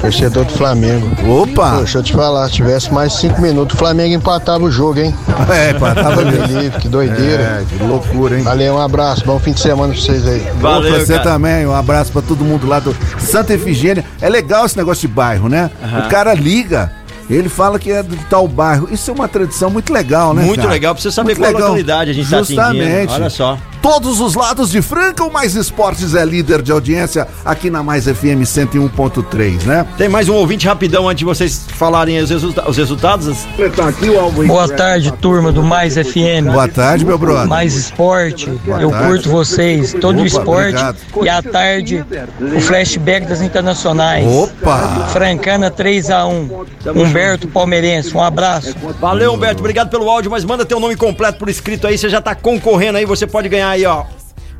Torcedor 0.00 0.44
do 0.44 0.52
Flamengo. 0.52 1.08
Opa! 1.42 1.70
Pô, 1.72 1.76
deixa 1.78 1.98
eu 1.98 2.02
te 2.02 2.12
falar, 2.12 2.46
se 2.48 2.54
tivesse 2.54 2.92
mais 2.92 3.12
cinco 3.14 3.40
minutos, 3.40 3.74
o 3.74 3.78
Flamengo 3.78 4.14
empatava 4.14 4.64
o 4.64 4.70
jogo, 4.70 5.00
hein? 5.00 5.14
É, 5.50 5.70
empatava 5.70 6.22
mesmo. 6.24 6.70
que 6.78 6.88
doideira. 6.88 7.42
É, 7.42 7.64
que 7.68 7.82
loucura, 7.82 8.36
hein? 8.38 8.42
Valeu, 8.42 8.74
um 8.74 8.80
abraço, 8.80 9.24
bom 9.24 9.38
fim 9.38 9.52
de 9.52 9.60
semana 9.60 9.92
pra 9.94 10.02
vocês 10.02 10.26
aí. 10.26 10.46
Valeu, 10.60 10.92
pra 10.92 11.00
você 11.04 11.18
também. 11.20 11.66
Um 11.66 11.74
abraço 11.74 12.12
pra 12.12 12.20
todo 12.22 12.44
mundo 12.44 12.66
lá 12.66 12.78
do 12.80 12.94
Santa 13.18 13.54
Efigênia. 13.54 14.04
É 14.20 14.28
legal 14.28 14.66
esse 14.66 14.76
negócio 14.76 15.08
de 15.08 15.14
bairro, 15.14 15.48
né? 15.48 15.70
Aham. 15.82 16.06
O 16.06 16.08
cara 16.10 16.34
liga. 16.34 16.92
Ele 17.30 17.48
fala 17.50 17.78
que 17.78 17.90
é 17.90 18.02
de 18.02 18.16
tal 18.30 18.48
bairro. 18.48 18.88
Isso 18.90 19.10
é 19.10 19.14
uma 19.14 19.28
tradição 19.28 19.68
muito 19.68 19.92
legal, 19.92 20.32
né? 20.32 20.42
Muito 20.44 20.60
cara? 20.60 20.72
legal, 20.72 20.94
pra 20.94 21.02
você 21.02 21.10
saber 21.10 21.28
Muito 21.28 21.38
qual 21.40 21.52
legal. 21.52 21.68
localidade 21.68 22.10
a 22.10 22.14
gente 22.14 22.30
tá 22.30 22.38
atingindo. 22.38 22.62
Justamente. 22.62 23.12
Olha 23.12 23.30
só. 23.30 23.58
Todos 23.82 24.20
os 24.20 24.34
lados 24.34 24.70
de 24.70 24.82
Franca, 24.82 25.24
o 25.24 25.32
Mais 25.32 25.54
Esportes 25.54 26.14
é 26.14 26.24
líder 26.24 26.62
de 26.62 26.72
audiência 26.72 27.26
aqui 27.44 27.70
na 27.70 27.82
Mais 27.82 28.04
FM 28.04 28.42
101.3, 28.44 29.62
né? 29.64 29.86
Tem 29.96 30.08
mais 30.08 30.28
um 30.28 30.34
ouvinte 30.34 30.66
rapidão 30.66 31.08
antes 31.08 31.20
de 31.20 31.24
vocês 31.24 31.64
falarem 31.74 32.18
os, 32.20 32.28
resulta- 32.28 32.68
os 32.68 32.76
resultados. 32.76 33.46
Boa 34.46 34.68
tarde, 34.68 35.12
turma 35.12 35.52
do 35.52 35.62
Mais 35.62 35.94
FM. 35.94 36.50
Boa 36.52 36.68
tarde, 36.68 37.04
meu 37.04 37.16
brother. 37.16 37.46
Mais 37.46 37.74
esporte. 37.74 38.50
Eu 38.80 38.90
curto 38.90 39.30
vocês, 39.30 39.94
todo 40.00 40.20
o 40.20 40.26
esporte. 40.26 40.68
obrigado. 40.76 40.96
E 41.22 41.28
à 41.28 41.40
tarde, 41.42 42.04
o 42.56 42.60
flashback 42.60 43.26
das 43.26 43.40
internacionais. 43.40 44.26
Opa! 44.26 45.06
Francana 45.12 45.70
3x1. 45.70 46.66
Humberto 46.94 47.46
Palmeirense, 47.48 48.14
um 48.14 48.22
abraço. 48.22 48.74
Valeu, 49.00 49.32
Humberto. 49.32 49.60
Obrigado 49.60 49.88
pelo 49.88 50.10
áudio, 50.10 50.30
mas 50.30 50.44
manda 50.44 50.64
teu 50.66 50.80
nome 50.80 50.96
completo 50.96 51.38
por 51.38 51.48
escrito 51.48 51.86
aí. 51.86 51.96
Você 51.96 52.08
já 52.08 52.20
tá 52.20 52.34
concorrendo 52.34 52.98
aí. 52.98 53.04
Você 53.06 53.26
pode 53.26 53.48
ganhar 53.48 53.67
aí, 53.70 53.84
ó. 53.86 54.04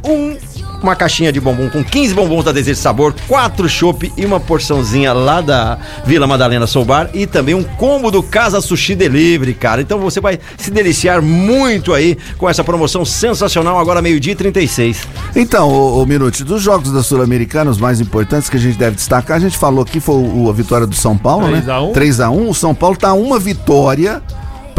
Um, 0.04 0.36
uma 0.80 0.94
caixinha 0.94 1.32
de 1.32 1.40
bombom 1.40 1.68
com 1.68 1.82
15 1.82 2.14
bombons 2.14 2.44
da 2.44 2.52
Desejo 2.52 2.78
Sabor, 2.78 3.12
quatro 3.26 3.68
chopp 3.68 4.12
e 4.16 4.24
uma 4.24 4.38
porçãozinha 4.38 5.12
lá 5.12 5.40
da 5.40 5.76
Vila 6.06 6.24
Madalena 6.24 6.68
Soubar 6.68 7.10
e 7.12 7.26
também 7.26 7.52
um 7.52 7.64
combo 7.64 8.08
do 8.08 8.22
Casa 8.22 8.60
Sushi 8.60 8.94
Delivery, 8.94 9.54
cara. 9.54 9.82
Então 9.82 9.98
você 9.98 10.20
vai 10.20 10.38
se 10.56 10.70
deliciar 10.70 11.20
muito 11.20 11.92
aí 11.92 12.16
com 12.38 12.48
essa 12.48 12.62
promoção 12.62 13.04
sensacional 13.04 13.76
agora 13.76 14.00
meio-dia 14.00 14.34
e 14.34 14.36
36. 14.36 15.00
Então, 15.34 15.68
o, 15.68 16.06
Minuti, 16.06 16.44
dos 16.44 16.62
jogos 16.62 16.92
da 16.92 17.02
Sul-Americana, 17.02 17.68
os 17.68 17.78
mais 17.78 18.00
importantes 18.00 18.48
que 18.48 18.56
a 18.56 18.60
gente 18.60 18.78
deve 18.78 18.94
destacar, 18.94 19.36
a 19.36 19.40
gente 19.40 19.58
falou 19.58 19.82
aqui 19.82 19.98
foi 19.98 20.14
o- 20.14 20.48
a 20.48 20.52
vitória 20.52 20.86
do 20.86 20.94
São 20.94 21.18
Paulo, 21.18 21.48
3 21.48 21.66
né? 21.66 21.72
a 21.72 21.80
1. 21.82 21.92
3 21.92 22.20
a 22.20 22.30
1 22.30 22.48
O 22.50 22.54
São 22.54 22.72
Paulo 22.72 22.96
tá 22.96 23.12
uma 23.14 23.38
vitória 23.40 24.22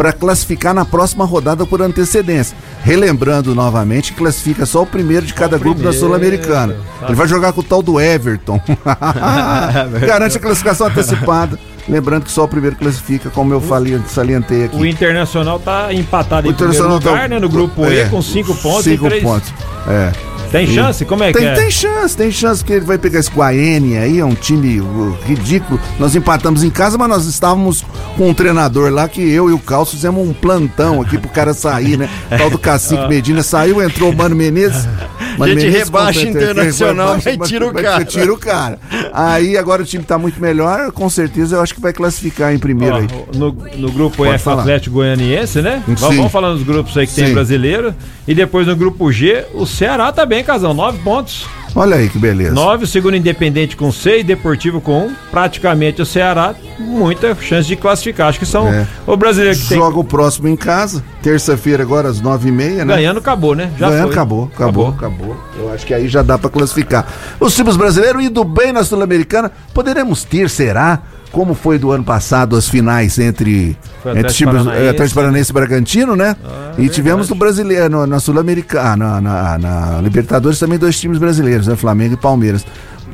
para 0.00 0.14
classificar 0.14 0.72
na 0.72 0.82
próxima 0.82 1.26
rodada 1.26 1.66
por 1.66 1.82
antecedência. 1.82 2.56
Relembrando 2.82 3.54
novamente, 3.54 4.14
classifica 4.14 4.64
só 4.64 4.80
o 4.80 4.86
primeiro 4.86 5.26
de 5.26 5.34
cada 5.34 5.58
grupo 5.58 5.82
da 5.82 5.92
Sul-Americana. 5.92 6.74
tá. 6.98 7.08
Ele 7.08 7.14
vai 7.14 7.28
jogar 7.28 7.52
com 7.52 7.60
o 7.60 7.62
tal 7.62 7.82
do 7.82 8.00
Everton. 8.00 8.58
Garante 10.06 10.38
a 10.38 10.40
classificação 10.40 10.86
antecipada. 10.86 11.58
Lembrando 11.86 12.24
que 12.24 12.32
só 12.32 12.44
o 12.44 12.48
primeiro 12.48 12.76
classifica, 12.76 13.28
como 13.28 13.52
eu 13.52 13.60
falei, 13.60 14.00
salientei 14.08 14.64
aqui. 14.64 14.76
O 14.76 14.86
Internacional 14.86 15.60
tá 15.60 15.92
empatado 15.92 16.48
O 16.48 16.50
em 16.50 16.54
primeiro 16.54 16.82
Internacional 16.82 16.94
lugar, 16.94 17.22
tá- 17.22 17.28
né? 17.28 17.38
No 17.38 17.48
grupo 17.50 17.84
E 17.84 17.98
é, 17.98 18.04
com 18.06 18.22
5 18.22 18.54
pontos 18.54 18.84
cinco 18.84 19.04
e 19.04 19.10
3. 19.10 19.22
pontos. 19.22 19.52
É. 19.86 20.29
Tem 20.50 20.66
chance? 20.66 21.04
Como 21.04 21.22
é 21.22 21.32
tem, 21.32 21.42
que 21.42 21.48
é? 21.48 21.54
Tem 21.54 21.70
chance, 21.70 22.16
tem 22.16 22.30
chance 22.30 22.64
que 22.64 22.72
ele 22.72 22.84
vai 22.84 22.98
pegar 22.98 23.20
esse 23.20 23.30
Guaene 23.30 23.96
aí, 23.96 24.18
é 24.18 24.24
um 24.24 24.34
time 24.34 24.80
uh, 24.80 25.16
ridículo. 25.24 25.80
Nós 25.98 26.14
empatamos 26.16 26.64
em 26.64 26.70
casa, 26.70 26.98
mas 26.98 27.08
nós 27.08 27.26
estávamos 27.26 27.84
com 28.16 28.28
um 28.28 28.34
treinador 28.34 28.90
lá 28.90 29.08
que 29.08 29.20
eu 29.20 29.48
e 29.48 29.52
o 29.52 29.58
Carlos 29.58 29.90
fizemos 29.90 30.26
um 30.26 30.32
plantão 30.32 31.00
aqui 31.00 31.18
pro 31.18 31.28
cara 31.30 31.54
sair, 31.54 31.96
né? 31.96 32.08
Tal 32.36 32.50
do 32.50 32.58
Cacique 32.58 33.06
Medina 33.08 33.42
saiu, 33.42 33.82
entrou 33.82 34.10
o 34.10 34.16
Mano 34.16 34.34
Menezes. 34.34 34.88
Mano 35.38 35.52
Gente 35.52 35.64
Menezes 35.64 35.84
rebaixa 35.84 36.28
Internacional, 36.28 37.14
rebaixa, 37.14 37.36
mas 37.38 37.48
tira 37.48 37.66
o 37.66 37.72
mas 37.72 37.82
cara. 37.82 38.04
Tira 38.04 38.32
o 38.32 38.36
cara. 38.36 38.78
Aí 39.12 39.56
agora 39.56 39.82
o 39.82 39.84
time 39.84 40.04
tá 40.04 40.18
muito 40.18 40.40
melhor, 40.40 40.90
com 40.90 41.08
certeza 41.08 41.56
eu 41.56 41.62
acho 41.62 41.74
que 41.74 41.80
vai 41.80 41.92
classificar 41.92 42.52
em 42.52 42.58
primeiro 42.58 42.96
aí. 42.96 43.06
no, 43.34 43.56
no 43.76 43.92
grupo 43.92 44.18
Pode 44.18 44.34
F, 44.34 44.44
falar. 44.44 44.62
Atlético 44.62 44.96
Goianiense, 44.96 45.62
né? 45.62 45.82
Sim. 45.86 45.94
Vamos, 45.94 46.32
falando 46.32 46.56
dos 46.56 46.66
grupos 46.66 46.96
aí 46.96 47.06
que 47.06 47.14
tem 47.14 47.28
Sim. 47.28 47.34
brasileiro. 47.34 47.94
E 48.26 48.34
depois 48.34 48.66
no 48.66 48.76
grupo 48.76 49.10
G, 49.10 49.44
o 49.54 49.64
Ceará 49.66 50.12
tá 50.12 50.26
bem, 50.40 50.44
casal. 50.44 50.74
9 50.74 50.98
pontos. 50.98 51.46
Olha 51.74 51.94
aí 51.96 52.08
que 52.08 52.18
beleza. 52.18 52.52
9, 52.52 52.82
o 52.84 52.86
segundo 52.86 53.16
Independente 53.16 53.76
com 53.76 53.92
6, 53.92 54.24
Deportivo 54.24 54.80
com 54.80 55.06
1. 55.06 55.14
Praticamente 55.30 56.02
o 56.02 56.06
Ceará, 56.06 56.52
muita 56.78 57.32
chance 57.36 57.68
de 57.68 57.76
classificar. 57.76 58.28
Acho 58.28 58.40
que 58.40 58.46
são 58.46 58.66
É. 58.68 58.86
o 59.06 59.16
brasileiro 59.16 59.56
que 59.56 59.68
tem. 59.68 59.78
Joga 59.78 59.98
o 60.00 60.02
próximo 60.04 60.48
em 60.48 60.56
casa, 60.56 61.04
terça-feira 61.22 61.82
agora 61.84 62.08
às 62.08 62.20
nove 62.20 62.48
e 62.48 62.52
meia, 62.52 62.84
né? 62.84 62.96
Ganhando, 62.96 63.18
acabou, 63.18 63.54
né? 63.54 63.70
Já 63.78 63.88
Ganhando, 63.88 64.04
foi. 64.08 64.12
acabou, 64.12 64.50
acabou, 64.52 64.88
acabou, 64.88 65.36
Eu 65.56 65.72
acho 65.72 65.86
que 65.86 65.94
aí 65.94 66.08
já 66.08 66.22
dá 66.22 66.36
pra 66.36 66.50
classificar. 66.50 67.06
Os 67.38 67.54
times 67.54 67.76
brasileiros 67.76 68.24
indo 68.24 68.42
bem 68.42 68.72
na 68.72 68.82
Sul-Americana, 68.82 69.52
poderemos 69.72 70.24
ter, 70.24 70.50
será? 70.50 71.00
Como 71.32 71.54
foi 71.54 71.78
do 71.78 71.92
ano 71.92 72.02
passado 72.04 72.56
as 72.56 72.68
finais 72.68 73.18
entre, 73.18 73.76
Foi 74.02 74.12
entre 74.18 74.32
times 74.32 74.54
Paranaense. 74.54 74.84
eh, 74.84 74.90
Atlético 74.90 75.14
Paranaense 75.20 75.50
e 75.50 75.54
Bragantino, 75.54 76.16
né? 76.16 76.36
e 76.76 76.88
tivemos 76.88 77.28
no 77.28 77.36
brasileiro, 77.36 77.88
no- 77.88 78.06
na 78.06 78.18
Sul-Americana, 78.18 79.20
na, 79.20 79.58
na- 79.58 79.58
na 79.58 80.00
Libertadores 80.00 80.58
também 80.58 80.78
dois 80.78 80.98
times 80.98 81.18
brasileiros, 81.18 81.66
né? 81.68 81.76
Flamengo 81.76 82.14
e 82.14 82.16
Palmeiras. 82.16 82.64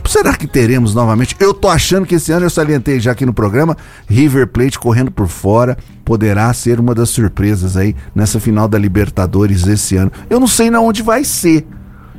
Será 0.06 0.34
que 0.34 0.46
teremos 0.46 0.94
novamente? 0.94 1.34
Eu 1.40 1.52
tô 1.52 1.68
achando 1.68 2.06
que 2.06 2.14
esse 2.14 2.30
ano, 2.30 2.46
eu 2.46 2.50
salientei 2.50 3.00
já 3.00 3.10
aqui 3.10 3.26
no 3.26 3.32
programa, 3.34 3.76
River 4.08 4.46
Plate 4.46 4.78
correndo 4.78 5.10
por 5.10 5.26
fora 5.26 5.76
poderá 6.04 6.52
ser 6.54 6.78
uma 6.78 6.94
das 6.94 7.08
surpresas 7.10 7.76
aí 7.76 7.94
nessa 8.14 8.38
final 8.38 8.68
da 8.68 8.78
Libertadores 8.78 9.66
esse 9.66 9.96
ano. 9.96 10.12
Eu 10.30 10.38
não 10.38 10.46
sei 10.46 10.70
na 10.70 10.80
onde 10.80 11.02
vai 11.02 11.24
ser. 11.24 11.66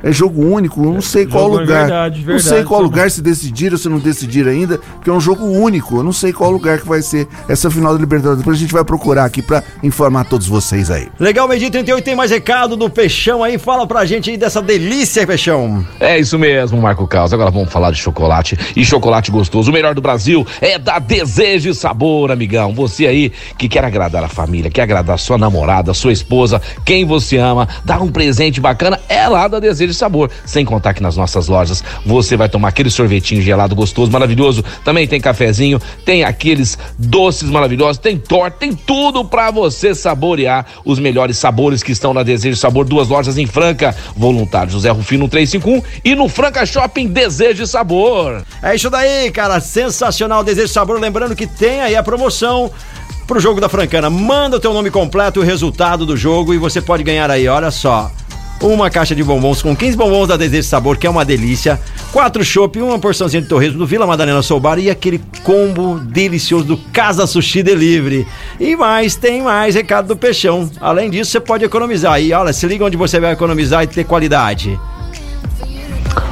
É 0.02 0.12
jogo 0.12 0.44
único, 0.44 0.84
eu 0.84 0.92
não 0.92 1.00
sei 1.00 1.26
qual 1.26 1.46
é 1.46 1.60
lugar. 1.60 1.86
verdade, 1.86 2.18
não 2.18 2.26
verdade, 2.26 2.48
sei 2.48 2.64
qual 2.64 2.80
lugar, 2.80 3.10
se 3.10 3.20
decidiram, 3.20 3.76
se 3.76 3.88
não 3.88 3.98
decidiram 3.98 4.50
ainda, 4.50 4.78
porque 4.78 5.10
é 5.10 5.12
um 5.12 5.20
jogo 5.20 5.44
único. 5.44 5.96
Eu 5.96 6.02
não 6.02 6.12
sei 6.12 6.32
qual 6.32 6.50
lugar 6.50 6.78
que 6.78 6.86
vai 6.86 7.02
ser 7.02 7.26
essa 7.48 7.70
final 7.70 7.92
da 7.92 8.00
Libertadores. 8.00 8.38
Depois 8.38 8.56
a 8.56 8.60
gente 8.60 8.72
vai 8.72 8.84
procurar 8.84 9.24
aqui 9.24 9.42
pra 9.42 9.62
informar 9.82 10.24
todos 10.24 10.46
vocês 10.46 10.90
aí. 10.90 11.08
Legal, 11.18 11.48
meio 11.48 11.58
dia 11.60 11.70
38 11.70 12.04
tem 12.04 12.14
mais 12.14 12.30
recado 12.30 12.76
do 12.76 12.88
Peixão 12.88 13.42
aí. 13.42 13.58
Fala 13.58 13.86
pra 13.86 14.04
gente 14.04 14.30
aí 14.30 14.36
dessa 14.36 14.62
delícia, 14.62 15.26
Peixão. 15.26 15.84
É 15.98 16.18
isso 16.18 16.38
mesmo, 16.38 16.80
Marco 16.80 17.06
Caos. 17.06 17.32
Agora 17.32 17.50
vamos 17.50 17.72
falar 17.72 17.90
de 17.90 17.98
chocolate. 17.98 18.56
E 18.76 18.84
chocolate 18.84 19.30
gostoso. 19.30 19.70
O 19.70 19.74
melhor 19.74 19.94
do 19.94 20.00
Brasil 20.00 20.46
é 20.60 20.78
da 20.78 20.98
Desejo 20.98 21.70
e 21.70 21.74
Sabor, 21.74 22.30
amigão. 22.30 22.72
Você 22.72 23.06
aí 23.06 23.32
que 23.56 23.68
quer 23.68 23.84
agradar 23.84 24.22
a 24.22 24.28
família, 24.28 24.70
quer 24.70 24.82
agradar 24.82 25.18
sua 25.18 25.36
namorada, 25.36 25.92
sua 25.92 26.12
esposa, 26.12 26.60
quem 26.84 27.04
você 27.04 27.36
ama, 27.36 27.68
dar 27.84 28.00
um 28.00 28.10
presente 28.12 28.60
bacana, 28.60 29.00
é 29.08 29.26
lá 29.26 29.48
da 29.48 29.58
Desejo 29.58 29.87
e 29.90 29.94
Sabor. 29.94 30.30
Sem 30.44 30.64
contar 30.64 30.94
que 30.94 31.02
nas 31.02 31.16
nossas 31.16 31.48
lojas 31.48 31.82
você 32.04 32.36
vai 32.36 32.48
tomar 32.48 32.68
aquele 32.68 32.90
sorvetinho 32.90 33.42
gelado 33.42 33.74
gostoso, 33.74 34.10
maravilhoso. 34.10 34.64
Também 34.84 35.06
tem 35.06 35.20
cafezinho, 35.20 35.80
tem 36.04 36.24
aqueles 36.24 36.78
doces 36.98 37.50
maravilhosos, 37.50 37.98
tem 37.98 38.16
torta, 38.16 38.58
tem 38.58 38.74
tudo 38.74 39.24
pra 39.24 39.50
você 39.50 39.94
saborear 39.94 40.66
os 40.84 40.98
melhores 40.98 41.38
sabores 41.38 41.82
que 41.82 41.92
estão 41.92 42.12
na 42.14 42.22
Desejo 42.22 42.56
Sabor. 42.56 42.84
Duas 42.84 43.08
lojas 43.08 43.38
em 43.38 43.46
Franca, 43.46 43.94
Voluntário 44.16 44.72
José 44.72 44.90
Rufino 44.90 45.28
351 45.28 45.82
e 46.04 46.14
no 46.14 46.28
Franca 46.28 46.64
Shopping 46.64 47.08
Desejo 47.08 47.66
Sabor. 47.66 48.42
É 48.62 48.74
isso 48.74 48.90
daí, 48.90 49.30
cara. 49.30 49.60
Sensacional. 49.60 50.42
Desejo 50.44 50.72
sabor. 50.72 51.00
Lembrando 51.00 51.34
que 51.34 51.46
tem 51.46 51.80
aí 51.80 51.96
a 51.96 52.02
promoção 52.02 52.70
pro 53.26 53.38
jogo 53.38 53.60
da 53.60 53.68
Francana. 53.68 54.08
Manda 54.08 54.56
o 54.56 54.60
teu 54.60 54.72
nome 54.72 54.90
completo, 54.90 55.40
o 55.40 55.42
resultado 55.42 56.06
do 56.06 56.16
jogo 56.16 56.54
e 56.54 56.58
você 56.58 56.80
pode 56.80 57.02
ganhar 57.02 57.30
aí, 57.30 57.46
olha 57.46 57.70
só. 57.70 58.10
Uma 58.60 58.90
caixa 58.90 59.14
de 59.14 59.22
bombons 59.22 59.62
com 59.62 59.74
15 59.74 59.96
bombons 59.96 60.26
da 60.26 60.36
Desejo 60.36 60.66
Sabor, 60.66 60.98
que 60.98 61.06
é 61.06 61.10
uma 61.10 61.24
delícia. 61.24 61.80
Quatro 62.12 62.44
chopp, 62.44 62.80
uma 62.80 62.98
porçãozinha 62.98 63.40
de 63.40 63.48
torresmo 63.48 63.78
do 63.78 63.86
Vila 63.86 64.04
Madalena 64.04 64.42
Soubar 64.42 64.80
e 64.80 64.90
aquele 64.90 65.20
combo 65.44 66.00
delicioso 66.00 66.64
do 66.64 66.76
Casa 66.76 67.24
Sushi 67.24 67.62
Delivery. 67.62 68.26
E 68.58 68.74
mais, 68.74 69.14
tem 69.14 69.42
mais 69.42 69.76
recado 69.76 70.08
do 70.08 70.16
Peixão. 70.16 70.68
Além 70.80 71.08
disso, 71.08 71.30
você 71.30 71.38
pode 71.38 71.64
economizar 71.64 72.14
aí. 72.14 72.32
Olha, 72.32 72.52
se 72.52 72.66
liga 72.66 72.84
onde 72.84 72.96
você 72.96 73.20
vai 73.20 73.32
economizar 73.32 73.84
e 73.84 73.86
ter 73.86 74.02
qualidade. 74.02 74.78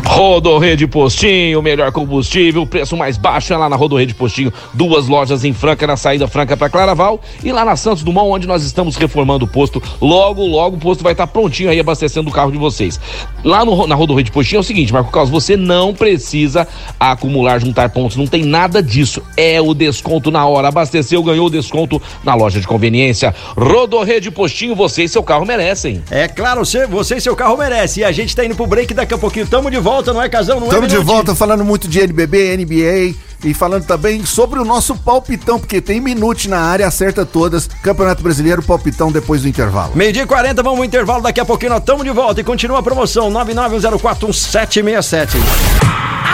Rodorrede 0.09 0.87
Postinho, 0.87 1.61
melhor 1.61 1.93
combustível, 1.93 2.67
preço 2.67 2.97
mais 2.97 3.19
baixo 3.19 3.53
é 3.53 3.57
lá 3.57 3.69
na 3.69 3.77
Rodorrede 3.77 4.15
Postinho, 4.15 4.53
duas 4.73 5.09
lojas 5.09 5.45
em 5.45 5.53
Franca, 5.53 5.87
na 5.87 5.97
saída 5.97 6.27
Franca 6.29 6.57
para 6.57 6.71
Claraval 6.71 7.21
e 7.45 7.53
lá 7.53 7.65
na 7.65 7.77
Santos 7.77 8.03
Dumont, 8.03 8.31
onde 8.31 8.47
nós 8.47 8.63
estamos 8.63 8.97
reformando 8.97 9.45
o 9.45 9.49
posto. 9.49 9.83
Logo, 10.01 10.47
logo 10.47 10.77
o 10.77 10.79
posto 10.79 11.03
vai 11.03 11.13
estar 11.13 11.27
prontinho 11.27 11.69
aí 11.69 11.79
abastecendo 11.79 12.31
o 12.31 12.33
carro 12.33 12.51
de 12.51 12.57
vocês. 12.57 12.99
Lá 13.45 13.65
no, 13.65 13.87
na 13.87 13.95
Rodorrede 13.95 14.31
Postinho 14.31 14.59
é 14.59 14.61
o 14.61 14.65
seguinte, 14.65 14.93
Marco 14.93 15.11
Carlos, 15.11 15.31
você 15.31 15.57
não 15.57 15.93
precisa 15.93 16.67
acumular, 16.99 17.59
juntar 17.59 17.91
pontos, 17.91 18.17
não 18.17 18.27
tem 18.27 18.45
nada 18.45 18.83
disso. 18.83 19.23
É 19.37 19.61
o 19.61 19.75
desconto 19.75 20.31
na 20.31 20.47
hora. 20.47 20.69
Abasteceu, 20.69 21.23
ganhou 21.23 21.47
o 21.47 21.51
desconto 21.51 22.01
na 22.25 22.35
loja 22.35 22.61
de 22.61 22.67
conveniência. 22.67 23.35
Rodorrede 23.57 24.31
Postinho, 24.31 24.75
você 24.75 25.05
e 25.05 25.09
seu 25.09 25.23
carro 25.23 25.45
merecem. 25.45 26.03
É 26.11 26.29
claro, 26.29 26.65
você, 26.65 26.87
você 26.87 27.17
e 27.17 27.21
seu 27.21 27.37
carro 27.37 27.57
merece. 27.57 28.01
E 28.01 28.05
a 28.05 28.13
gente 28.13 28.35
tá 28.35 28.45
indo 28.45 28.55
pro 28.55 28.67
break 28.67 28.95
daqui 28.95 29.13
a 29.13 29.19
pouquinho. 29.19 29.47
Tamo 29.47 29.71
de 29.71 29.79
volta, 29.79 29.96
não 30.03 30.23
é, 30.23 30.29
Casão? 30.29 30.61
Não 30.61 30.67
Estamos 30.67 30.93
é, 30.93 30.97
de 30.99 31.05
volta 31.05 31.35
falando 31.35 31.65
muito 31.65 31.89
de 31.89 32.01
NBB, 32.01 32.57
NBA 32.57 33.15
e 33.45 33.55
falando 33.55 33.85
também 33.85 34.25
sobre 34.25 34.59
o 34.59 34.65
nosso 34.65 34.97
palpitão, 34.97 35.59
porque 35.59 35.81
tem 35.81 36.01
minute 36.01 36.49
na 36.49 36.59
área, 36.59 36.87
acerta 36.87 37.25
todas. 37.25 37.69
Campeonato 37.83 38.23
Brasileiro, 38.23 38.63
palpitão 38.63 39.13
depois 39.13 39.43
do 39.43 39.49
intervalo. 39.49 39.93
Meio-dia 39.95 40.23
e 40.23 40.27
40, 40.27 40.63
vamos 40.63 40.79
ao 40.79 40.85
intervalo. 40.85 41.23
Daqui 41.23 41.41
a 41.41 41.45
pouquinho 41.45 41.71
nós 41.71 41.81
estamos 41.81 42.05
de 42.05 42.11
volta 42.11 42.41
e 42.41 42.45
continua 42.45 42.79
a 42.79 42.83
promoção 42.83 43.31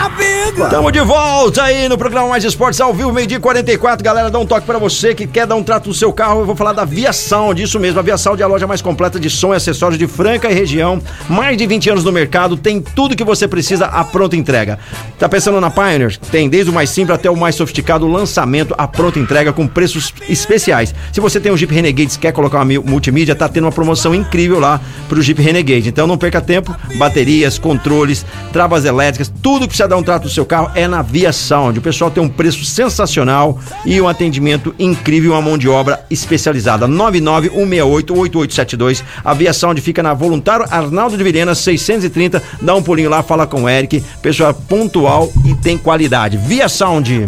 991041767. 0.09 0.69
Tamo 0.69 0.91
de 0.91 0.99
volta 1.01 1.63
aí 1.63 1.87
no 1.87 1.97
programa 1.97 2.27
Mais 2.27 2.43
Esportes 2.43 2.79
ao 2.79 2.93
vivo, 2.93 3.11
meio-dia 3.11 3.37
e 3.37 3.39
44. 3.39 4.03
Galera, 4.03 4.29
dá 4.29 4.37
um 4.39 4.45
toque 4.45 4.65
pra 4.65 4.77
você 4.77 5.15
que 5.15 5.25
quer 5.25 5.47
dar 5.47 5.55
um 5.55 5.63
trato 5.63 5.87
no 5.87 5.93
seu 5.93 6.11
carro. 6.11 6.41
Eu 6.41 6.45
vou 6.45 6.55
falar 6.55 6.73
da 6.73 6.85
Via 6.85 7.13
Sound, 7.13 7.61
isso 7.61 7.79
mesmo. 7.79 7.99
A 7.99 8.01
Via 8.01 8.17
Sound 8.17 8.41
é 8.41 8.45
a 8.45 8.47
loja 8.47 8.67
mais 8.67 8.81
completa 8.81 9.19
de 9.19 9.29
som 9.29 9.53
e 9.53 9.57
acessórios 9.57 9.97
de 9.97 10.07
Franca 10.07 10.49
e 10.49 10.53
região. 10.53 11.01
Mais 11.29 11.57
de 11.57 11.65
20 11.65 11.89
anos 11.91 12.03
no 12.03 12.11
mercado, 12.11 12.57
tem 12.57 12.81
tudo 12.81 13.15
que 13.15 13.23
você 13.23 13.47
precisa 13.47 13.85
à 13.85 14.03
pronta 14.03 14.35
entrega. 14.35 14.77
Tá 15.17 15.29
pensando 15.29 15.59
na 15.59 15.69
Pioneer? 15.69 16.17
Tem 16.31 16.49
desde 16.49 16.69
o 16.69 16.73
mais 16.73 16.89
simples 16.89 17.15
até 17.15 17.29
o 17.29 17.35
mais 17.35 17.55
sofisticado 17.55 18.07
lançamento 18.07 18.75
à 18.77 18.87
pronta 18.87 19.19
entrega 19.19 19.53
com 19.53 19.67
preços 19.67 20.13
especiais. 20.29 20.93
Se 21.11 21.19
você 21.19 21.39
tem 21.39 21.51
um 21.51 21.57
Jeep 21.57 21.73
Renegade 21.73 22.15
e 22.15 22.19
quer 22.19 22.31
colocar 22.31 22.61
uma 22.61 22.81
multimídia, 22.81 23.35
tá 23.35 23.47
tendo 23.47 23.65
uma 23.65 23.71
promoção 23.71 24.13
incrível 24.13 24.59
lá 24.59 24.79
pro 25.07 25.21
Jeep 25.21 25.41
Renegade. 25.41 25.89
Então 25.89 26.05
não 26.05 26.17
perca 26.17 26.41
tempo, 26.41 26.75
baterias, 26.97 27.57
controles, 27.57 28.25
travas 28.51 28.85
elétricas, 28.85 29.31
tudo 29.41 29.61
que 29.61 29.69
precisa 29.69 29.87
dar 29.93 29.97
um 29.97 30.03
trato 30.03 30.23
no 30.23 30.29
seu 30.29 30.45
carro 30.45 30.71
é 30.73 30.87
na 30.87 31.03
Via 31.03 31.31
Sound. 31.31 31.77
O 31.77 31.81
pessoal 31.81 32.09
tem 32.09 32.23
um 32.23 32.27
preço 32.27 32.65
sensacional 32.65 33.59
e 33.85 34.01
um 34.01 34.07
atendimento 34.07 34.73
incrível, 34.79 35.33
uma 35.33 35.41
mão 35.41 35.55
de 35.57 35.69
obra 35.69 36.03
especializada. 36.09 36.87
991688872. 36.87 39.03
A 39.23 39.35
Via 39.35 39.53
Sound 39.53 39.79
fica 39.81 40.01
na 40.01 40.15
Voluntário 40.15 40.65
Arnaldo 40.69 41.15
de 41.15 41.23
Vilhena 41.23 41.53
630. 41.53 42.41
Dá 42.61 42.73
um 42.75 42.81
pulinho 42.81 43.09
lá, 43.09 43.21
fala 43.21 43.45
com 43.45 43.63
o 43.63 43.69
Eric. 43.69 44.03
Pessoal 44.21 44.53
pontual 44.53 45.31
e 45.45 45.53
tem 45.55 45.77
qualidade. 45.77 46.37
Via 46.37 46.67
Sound. 46.67 47.27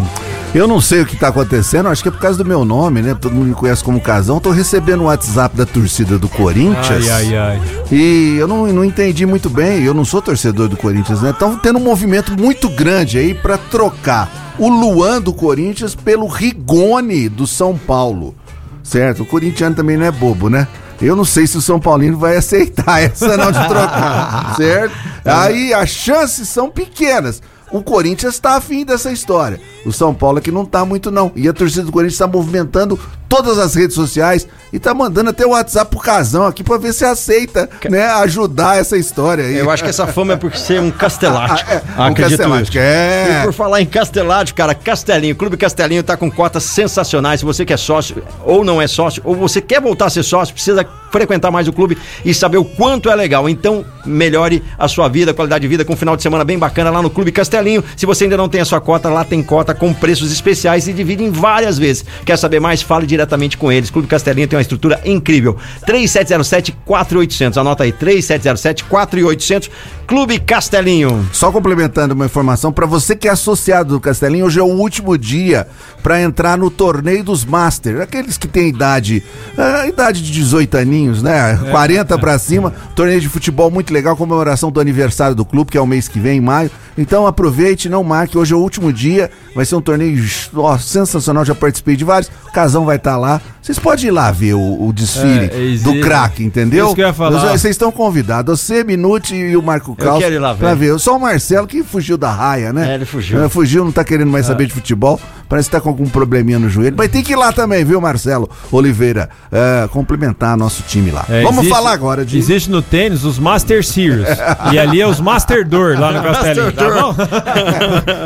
Eu 0.56 0.70
não 0.70 0.80
sei 0.80 1.02
o 1.02 1.06
que 1.06 1.18
tá 1.18 1.28
acontecendo, 1.28 1.90
acho 1.90 2.02
que 2.02 2.08
é 2.08 2.12
por 2.12 2.22
causa 2.22 2.38
do 2.38 2.46
meu 2.46 2.64
nome, 2.64 3.02
né? 3.02 3.14
Todo 3.14 3.36
mundo 3.36 3.48
me 3.48 3.54
conhece 3.54 3.84
como 3.84 4.00
Casão. 4.00 4.40
Tô 4.40 4.52
recebendo 4.52 5.02
o 5.02 5.08
WhatsApp 5.08 5.54
da 5.54 5.66
torcida 5.66 6.18
do 6.18 6.30
Corinthians. 6.30 7.10
Ai, 7.10 7.34
ai, 7.34 7.36
ai. 7.36 7.62
E 7.92 8.38
eu 8.40 8.48
não, 8.48 8.66
não 8.68 8.86
entendi 8.86 9.26
muito 9.26 9.50
bem, 9.50 9.84
eu 9.84 9.94
não 9.94 10.06
sou 10.06 10.22
torcedor 10.22 10.70
do 10.70 10.78
Corinthians, 10.78 11.22
né? 11.22 11.32
Estão 11.32 11.58
tendo 11.58 11.78
um 11.78 11.84
movimento 11.84 12.40
muito 12.40 12.70
grande 12.70 13.18
aí 13.18 13.34
pra 13.34 13.58
trocar 13.58 14.56
o 14.58 14.70
Luan 14.70 15.22
do 15.22 15.34
Corinthians 15.34 15.94
pelo 15.94 16.26
Rigoni 16.26 17.28
do 17.28 17.46
São 17.46 17.78
Paulo. 17.78 18.34
Certo? 18.82 19.24
O 19.24 19.26
corintiano 19.26 19.76
também 19.76 19.98
não 19.98 20.06
é 20.06 20.12
bobo, 20.12 20.50
né? 20.50 20.70
Eu 21.02 21.18
não 21.18 21.26
sei 21.26 21.48
se 21.48 21.58
o 21.58 21.62
São 21.62 21.82
Paulino 21.82 22.18
vai 22.18 22.38
aceitar 22.40 23.02
essa 23.02 23.36
não 23.36 23.52
de 23.52 23.68
trocar, 23.68 24.56
certo? 24.56 24.96
Aí 25.26 25.74
as 25.74 25.90
chances 25.90 26.48
são 26.48 26.70
pequenas. 26.72 27.42
O 27.72 27.82
Corinthians 27.82 28.40
tá 28.40 28.56
afim 28.56 28.86
dessa 28.86 29.12
história. 29.12 29.60
O 29.86 29.92
São 29.92 30.14
Paulo 30.14 30.40
é 30.40 30.42
que 30.42 30.52
não 30.52 30.66
tá 30.66 30.86
muito 30.86 31.10
não. 31.12 31.32
E 31.36 31.48
a 31.48 31.54
torcida 31.54 31.84
do 31.84 31.92
Corinthians 31.92 32.20
tá 32.20 32.28
movimentando 32.28 33.00
todas 33.28 33.58
as 33.58 33.76
redes 33.76 33.96
sociais 33.96 34.48
e 34.72 34.80
tá 34.80 34.94
mandando 34.94 35.30
até 35.30 35.46
o 35.46 35.52
WhatsApp 35.52 35.90
pro 35.90 36.00
Casão 36.00 36.46
aqui 36.46 36.64
pra 36.64 36.78
ver 36.78 36.94
se 36.94 37.06
aceita, 37.06 37.70
né, 37.90 38.06
ajudar 38.06 38.78
essa 38.78 38.98
história 38.98 39.46
aí. 39.46 39.58
Eu 39.58 39.70
acho 39.70 39.84
que 39.84 39.90
essa 39.90 40.08
fama 40.08 40.34
é 40.34 40.36
por 40.36 40.56
ser 40.56 40.82
um 40.82 40.92
castelático. 40.92 41.70
um 41.98 42.14
castelático, 42.14 42.78
é. 42.78 43.40
E 43.42 43.44
por 43.46 43.54
falar 43.54 43.82
em 43.82 43.86
castelático, 43.86 44.58
cara, 44.58 44.76
Castelinho, 44.76 45.36
Clube 45.36 45.58
Castelinho 45.58 46.04
tá 46.04 46.18
com 46.18 46.30
cotas 46.30 46.64
sensacionais. 46.64 47.40
Se 47.40 47.46
você 47.46 47.66
que 47.66 47.74
é 47.74 47.78
sócio 47.78 48.22
ou 48.44 48.64
não 48.64 48.82
é 48.82 48.88
sócio, 48.88 49.22
ou 49.26 49.36
você 49.36 49.62
quer 49.62 49.82
voltar 49.82 50.06
a 50.06 50.10
ser 50.10 50.24
sócio, 50.24 50.54
precisa 50.54 50.86
frequentar 51.12 51.50
mais 51.50 51.68
o 51.68 51.74
clube 51.74 51.98
e 52.26 52.34
saber 52.34 52.58
o 52.58 52.66
quanto 52.66 53.10
é 53.10 53.16
legal. 53.16 53.48
Então, 53.48 53.86
melhore 54.06 54.62
a 54.78 54.88
sua 54.88 55.08
vida, 55.08 55.32
a 55.32 55.34
qualidade 55.34 55.62
de 55.62 55.68
vida 55.68 55.86
com 55.86 55.94
um 55.94 55.98
final 55.98 56.18
de 56.18 56.22
semana 56.22 56.44
bem 56.44 56.60
bacana 56.60 56.90
lá 56.90 57.02
no 57.02 57.10
Clube 57.10 57.32
Castelinho. 57.32 57.84
Se 57.96 58.06
você 58.06 58.26
ainda 58.26 58.36
não 58.36 58.50
tem 58.50 58.60
a 58.60 58.66
sua 58.66 58.82
cota, 58.82 59.10
lá 59.10 59.24
tem 59.24 59.42
cota 59.42 59.74
com 59.74 59.94
preços 59.94 60.32
especiais 60.32 60.88
e 60.88 60.94
divide 60.94 61.24
em 61.24 61.32
várias 61.32 61.78
vezes. 61.78 62.04
Quer 62.26 62.38
saber 62.38 62.60
mais? 62.60 62.82
Fale 62.82 63.08
diretamente 63.16 63.58
com 63.58 63.72
eles. 63.72 63.90
Clube 63.90 64.08
Castelinho 64.08 64.48
tem 64.48 64.58
uma 64.58 64.62
estrutura 64.62 65.02
incrível. 65.06 65.58
3707-4800. 65.88 67.58
Anota 67.58 67.84
aí, 67.84 67.92
3707-4800. 67.92 69.70
Clube 70.06 70.40
Castelinho. 70.40 71.28
Só 71.34 71.52
complementando 71.52 72.14
uma 72.14 72.26
informação, 72.26 72.72
pra 72.72 72.86
você 72.86 73.16
que 73.16 73.28
é 73.28 73.32
associado 73.32 73.96
do 73.96 74.00
Castelinho, 74.00 74.46
hoje 74.46 74.60
é 74.60 74.64
o 74.64 74.68
último 74.68 75.18
dia 75.18 75.68
pra 76.04 76.22
entrar 76.22 76.58
no 76.58 76.70
torneio 76.70 77.24
dos 77.24 77.44
Masters. 77.44 78.00
Aqueles 78.00 78.38
que 78.38 78.48
têm 78.48 78.70
idade, 78.70 79.24
a 79.58 79.88
idade 79.88 80.22
de 80.22 80.32
18 80.32 80.78
aninhos, 80.78 81.24
né? 81.24 81.58
40 81.72 82.18
pra 82.20 82.38
cima. 82.38 82.72
Torneio 82.96 83.20
de 83.20 83.30
futebol 83.30 83.72
muito 83.72 83.92
legal, 83.92 84.16
comemoração 84.16 84.72
do 84.72 84.80
aniversário 84.80 85.36
do 85.36 85.44
clube, 85.44 85.72
que 85.72 85.78
é 85.78 85.82
o 85.82 85.88
mês 85.88 86.08
que 86.08 86.20
vem, 86.20 86.38
em 86.38 86.42
maio. 86.42 86.70
Então 86.98 87.28
aproveite, 87.28 87.90
não 87.90 88.04
marque. 88.04 88.38
Hoje 88.38 88.54
é 88.54 88.56
o 88.56 88.60
último 88.60 88.94
dia. 88.94 89.30
Vai 89.56 89.66
ser 89.66 89.76
um 89.76 89.82
torneio 89.82 90.24
ó, 90.54 90.78
sensacional. 90.78 91.44
Já 91.44 91.56
participei 91.56 91.96
de 91.96 92.04
vários. 92.04 92.32
O 92.48 92.52
Casão 92.52 92.86
vai 92.86 92.98
estar 92.98 93.05
lá. 93.18 93.42
Vocês 93.62 93.80
podem 93.80 94.06
ir 94.08 94.12
lá 94.12 94.32
ver 94.32 94.54
o, 94.54 94.88
o 94.88 94.94
desfile 94.94 95.50
É, 95.52 95.78
do 95.84 96.00
craque, 96.00 96.44
entendeu? 96.44 96.86
Isso 96.88 96.96
que 96.96 97.02
eu 97.02 97.08
ia 97.08 97.14
falar. 97.14 97.40
Vocês 97.52 97.72
estão 97.72 97.92
convidados. 97.92 98.60
Você, 98.60 98.84
Minute 98.84 99.36
e 99.36 99.58
o 99.58 99.62
Marco 99.62 99.92
Eu 99.98 100.06
Caos. 100.06 100.20
quero 100.20 100.36
ir 100.36 100.40
lá 100.40 100.54
ver. 100.54 100.60
Pra 100.60 100.74
ver. 100.74 101.00
Só 101.00 101.18
o 101.18 101.20
Marcelo 101.20 101.66
que 101.68 101.84
fugiu 101.84 102.18
da 102.18 102.32
raia, 102.32 102.72
né? 102.72 102.92
É, 102.92 102.96
ele 102.96 103.06
fugiu. 103.06 103.44
É, 103.44 103.50
fugiu, 103.50 103.84
não 103.86 103.92
tá 103.92 104.04
querendo 104.04 104.32
mais 104.32 104.46
saber 104.46 104.68
de 104.68 104.74
futebol. 104.74 105.20
Parece 105.48 105.70
que 105.70 105.76
tá 105.76 105.82
com 105.82 105.90
algum 105.90 106.08
probleminha 106.08 106.58
no 106.60 106.70
joelho. 106.70 106.96
Mas 106.98 107.10
tem 107.10 107.24
que 107.24 107.34
ir 107.34 107.36
lá 107.36 107.52
também, 107.52 107.84
viu, 107.86 108.00
Marcelo 108.02 108.50
Oliveira? 108.72 109.30
É, 109.52 109.88
complementar 109.90 110.58
nosso 110.58 110.84
time 110.84 111.12
lá. 111.12 111.26
É, 111.30 111.42
Vamos 111.44 111.60
existe- 111.60 111.74
falar 111.76 111.92
agora 111.92 112.26
de. 112.26 112.38
Existe 112.38 112.70
no 112.70 112.82
tênis 112.82 113.24
os 113.24 113.38
Master 113.40 113.86
Series. 113.86 114.28
e 114.74 114.80
ali 114.80 115.02
é 115.02 115.08
os 115.08 115.20
Master 115.20 115.68
Door 115.68 116.00
lá 116.00 116.12
no 116.12 116.22
Castelinho. 116.24 116.72
Tá 116.72 116.90
bom? 116.90 117.16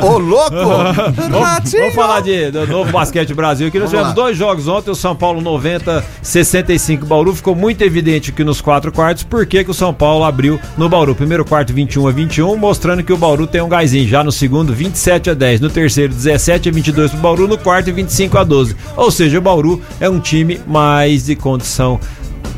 Ô, 0.06 0.18
louco! 0.18 0.50
vamos, 0.50 1.70
vamos 1.72 1.94
falar 1.94 2.20
de, 2.20 2.50
do 2.50 2.66
novo 2.66 2.90
basquete 2.92 3.34
Brasil 3.34 3.68
aqui. 3.68 3.78
Nós 3.78 3.90
tivemos 3.90 4.12
dois 4.14 4.36
jogos 4.36 4.68
ontem, 4.68 4.90
o 4.90 4.94
São 4.94 5.14
Paulo 5.14 5.40
90, 5.40 6.04
65 6.22 7.06
Bauru. 7.06 7.34
Ficou 7.34 7.54
muito 7.54 7.82
evidente 7.82 8.32
que 8.32 8.42
nos 8.44 8.60
quatro 8.60 8.90
quartos, 8.92 9.22
por 9.24 9.44
que 9.46 9.64
que 9.64 9.70
o 9.70 9.74
São 9.74 9.92
Paulo 9.92 10.24
abriu 10.24 10.58
no 10.76 10.88
Bauru. 10.88 11.14
Primeiro 11.14 11.44
quarto 11.44 11.72
21 11.72 12.08
a 12.08 12.10
21, 12.12 12.56
mostrando 12.56 13.02
que 13.02 13.12
o 13.12 13.16
Bauru 13.16 13.46
tem 13.46 13.60
um 13.60 13.68
gásinho. 13.68 14.08
Já 14.08 14.24
no 14.24 14.32
segundo, 14.32 14.72
27 14.72 15.30
a 15.30 15.34
10. 15.34 15.60
No 15.60 15.70
terceiro, 15.70 16.12
17 16.12 16.68
a 16.68 16.72
22 16.72 17.09
pro 17.10 17.18
Bauru. 17.20 17.48
No 17.48 17.58
quarto, 17.58 17.92
25 17.92 18.38
a 18.38 18.44
12. 18.44 18.76
Ou 18.96 19.10
seja, 19.10 19.38
o 19.38 19.40
Bauru 19.40 19.80
é 20.00 20.08
um 20.08 20.20
time 20.20 20.60
mais 20.66 21.26
de 21.26 21.36
condição. 21.36 21.98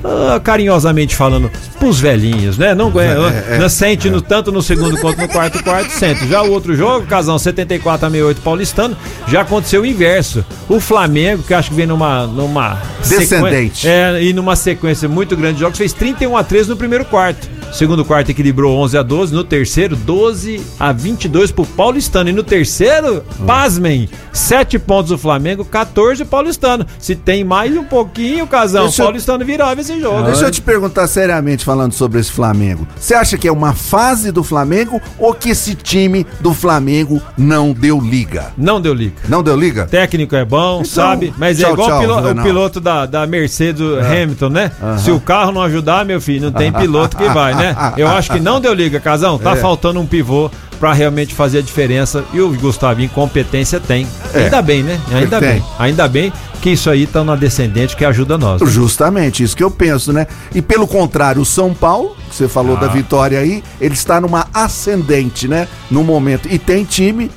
ah, 0.04 0.40
carinhosamente 0.40 1.14
falando, 1.14 1.50
pros 1.78 2.00
velhinhos, 2.00 2.58
né? 2.58 2.74
Não 2.74 2.90
ganha, 2.90 3.12
É, 3.12 3.54
é, 3.54 3.58
não 3.58 3.68
sente 3.68 4.10
no, 4.10 4.20
tanto 4.20 4.50
no 4.50 4.60
segundo 4.60 4.98
quanto 5.00 5.20
no 5.20 5.28
quarto 5.28 5.62
quarto, 5.62 5.90
sente. 5.90 6.26
Já 6.26 6.42
o 6.42 6.50
outro 6.50 6.74
jogo, 6.74 7.06
Casão 7.06 7.38
74 7.38 8.06
a 8.06 8.10
68 8.10 8.40
paulistano, 8.40 8.96
já 9.28 9.42
aconteceu 9.42 9.82
o 9.82 9.86
inverso. 9.86 10.44
O 10.68 10.80
Flamengo, 10.80 11.42
que 11.44 11.54
acho 11.54 11.70
que 11.70 11.76
vem 11.76 11.86
numa 11.86 12.26
numa 12.26 12.78
Descendente. 13.06 13.86
É, 13.88 14.22
e 14.22 14.32
numa 14.32 14.56
sequência 14.56 15.08
muito 15.08 15.36
grande 15.36 15.54
de 15.54 15.60
jogos, 15.60 15.78
fez 15.78 15.92
31 15.92 16.36
a 16.36 16.42
13 16.42 16.70
no 16.70 16.76
primeiro 16.76 17.04
quarto. 17.04 17.48
Segundo 17.72 18.04
quarto 18.04 18.30
equilibrou 18.30 18.76
11 18.80 18.98
a 18.98 19.02
12, 19.02 19.34
no 19.34 19.42
terceiro 19.42 19.96
12 19.96 20.60
a 20.78 20.92
22 20.92 21.50
pro 21.50 21.64
paulistano 21.64 22.28
e 22.28 22.32
no 22.32 22.42
terceiro, 22.42 23.24
pasmem, 23.46 24.08
7 24.30 24.78
pontos 24.78 25.10
o 25.10 25.16
Flamengo, 25.18 25.64
14 25.64 26.22
o 26.22 26.26
paulistano. 26.26 26.86
Se 26.98 27.16
tem 27.16 27.42
mais 27.42 27.74
um 27.74 27.82
pouquinho, 27.82 28.46
Casão, 28.46 28.84
Deixa 28.84 29.02
o 29.02 29.04
eu- 29.04 29.06
paulistano 29.06 29.44
virava 29.44 29.80
esse 29.80 29.98
jogo. 29.98 30.22
Deixa 30.24 30.44
eu 30.44 30.50
te 30.50 30.60
perguntar 30.60 31.06
seriamente 31.06 31.64
falando 31.64 31.92
sobre 31.94 32.20
esse 32.20 32.30
Flamengo. 32.30 32.86
Você 32.94 33.14
acha 33.14 33.38
que 33.38 33.48
é 33.48 33.52
uma 33.52 33.72
fase 33.72 34.30
do 34.30 34.44
Flamengo 34.44 35.00
ou 35.18 35.32
que 35.32 35.48
esse 35.50 35.74
time 35.74 36.26
do 36.40 36.52
Flamengo 36.52 37.22
não 37.38 37.72
deu 37.72 37.98
liga? 37.98 38.52
Não 38.56 38.82
deu 38.82 38.92
liga. 38.92 39.16
Não 39.28 39.42
deu 39.42 39.56
liga? 39.56 39.86
Técnico 39.86 40.36
é 40.36 40.44
bom, 40.44 40.80
Então, 40.82 40.84
sabe? 40.84 41.32
Mas 41.38 41.58
tchau, 41.58 41.70
é 41.70 41.72
igual 41.72 41.88
tchau, 41.88 41.96
o, 41.98 42.00
pilo- 42.22 42.40
o 42.40 42.42
piloto 42.44 42.80
da, 42.80 43.06
da 43.06 43.26
Mercedes 43.26 43.80
É. 43.80 44.22
Hamilton, 44.22 44.48
né? 44.50 44.70
Aham. 44.82 44.98
Se 44.98 45.10
o 45.10 45.18
carro 45.18 45.52
não 45.52 45.62
ajudar, 45.62 46.04
meu 46.04 46.20
filho, 46.20 46.44
não 46.50 46.52
tem 46.52 46.70
piloto 46.70 47.16
que 47.16 47.24
vai, 47.30 47.54
né? 47.54 47.61
Eu 47.96 48.08
acho 48.08 48.30
que 48.32 48.40
não 48.40 48.60
deu 48.60 48.72
liga, 48.74 48.98
Casão. 49.00 49.38
Tá 49.38 49.52
É. 49.52 49.56
faltando 49.56 50.00
um 50.00 50.06
pivô 50.06 50.50
pra 50.80 50.92
realmente 50.92 51.34
fazer 51.34 51.58
a 51.58 51.62
diferença. 51.62 52.24
E 52.32 52.40
o 52.40 52.48
Gustavinho, 52.54 53.08
competência 53.10 53.78
tem. 53.80 54.06
É. 54.34 54.44
Ainda 54.44 54.60
bem, 54.62 54.82
né? 54.82 55.00
Ainda 55.12 55.36
Ele 55.38 55.46
bem. 55.46 55.60
tem. 55.60 55.64
Ainda 55.78 56.08
bem 56.08 56.32
que 56.60 56.70
isso 56.70 56.88
aí 56.90 57.06
tá 57.06 57.24
na 57.24 57.34
descendente 57.36 57.96
que 57.96 58.04
ajuda 58.04 58.38
nós. 58.38 58.60
né? 58.60 58.68
Justamente, 58.70 59.42
isso 59.42 59.56
que 59.56 59.64
eu 59.64 59.70
penso, 59.70 60.12
né? 60.12 60.26
E 60.54 60.62
pelo 60.62 60.86
contrário, 60.86 61.42
o 61.42 61.44
São 61.44 61.72
Paulo, 61.74 62.16
que 62.28 62.34
você 62.36 62.46
falou 62.48 62.76
Ah. 62.76 62.80
da 62.80 62.86
vitória 62.88 63.38
aí, 63.38 63.62
ele 63.80 63.94
está 63.94 64.20
numa 64.20 64.46
ascendente, 64.54 65.46
né? 65.48 65.66
No 65.90 66.02
momento. 66.04 66.48
E 66.50 66.58
tem 66.58 66.84
time 66.84 67.30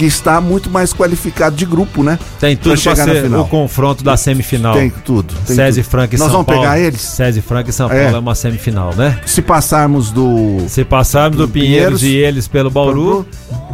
que 0.00 0.06
está 0.06 0.40
muito 0.40 0.70
mais 0.70 0.94
qualificado 0.94 1.54
de 1.54 1.66
grupo, 1.66 2.02
né? 2.02 2.18
Tem 2.40 2.56
tudo 2.56 2.72
pra, 2.72 2.76
chegar 2.80 3.04
ser 3.04 3.22
final. 3.24 3.42
o 3.42 3.48
confronto 3.48 4.02
da 4.02 4.16
semifinal. 4.16 4.72
Tem 4.72 4.88
tudo. 4.88 5.34
tem 5.46 5.54
César 5.56 5.82
tudo. 5.82 5.90
Franca 5.90 6.16
e 6.16 6.18
Nós 6.18 6.28
São 6.28 6.32
vamos 6.42 6.46
Paulo. 6.46 6.62
pegar 6.62 6.78
eles? 6.80 7.00
César 7.02 7.42
Franca 7.42 7.68
e 7.68 7.72
São 7.74 7.90
É. 7.92 8.02
Paulo 8.04 8.16
é 8.16 8.18
uma 8.18 8.34
semifinal, 8.34 8.94
né? 8.96 9.18
Se 9.26 9.42
passarmos 9.42 10.10
do. 10.10 10.56
Se 10.68 10.84
passarmos 10.86 11.36
do, 11.36 11.46
Do 11.46 11.52
Pinheiros, 11.52 12.00
Pinheiros 12.00 12.02
e 12.02 12.14
eles 12.16 12.48
pelo 12.48 12.70
Bauru, 12.70 13.26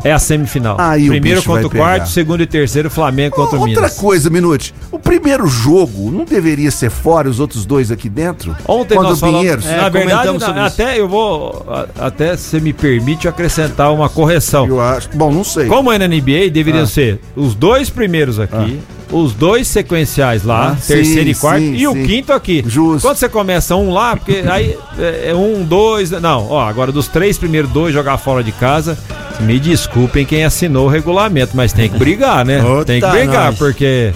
é 0.03 0.11
a 0.13 0.19
semifinal. 0.19 0.75
Aí 0.81 1.05
o 1.05 1.11
Primeiro 1.13 1.39
bicho 1.41 1.49
contra 1.49 1.69
o 1.69 1.71
quarto, 1.71 1.93
pegar. 2.03 2.07
segundo 2.07 2.43
e 2.43 2.47
terceiro, 2.47 2.91
Flamengo 2.91 3.37
contra 3.37 3.57
o 3.57 3.61
Outra 3.61 3.75
Minas. 3.83 3.95
coisa, 3.97 4.29
Minute. 4.29 4.75
O 4.91 4.99
primeiro 4.99 5.47
jogo 5.47 6.11
não 6.11 6.25
deveria 6.25 6.73
ser 6.73 6.91
fora 6.91 7.29
e 7.29 7.31
os 7.31 7.39
outros 7.39 7.65
dois 7.65 7.93
aqui 7.93 8.09
dentro? 8.09 8.51
Ontem 8.67 8.95
Contra 8.97 9.11
nós 9.11 9.19
o 9.19 9.21
falamos, 9.21 9.41
Pinheiros? 9.43 9.65
na 9.65 9.89
verdade, 9.89 10.39
na- 10.39 10.67
até 10.67 10.99
eu 10.99 11.09
vou, 11.09 11.65
a- 11.69 12.07
até 12.07 12.37
se 12.37 12.59
me 12.61 12.73
permite 12.73 13.29
acrescentar 13.29 13.93
uma 13.93 14.09
correção. 14.09 14.67
Eu 14.67 14.81
acho, 14.81 15.09
bom, 15.15 15.31
não 15.31 15.45
sei. 15.45 15.67
Como 15.67 15.93
é 15.93 15.99
na 15.99 16.09
NBA, 16.21 16.51
deveriam 16.51 16.85
Ah. 16.85 16.87
ser 16.87 17.21
os 17.35 17.55
dois 17.55 17.89
primeiros 17.91 18.39
aqui, 18.41 18.81
os 19.11 19.33
dois 19.33 19.67
sequenciais 19.69 20.43
lá, 20.45 20.71
Ah, 20.73 20.77
terceiro 20.87 21.25
sim, 21.25 21.31
e 21.31 21.35
quarto, 21.35 21.61
sim, 21.61 21.77
e 21.77 21.87
o 21.87 21.93
sim. 21.93 22.05
quinto 22.07 22.33
aqui. 22.33 22.65
Justo. 22.67 23.07
Quando 23.07 23.17
você 23.17 23.29
começa 23.29 23.77
um 23.77 23.93
lá, 23.93 24.17
porque 24.17 24.43
aí 24.51 24.77
é, 24.99 25.31
é 25.31 25.35
um, 25.35 25.63
dois, 25.65 26.11
não, 26.11 26.49
ó, 26.51 26.67
agora 26.69 26.91
dos 26.93 27.07
três 27.09 27.39
primeiros 27.39 27.71
dois 27.71 27.93
jogar 27.95 28.19
fora 28.19 28.43
de 28.43 28.53
casa, 28.53 28.99
me 29.41 29.59
desculpem 29.61 30.25
quem 30.25 30.45
assinou 30.45 30.87
o 30.87 30.89
regulamento, 30.91 31.57
mas 31.57 31.73
tem 31.73 31.89
que 31.91 31.99
brigar, 31.99 32.45
né? 32.45 32.63
Tem 32.87 33.01
que 33.01 33.07
tá 33.07 33.13
brigar, 33.13 33.47
nós. 33.47 33.59
porque... 33.59 34.13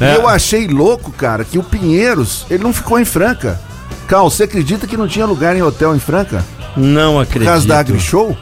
É. 0.00 0.12
E 0.12 0.14
eu 0.16 0.28
achei 0.28 0.66
louco, 0.68 1.10
cara, 1.12 1.44
que 1.44 1.58
o 1.58 1.62
Pinheiros, 1.62 2.46
ele 2.48 2.62
não 2.62 2.72
ficou 2.72 2.98
em 3.00 3.04
Franca. 3.04 3.60
Cal, 4.06 4.30
você 4.30 4.44
acredita 4.44 4.86
que 4.86 4.96
não 4.96 5.08
tinha 5.08 5.26
lugar 5.26 5.56
em 5.56 5.62
hotel 5.62 5.96
em 5.96 5.98
Franca? 5.98 6.44
Não 6.76 7.14
Por 7.14 7.22
acredito. 7.22 7.48
causa 7.48 7.66
da 7.66 7.78
AgriShow? 7.80 8.36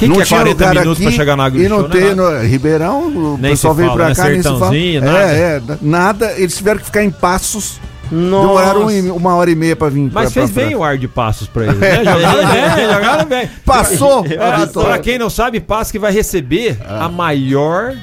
Que 0.00 0.08
não 0.08 0.16
que 0.16 0.22
é 0.22 0.24
tinha 0.24 0.40
40 0.40 0.64
lugar 0.64 0.74
minutos 0.80 0.92
aqui 0.98 1.02
pra 1.02 1.12
chegar 1.12 1.36
na 1.36 1.48
E 1.48 1.68
não 1.68 1.82
né, 1.82 1.88
tem 1.90 2.14
no 2.14 2.40
Ribeirão, 2.40 3.06
o 3.06 3.38
Nem 3.40 3.50
pessoal 3.52 3.74
se 3.74 3.80
veio 3.80 3.92
pra 3.92 4.08
né? 4.08 4.14
cá, 4.14 4.24
nem 4.28 4.42
se 4.42 4.48
fala. 4.48 4.58
Nada. 4.60 5.18
É, 5.32 5.56
é, 5.56 5.62
nada. 5.82 6.32
Eles 6.36 6.56
tiveram 6.56 6.78
que 6.80 6.86
ficar 6.86 7.04
em 7.04 7.10
passos. 7.10 7.78
Nossa. 8.10 8.46
Demoraram 8.48 8.86
um- 8.88 9.14
uma 9.14 9.36
hora 9.36 9.50
e 9.52 9.54
meia 9.54 9.76
pra 9.76 9.88
vir 9.88 10.10
Mas 10.12 10.32
pra, 10.32 10.42
fez 10.42 10.50
pra 10.50 10.64
bem 10.64 10.74
o 10.74 10.82
ar 10.82 10.98
de 10.98 11.06
passos 11.06 11.46
pra 11.46 11.62
eles, 11.64 11.76
né? 11.78 11.96
Jogaram 12.04 12.48
bem, 12.48 12.92
jogaram 12.94 13.24
bem. 13.26 13.50
Passou 13.64 14.26
É, 14.26 14.66
pra 14.66 14.98
quem 14.98 15.16
não 15.16 15.30
sabe, 15.30 15.60
Passos 15.60 15.92
que 15.92 15.98
vai 15.98 16.10
receber 16.12 16.76
Ah. 16.84 17.04
a 17.04 17.08
maior 17.08 17.94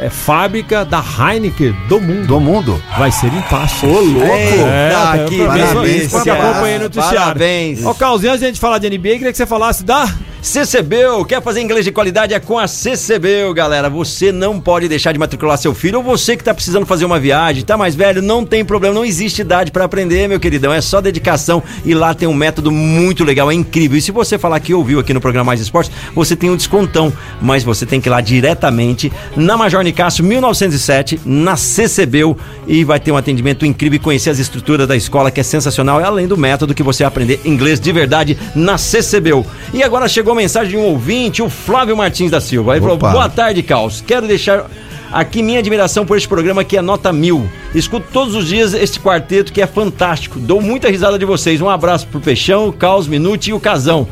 é, 0.00 0.08
fábrica 0.08 0.82
da 0.84 1.02
Heineken 1.02 1.76
do 1.88 2.00
mundo. 2.00 2.26
Do 2.26 2.40
mundo? 2.40 2.82
Vai 2.96 3.10
ser 3.12 3.26
em 3.26 3.42
Passos. 3.42 3.82
Ô, 3.82 4.00
louco! 4.00 4.28
É, 4.30 5.24
que 5.28 5.36
prometo 5.44 5.80
delícia. 5.82 5.96
isso, 6.04 6.10
porque 6.10 6.30
acompanhei 6.30 6.76
no 6.78 6.84
noticiário. 6.84 7.18
Parabéns. 7.18 7.84
Ô, 7.84 7.94
Carlzinho, 7.94 8.30
antes 8.30 8.40
de 8.40 8.46
a 8.46 8.48
gente 8.48 8.60
falar 8.60 8.78
de 8.78 8.88
NBA, 8.88 9.10
queria 9.14 9.32
que 9.32 9.36
você 9.36 9.46
falasse 9.46 9.84
da... 9.84 10.08
CCBU, 10.40 11.24
quer 11.26 11.42
fazer 11.42 11.60
inglês 11.60 11.84
de 11.84 11.90
qualidade? 11.90 12.32
É 12.32 12.38
com 12.38 12.58
a 12.58 12.68
CCBU, 12.68 13.52
galera. 13.54 13.90
Você 13.90 14.30
não 14.30 14.60
pode 14.60 14.86
deixar 14.88 15.12
de 15.12 15.18
matricular 15.18 15.58
seu 15.58 15.74
filho 15.74 15.98
ou 15.98 16.04
você 16.04 16.36
que 16.36 16.44
tá 16.44 16.54
precisando 16.54 16.86
fazer 16.86 17.04
uma 17.04 17.18
viagem, 17.18 17.64
tá 17.64 17.76
mais 17.76 17.96
velho, 17.96 18.22
não 18.22 18.44
tem 18.46 18.64
problema, 18.64 18.94
não 18.94 19.04
existe 19.04 19.40
idade 19.40 19.72
para 19.72 19.84
aprender, 19.84 20.28
meu 20.28 20.38
queridão. 20.38 20.72
É 20.72 20.80
só 20.80 21.00
dedicação 21.00 21.62
e 21.84 21.92
lá 21.92 22.14
tem 22.14 22.28
um 22.28 22.34
método 22.34 22.70
muito 22.70 23.24
legal, 23.24 23.50
é 23.50 23.54
incrível. 23.54 23.98
E 23.98 24.00
se 24.00 24.12
você 24.12 24.38
falar 24.38 24.60
que 24.60 24.72
ouviu 24.72 25.00
aqui 25.00 25.12
no 25.12 25.20
programa 25.20 25.46
Mais 25.46 25.60
Esportes, 25.60 25.90
você 26.14 26.36
tem 26.36 26.50
um 26.50 26.56
descontão, 26.56 27.12
mas 27.42 27.64
você 27.64 27.84
tem 27.84 28.00
que 28.00 28.08
ir 28.08 28.10
lá 28.10 28.20
diretamente 28.20 29.12
na 29.36 29.56
Major 29.56 29.82
Nicásio 29.82 30.24
1907, 30.24 31.20
na 31.24 31.56
CCBU 31.56 32.38
e 32.66 32.84
vai 32.84 33.00
ter 33.00 33.10
um 33.10 33.16
atendimento 33.16 33.66
incrível 33.66 33.96
e 33.96 34.00
conhecer 34.00 34.30
as 34.30 34.38
estruturas 34.38 34.86
da 34.86 34.94
escola 34.94 35.32
que 35.32 35.40
é 35.40 35.42
sensacional, 35.44 36.00
e 36.00 36.04
além 36.04 36.28
do 36.28 36.36
método 36.36 36.74
que 36.74 36.82
você 36.82 37.02
aprender 37.02 37.40
inglês 37.44 37.80
de 37.80 37.90
verdade 37.90 38.38
na 38.54 38.78
CCBU. 38.78 39.44
E 39.74 39.82
agora 39.82 40.08
chegou 40.08 40.28
mensagem 40.38 40.70
de 40.70 40.76
um 40.76 40.86
ouvinte, 40.86 41.42
o 41.42 41.50
Flávio 41.50 41.96
Martins 41.96 42.30
da 42.30 42.40
Silva. 42.40 42.72
Ele 42.72 42.80
falou: 42.80 42.96
Opa. 42.96 43.10
Boa 43.10 43.28
tarde, 43.28 43.62
Caos. 43.62 44.02
Quero 44.06 44.26
deixar 44.26 44.66
aqui 45.12 45.42
minha 45.42 45.58
admiração 45.58 46.06
por 46.06 46.16
este 46.16 46.28
programa 46.28 46.64
que 46.64 46.76
é 46.76 46.82
nota 46.82 47.12
mil. 47.12 47.48
Escuto 47.74 48.06
todos 48.12 48.34
os 48.34 48.46
dias 48.46 48.72
este 48.74 49.00
quarteto 49.00 49.52
que 49.52 49.60
é 49.60 49.66
fantástico. 49.66 50.38
Dou 50.38 50.60
muita 50.60 50.88
risada 50.88 51.18
de 51.18 51.24
vocês. 51.24 51.60
Um 51.60 51.68
abraço 51.68 52.06
pro 52.06 52.20
Peixão, 52.20 52.68
o 52.68 52.72
Caos, 52.72 53.06
Minute 53.06 53.50
e 53.50 53.52
o 53.52 53.60
Casão. 53.60 54.08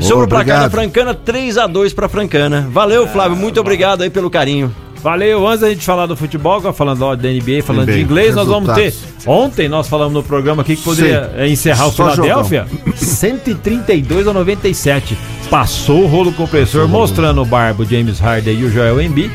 Sobre 0.00 0.24
o 0.26 0.28
placar 0.28 0.62
da. 0.62 0.70
Francana, 0.70 1.14
3 1.14 1.58
a 1.58 1.66
2 1.66 1.92
pra 1.94 2.08
Francana. 2.08 2.68
Valeu, 2.70 3.06
Flávio. 3.06 3.36
Muito 3.36 3.60
obrigado 3.60 4.02
aí 4.02 4.10
pelo 4.10 4.30
carinho. 4.30 4.74
Valeu, 5.06 5.46
antes 5.46 5.60
da 5.60 5.68
gente 5.68 5.86
falar 5.86 6.06
do 6.06 6.16
futebol, 6.16 6.60
falando 6.72 7.02
ó, 7.02 7.14
da 7.14 7.28
NBA, 7.28 7.62
falando 7.62 7.84
NBA, 7.84 7.92
de 7.92 8.00
inglês, 8.00 8.34
nós 8.34 8.48
vamos 8.48 8.74
ter. 8.74 8.92
Ontem 9.24 9.68
nós 9.68 9.86
falamos 9.86 10.12
no 10.12 10.20
programa 10.20 10.62
aqui 10.62 10.74
que 10.74 10.82
poderia 10.82 11.26
Sim. 11.26 11.30
eh, 11.36 11.48
encerrar 11.48 11.86
o 11.86 11.92
Philadelphia 11.92 12.66
132 12.96 14.26
a 14.26 14.32
97. 14.32 15.16
Passou 15.48 16.02
o 16.02 16.06
rolo 16.08 16.32
compressor, 16.32 16.88
mostrando 16.88 17.40
o 17.40 17.44
Barbo, 17.44 17.84
James 17.84 18.18
Harden 18.18 18.58
e 18.58 18.64
o 18.64 18.68
Joel 18.68 19.00
Embiid. 19.00 19.30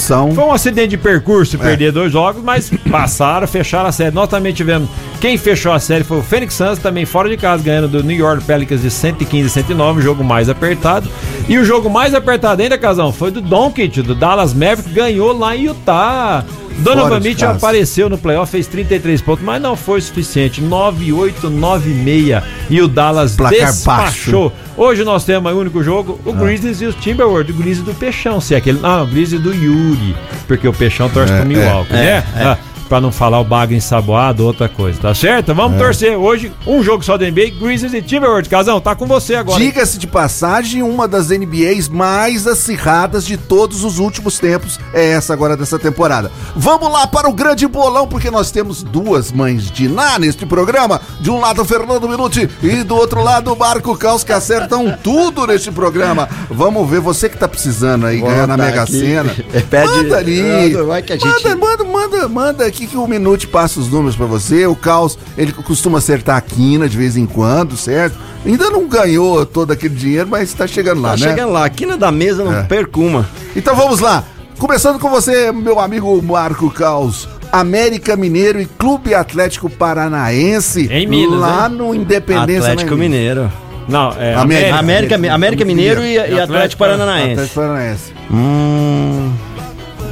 São- 0.00 0.32
foi 0.32 0.44
um 0.44 0.52
acidente 0.52 0.88
de 0.88 0.96
percurso, 0.98 1.56
É. 1.56 1.58
perder 1.58 1.92
dois 1.92 2.12
jogos, 2.12 2.42
mas 2.42 2.70
passaram, 2.90 3.46
fecharam 3.46 3.88
a 3.88 3.92
série. 3.92 4.14
Nós 4.14 4.28
também 4.28 4.52
tivemos. 4.52 4.88
Quem 5.20 5.36
fechou 5.38 5.72
a 5.72 5.78
série 5.78 6.04
foi 6.04 6.18
o 6.18 6.22
Phoenix 6.22 6.54
Suns, 6.54 6.78
também 6.78 7.04
fora 7.04 7.28
de 7.28 7.36
casa, 7.36 7.62
ganhando 7.62 7.88
do 7.88 8.02
New 8.02 8.16
York 8.16 8.44
Pelicans 8.44 8.82
de 8.82 8.90
115 8.90 9.46
a 9.46 9.50
109, 9.50 10.02
jogo 10.02 10.22
mais 10.24 10.48
apertado. 10.48 11.08
E 11.48 11.56
o 11.58 11.64
jogo 11.64 11.88
mais 11.88 12.14
apertado 12.14 12.62
ainda, 12.62 12.76
Casão, 12.76 13.12
foi 13.12 13.30
do 13.30 13.40
Doncic, 13.40 14.02
do 14.02 14.14
Dallas 14.14 14.52
Mavericks, 14.52 14.92
ganhou 14.92 15.36
lá 15.36 15.56
em 15.56 15.64
Utah. 15.64 16.44
Donovan 16.78 17.20
Mitchell 17.20 17.48
apareceu 17.52 18.10
no 18.10 18.18
playoff, 18.18 18.52
fez 18.52 18.66
33 18.66 19.22
pontos, 19.22 19.42
mas 19.42 19.62
não 19.62 19.74
foi 19.76 19.98
suficiente. 19.98 20.60
9-8, 20.60 21.48
9-6. 21.48 22.42
E 22.68 22.82
o 22.82 22.88
Dallas 22.88 23.34
Placar 23.34 23.72
despachou. 23.72 24.52
Hoje 24.76 25.04
nós 25.04 25.24
temos 25.24 25.50
aí 25.50 25.56
o 25.56 25.60
único 25.60 25.82
jogo, 25.82 26.20
o 26.24 26.32
Grizzlies 26.34 26.82
e 26.82 26.86
os 26.86 26.94
Timberwolves. 26.96 27.54
O 27.54 27.58
Grizzlies 27.58 27.82
do 27.86 27.94
Peixão, 27.94 28.40
se 28.40 28.54
é 28.54 28.58
aquele. 28.58 28.78
Ah, 28.82 29.02
o 29.02 29.06
Grizzlies 29.06 29.42
do 29.42 29.54
Yuri. 29.54 30.14
Porque 30.46 30.68
o 30.68 30.72
Peixão 30.72 31.08
torce 31.08 31.32
É, 31.32 31.38
pro 31.40 31.48
Milwaukee, 31.48 31.92
é, 31.94 31.96
né? 31.96 32.24
é. 32.36 32.42
Ah, 32.44 32.58
Pra 32.88 33.00
não 33.00 33.10
falar 33.10 33.40
o 33.40 33.44
bagre 33.44 33.74
ensaboado, 33.76 34.44
outra 34.46 34.68
coisa, 34.68 35.00
tá 35.00 35.12
certo? 35.14 35.52
Vamos 35.54 35.76
É. 35.76 35.78
torcer. 35.84 36.16
Hoje, 36.16 36.52
um 36.66 36.82
jogo 36.84 37.04
só 37.04 37.18
da 37.18 37.26
NBA, 37.26 37.50
Grizzlies 37.58 37.92
e 37.94 38.00
Timberwolves. 38.00 38.48
Casão, 38.48 38.80
tá 38.80 38.94
com 38.94 39.06
você 39.06 39.34
agora. 39.34 39.58
Diga-se 39.58 39.98
de 39.98 40.06
passagem, 40.06 40.82
uma 40.84 41.08
das 41.08 41.30
NBAs 41.30 41.88
mais 41.88 42.46
acirradas 42.46 43.26
de 43.26 43.36
todos 43.36 43.82
os 43.82 43.98
últimos 43.98 44.38
tempos 44.38 44.78
é 44.94 45.10
essa 45.10 45.32
agora 45.32 45.56
dessa 45.56 45.78
temporada. 45.80 46.30
Vamos 46.54 46.90
lá 46.92 47.06
para 47.08 47.28
o 47.28 47.32
grande 47.32 47.66
bolão, 47.66 48.06
porque 48.06 48.30
nós 48.30 48.52
temos 48.52 48.84
duas 48.84 49.32
mães 49.32 49.68
de 49.70 49.88
Ná 49.88 50.18
neste 50.18 50.46
programa. 50.46 51.00
De 51.20 51.28
um 51.30 51.40
lado, 51.40 51.64
Fernando 51.64 52.08
Minuti 52.08 52.48
e 52.62 52.84
do 52.84 52.94
outro 52.94 53.20
lado, 53.22 53.52
o 53.52 53.58
Marco 53.58 53.96
Caos, 53.98 54.22
que 54.22 54.32
acertam 54.32 54.96
tudo 55.02 55.44
neste 55.46 55.72
programa. 55.72 56.28
Vamos 56.48 56.88
ver, 56.88 57.00
você 57.00 57.28
que 57.28 57.36
tá 57.36 57.48
precisando 57.48 58.06
aí 58.06 58.20
Vou 58.20 58.28
ganhar 58.30 58.46
na 58.46 58.56
Mega 58.56 58.82
aqui. 58.82 58.92
Sena. 59.00 59.34
É, 59.52 59.60
pede- 59.60 59.88
manda 59.88 60.16
ali. 60.18 60.76
Ah, 60.76 60.82
vai 60.84 61.02
que 61.02 61.12
a 61.12 61.16
gente- 61.16 61.26
Manda, 61.26 61.56
manda, 61.56 61.84
manda, 61.84 62.28
manda 62.28 62.66
aqui 62.76 62.86
que 62.86 62.96
o 62.96 63.06
Minuti 63.06 63.46
passa 63.46 63.80
os 63.80 63.88
números 63.88 64.14
pra 64.14 64.26
você. 64.26 64.66
O 64.66 64.76
Caos, 64.76 65.18
ele 65.36 65.50
costuma 65.52 65.98
acertar 65.98 66.36
a 66.36 66.40
quina 66.40 66.88
de 66.88 66.96
vez 66.96 67.16
em 67.16 67.24
quando, 67.26 67.76
certo? 67.76 68.16
Ainda 68.44 68.70
não 68.70 68.86
ganhou 68.86 69.44
todo 69.46 69.72
aquele 69.72 69.94
dinheiro, 69.94 70.28
mas 70.30 70.52
tá 70.52 70.66
chegando 70.66 71.00
lá, 71.00 71.10
Tá 71.12 71.16
né? 71.16 71.28
chegando 71.30 71.52
lá, 71.52 71.64
aqui 71.64 71.86
na 71.86 71.96
da 71.96 72.12
mesa 72.12 72.44
não 72.44 72.54
É. 72.54 72.62
perca 72.64 73.00
uma. 73.00 73.26
Então 73.56 73.74
vamos 73.74 74.00
lá. 74.00 74.22
Começando 74.58 74.98
com 74.98 75.08
você, 75.10 75.50
meu 75.52 75.80
amigo 75.80 76.20
Marco 76.22 76.70
Caos. 76.70 77.26
América 77.50 78.16
Mineiro 78.16 78.60
e 78.60 78.66
Clube 78.66 79.14
Atlético 79.14 79.70
Paranaense. 79.70 80.88
Em 80.90 81.06
Minas, 81.06 81.38
Lá 81.40 81.68
hein? 81.70 81.76
no 81.76 81.94
Independência. 81.94 82.72
Atlético 82.72 82.94
né? 82.96 83.00
Mineiro. 83.00 83.52
Não, 83.88 84.12
é. 84.18 84.34
América. 84.34 84.76
América, 84.76 85.14
América 85.34 85.64
Mineiro 85.64 86.02
e, 86.04 86.14
e 86.14 86.40
Atlético 86.40 86.80
Paranaense. 86.80 87.32
Atlético 87.32 87.54
Paranaense. 87.54 88.12
Hum, 88.32 89.32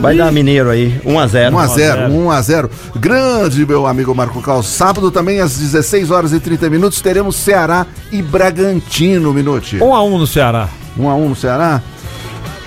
vai 0.00 0.16
dar 0.16 0.30
Mineiro 0.32 0.70
aí, 0.70 1.00
1x0. 1.04 1.50
1x0, 1.50 2.10
1x0. 2.10 2.70
Grande, 2.96 3.66
meu 3.66 3.86
amigo 3.86 4.14
Marco 4.14 4.40
Caos. 4.42 4.66
Sábado 4.66 5.10
também, 5.10 5.40
às 5.40 5.56
16 5.58 6.10
horas 6.10 6.32
e 6.32 6.40
30 6.40 6.68
minutos, 6.68 7.00
teremos 7.00 7.36
Ceará 7.36 7.86
e 8.12 8.20
Bragantino, 8.20 9.32
Minuti. 9.32 9.78
1 9.82 9.94
a 9.94 10.02
1 10.02 10.18
no 10.18 10.26
Ceará. 10.26 10.68
1x1 10.98 11.28
no 11.28 11.36
Ceará. 11.36 11.82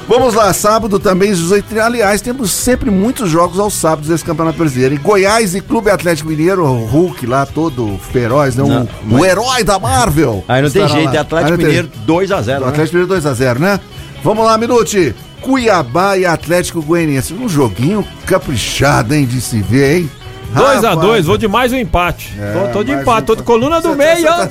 Vamos 0.09 0.33
lá, 0.33 0.53
sábado 0.53 0.99
também, 0.99 1.31
às 1.31 1.37
18 1.37 1.81
Aliás, 1.81 2.21
temos 2.21 2.49
sempre 2.51 2.89
muitos 2.89 3.29
jogos 3.29 3.59
aos 3.59 3.73
sábados 3.73 4.07
desse 4.07 4.23
Campeonato 4.23 4.57
Brasileiro. 4.57 4.95
E 4.95 4.97
Goiás 4.97 5.53
e 5.53 5.59
Clube 5.59 5.89
Atlético 5.89 6.29
Mineiro, 6.29 6.63
o 6.65 6.85
Hulk 6.85 7.25
lá, 7.25 7.45
todo 7.45 7.99
feroz, 8.13 8.55
né? 8.55 8.63
Não, 8.63 8.83
o, 8.83 8.89
mas- 9.03 9.21
o 9.21 9.25
herói 9.25 9.65
da 9.65 9.77
Marvel. 9.77 10.45
Aí 10.47 10.61
não 10.61 10.69
tem 10.69 10.87
jeito, 10.87 11.07
lá. 11.07 11.13
é 11.15 11.17
Atlético 11.17 11.51
não 11.51 11.57
tem- 11.57 11.65
Mineiro 11.67 11.89
2x0. 12.07 12.57
O 12.57 12.61
né? 12.61 12.67
Atlético 12.69 12.97
Mineiro 12.97 13.21
2x0, 13.21 13.59
né? 13.59 13.79
Vamos 14.23 14.45
lá, 14.45 14.57
Minute. 14.57 15.15
Cuiabá 15.41 16.17
e 16.17 16.25
Atlético 16.25 16.81
Goianiense. 16.81 17.33
Um 17.33 17.47
joguinho 17.47 18.05
caprichado, 18.25 19.13
hein, 19.13 19.25
de 19.25 19.39
se 19.39 19.61
ver, 19.61 19.97
hein? 19.99 20.11
2 20.53 20.83
a 20.85 20.89
Rapaz, 20.91 21.07
2 21.07 21.25
vou 21.25 21.37
de 21.37 21.47
mais 21.47 21.73
um 21.73 21.77
empate. 21.77 22.33
tô, 22.53 22.79
tô 22.79 22.83
de 22.83 22.93
empate, 22.93 23.21
um 23.23 23.25
tô 23.25 23.35
de 23.35 23.43
coluna 23.43 23.81
do 23.81 23.89
Cê 23.89 23.95
meio, 23.95 24.21
cê 24.21 24.27
ó. 24.29 24.47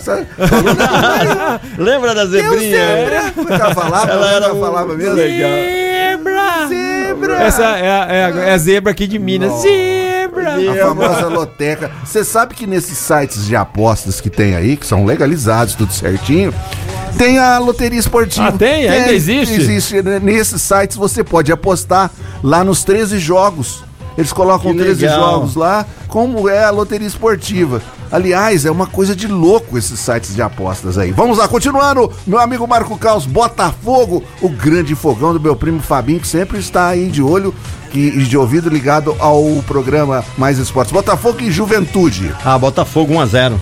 Lembra 1.82 2.14
da 2.14 2.26
zebrinha? 2.26 2.70
zebra. 2.70 3.32
Ela 3.54 3.74
falava, 3.74 4.10
Ela 4.12 4.30
era 4.30 4.44
ela 4.46 4.60
falava 4.60 4.94
mesmo. 4.94 5.14
Zebra! 5.16 6.68
Zebra. 6.68 7.34
Essa 7.42 7.62
é, 7.62 7.66
a- 7.90 8.06
é, 8.12 8.24
a- 8.24 8.28
é 8.48 8.52
a 8.52 8.58
zebra 8.58 8.92
aqui 8.92 9.06
de 9.06 9.18
Minas. 9.18 9.62
Zebra! 9.62 10.54
A 10.56 10.86
famosa 10.86 11.26
loteca. 11.28 11.90
Você 12.04 12.22
sabe 12.24 12.54
que 12.54 12.66
nesses 12.66 12.98
sites 12.98 13.46
de 13.46 13.56
apostas 13.56 14.20
que 14.20 14.28
tem 14.28 14.54
aí, 14.54 14.76
que 14.76 14.86
são 14.86 15.04
legalizados, 15.06 15.74
tudo 15.74 15.92
certinho, 15.94 16.52
tem 17.16 17.38
a 17.38 17.58
loteria 17.58 17.98
esportiva. 17.98 18.48
Ah, 18.48 18.52
tem? 18.52 18.88
Ainda 18.88 19.12
existe? 19.12 19.54
Existe. 19.54 20.02
Nesses 20.22 20.62
sites 20.62 20.96
você 20.96 21.24
pode 21.24 21.50
apostar 21.50 22.10
lá 22.42 22.62
nos 22.62 22.84
13 22.84 23.18
jogos. 23.18 23.84
Eles 24.16 24.32
colocam 24.32 24.72
Que 24.72 24.78
13 24.78 25.02
legal. 25.02 25.20
jogos 25.20 25.54
lá, 25.56 25.84
como 26.08 26.48
é 26.48 26.64
a 26.64 26.70
loteria 26.70 27.06
esportiva. 27.06 27.82
Aliás, 28.10 28.64
é 28.64 28.70
uma 28.70 28.86
coisa 28.86 29.14
de 29.14 29.26
louco 29.26 29.76
esses 29.76 30.00
sites 30.00 30.34
de 30.34 30.40
apostas 30.40 30.96
aí. 30.96 31.12
Vamos 31.12 31.36
lá, 31.36 31.46
continuando. 31.46 32.10
Meu 32.26 32.38
amigo 32.38 32.66
Marco 32.66 32.96
Caos, 32.96 33.26
Botafogo, 33.26 34.22
o 34.40 34.48
grande 34.48 34.94
fogão 34.94 35.34
do 35.34 35.40
meu 35.40 35.54
primo 35.54 35.80
Fabinho, 35.80 36.20
que 36.20 36.26
sempre 36.28 36.58
está 36.58 36.88
aí 36.88 37.08
de 37.08 37.20
olho 37.20 37.54
que, 37.90 37.98
e 37.98 38.24
de 38.24 38.38
ouvido 38.38 38.70
ligado 38.70 39.14
ao 39.18 39.44
programa 39.66 40.24
Mais 40.38 40.58
Esportes. 40.58 40.92
Botafogo 40.92 41.40
e 41.42 41.50
Juventude. 41.50 42.34
Ah, 42.42 42.56
Botafogo 42.56 43.12
1x0. 43.12 43.58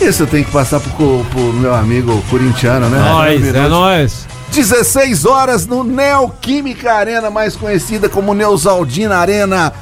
Esse 0.00 0.22
eu 0.22 0.26
tenho 0.26 0.44
que 0.44 0.50
passar 0.50 0.80
pro, 0.80 1.24
pro 1.24 1.52
meu 1.52 1.74
amigo 1.74 2.22
corintiano, 2.30 2.88
né? 2.88 2.98
Nós, 2.98 3.54
é 3.54 3.68
nóis. 3.68 4.26
16 4.50 5.26
horas 5.26 5.66
no 5.66 5.84
Neoquímica 5.84 6.92
Arena, 6.92 7.30
mais 7.30 7.54
conhecida 7.54 8.08
como 8.08 8.34
Neusaldina 8.34 9.16
Arena. 9.18 9.72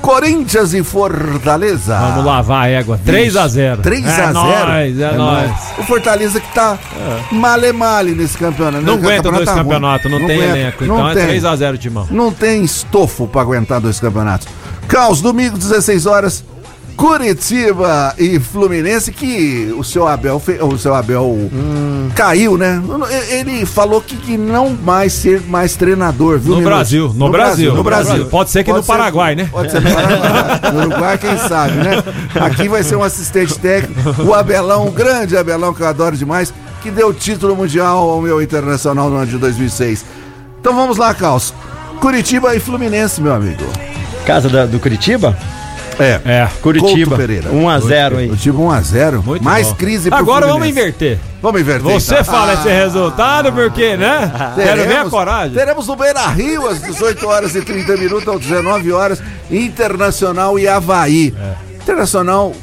Corinthians 0.00 0.74
e 0.74 0.82
Fortaleza. 0.82 1.98
Vamos 1.98 2.24
lavar 2.24 2.64
a 2.64 2.68
égua. 2.68 2.98
3 3.04 3.36
a 3.36 3.48
0 3.48 3.82
3 3.82 4.06
é 4.06 4.10
a 4.10 4.14
0 4.14 4.32
nóis, 4.32 5.00
é, 5.00 5.12
nóis. 5.12 5.50
O 5.78 5.82
Fortaleza 5.82 6.40
que 6.40 6.54
tá 6.54 6.78
male 7.32 7.72
male 7.72 8.12
nesse 8.12 8.38
campeonato. 8.38 8.84
Não 8.84 8.96
né? 8.96 9.02
O 9.02 9.04
aguenta 9.04 9.16
campeonato 9.24 9.44
dois 9.44 9.56
tá 9.56 9.62
campeonatos, 9.62 10.10
não, 10.10 10.18
tem 10.26 10.36
aguenta, 10.36 10.58
elenco. 10.58 10.84
não 10.84 10.94
Então 10.96 11.10
é 11.10 11.14
tem. 11.14 11.26
3 11.26 11.44
a 11.44 11.56
0 11.56 11.78
Timão. 11.78 12.06
Não 12.10 12.32
tem 12.32 12.64
estofo 12.64 13.26
pra 13.26 13.42
aguentar 13.42 13.80
dois 13.80 13.98
campeonatos. 13.98 14.46
Caos, 14.86 15.20
domingo, 15.20 15.58
16 15.58 16.06
horas. 16.06 16.44
Curitiba 16.98 18.12
e 18.18 18.40
Fluminense, 18.40 19.12
que 19.12 19.72
o 19.78 19.84
seu 19.84 20.08
Abel, 20.08 20.40
fe- 20.40 20.58
o 20.60 20.76
seu 20.76 20.92
Abel 20.94 21.22
Hum. 21.24 22.08
caiu, 22.12 22.58
né? 22.58 22.82
Ele 23.30 23.64
falou 23.64 24.00
que, 24.00 24.16
que 24.16 24.36
não 24.36 24.70
mais 24.70 25.12
ser 25.12 25.40
mais 25.42 25.76
treinador, 25.76 26.40
viu? 26.40 26.56
No? 26.56 26.62
Brasil, 26.62 27.14
no 27.14 27.30
Brasil, 27.30 27.70
no 27.70 27.76
no 27.78 27.82
Brasil. 27.84 28.06
Brasil. 28.14 28.26
Pode 28.28 28.50
ser 28.50 28.64
que 28.64 28.72
no 28.72 28.82
Paraguai, 28.82 29.36
né? 29.36 29.48
Pode 29.50 29.70
ser 29.70 29.80
no 29.80 29.90
Paraguai. 29.94 30.72
No 30.72 30.80
Uruguai, 30.80 31.18
quem 31.18 31.38
sabe, 31.38 31.74
né? 31.76 32.02
Aqui 32.34 32.68
vai 32.68 32.82
ser 32.82 32.96
um 32.96 33.02
assistente 33.04 33.56
técnico, 33.58 34.22
o 34.24 34.34
Abelão, 34.34 34.88
o 34.88 34.90
grande 34.90 35.36
Abelão, 35.36 35.72
que 35.72 35.80
eu 35.82 35.86
adoro 35.86 36.16
demais, 36.16 36.52
que 36.82 36.90
deu 36.90 37.08
o 37.08 37.14
título 37.14 37.54
mundial 37.54 38.10
ao 38.10 38.20
meu 38.20 38.42
internacional 38.42 39.08
no 39.08 39.16
ano 39.16 39.26
de 39.26 39.38
2006. 39.38 40.04
Então 40.60 40.74
vamos 40.74 40.96
lá, 40.96 41.14
Caos. 41.14 41.54
Curitiba 42.00 42.56
e 42.56 42.60
Fluminense, 42.60 43.20
meu 43.22 43.32
amigo. 43.34 43.62
Casa 44.26 44.48
da- 44.48 44.66
do 44.66 44.80
Curitiba? 44.80 45.36
É. 45.98 46.20
É. 46.24 46.48
Curitiba. 46.62 47.16
Couto 47.16 47.16
Pereira. 47.16 47.50
1x0 47.50 48.16
aí. 48.18 48.26
Curitiba 48.28 48.58
1x0. 48.58 49.22
Muito 49.24 49.44
Mais 49.44 49.68
bom. 49.68 49.74
crise 49.74 50.08
pro 50.10 50.18
Agora 50.18 50.46
vamos 50.46 50.62
Fluminense. 50.62 50.80
inverter. 50.80 51.18
Vamos 51.42 51.60
inverter. 51.60 51.92
Você 51.92 52.12
então. 52.14 52.24
fala 52.24 52.54
esse 52.54 52.68
resultado 52.68 53.52
porque, 53.52 53.96
né? 53.96 54.32
Quero 54.54 54.82
ver 54.86 54.96
a 54.98 55.04
coragem. 55.04 55.54
Teremos 55.54 55.86
no 55.86 55.96
Beira 55.96 56.26
Rio 56.28 56.66
às 56.68 56.80
18 56.82 57.26
horas 57.26 57.54
e 57.54 57.62
30 57.62 57.96
minutos, 57.96 58.28
às 58.34 58.40
19 58.40 58.92
horas, 58.92 59.22
Internacional 59.50 60.58
e 60.58 60.66
Havaí. 60.68 61.34
É. 61.38 61.54
Internacional 61.82 62.54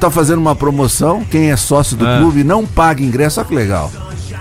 tá 0.00 0.10
fazendo 0.10 0.38
uma 0.38 0.54
promoção. 0.56 1.24
Quem 1.24 1.50
é 1.50 1.56
sócio 1.56 1.96
do 1.96 2.06
É. 2.06 2.18
clube 2.18 2.44
não 2.44 2.66
paga 2.66 3.02
ingresso. 3.02 3.40
Olha 3.40 3.48
que 3.48 3.54
legal. 3.54 3.90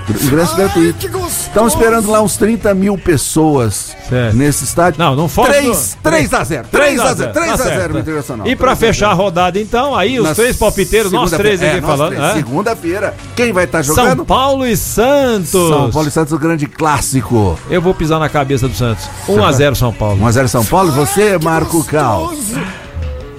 Ingresso 0.09 0.55
gratuito. 0.55 1.07
Estão 1.27 1.67
esperando 1.67 2.09
lá 2.11 2.21
uns 2.21 2.35
30 2.37 2.73
mil 2.73 2.97
pessoas 2.97 3.95
Certo. 4.09 4.35
nesse 4.35 4.63
estádio. 4.65 4.99
Não, 4.99 5.15
não 5.15 5.27
foge 5.29 5.49
3, 5.51 5.95
do- 5.95 6.03
3 6.03 6.33
a 6.33 6.43
0. 6.43 6.67
3 6.71 6.99
a 6.99 7.13
0. 7.13 7.31
3 7.33 7.47
Tá 7.47 7.53
a 7.53 7.57
0 7.57 7.69
certo. 7.69 7.93
no 7.93 7.99
Internacional. 7.99 8.47
E 8.47 8.55
pra 8.55 8.67
3 8.67 8.77
a 8.77 8.79
0. 8.79 8.93
fechar 8.93 9.09
a 9.11 9.13
rodada, 9.13 9.59
então, 9.59 9.95
aí 9.95 10.19
os 10.19 10.27
Na 10.27 10.35
três 10.35 10.57
palpiteiros, 10.57 11.11
nós 11.11 11.31
três 11.31 11.61
aqui 11.61 11.77
É, 11.77 11.81
falando. 11.81 12.13
né? 12.13 12.33
Segunda-feira. 12.33 13.13
Quem 13.35 13.53
vai 13.53 13.63
estar 13.65 13.81
jogando? 13.81 14.17
São 14.17 14.25
Paulo 14.25 14.65
e 14.65 14.75
Santos. 14.75 15.49
São 15.51 15.89
Paulo 15.91 16.07
e 16.07 16.11
Santos, 16.11 16.33
o 16.33 16.37
grande 16.39 16.65
clássico. 16.67 17.57
Eu 17.69 17.81
vou 17.81 17.93
pisar 17.93 18.19
na 18.19 18.29
cabeça 18.29 18.67
do 18.67 18.75
Santos. 18.75 19.05
1x0 19.27 19.75
São 19.75 19.93
Paulo. 19.93 20.19
1x0 20.21 20.47
São 20.47 20.65
Paulo. 20.65 20.89
E 20.89 20.91
você, 20.95 21.37
Marco 21.37 21.83
Cal? 21.85 22.33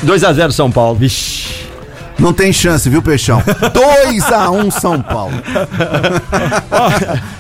2x0 0.03 0.51
São 0.53 0.71
Paulo. 0.71 0.97
Vixe. 0.99 1.64
Não 2.19 2.33
tem 2.33 2.53
chance, 2.53 2.89
viu, 2.89 3.03
Peixão? 3.03 3.43
2x1 3.75 4.71
São 4.71 5.01
Paulo. 5.03 5.35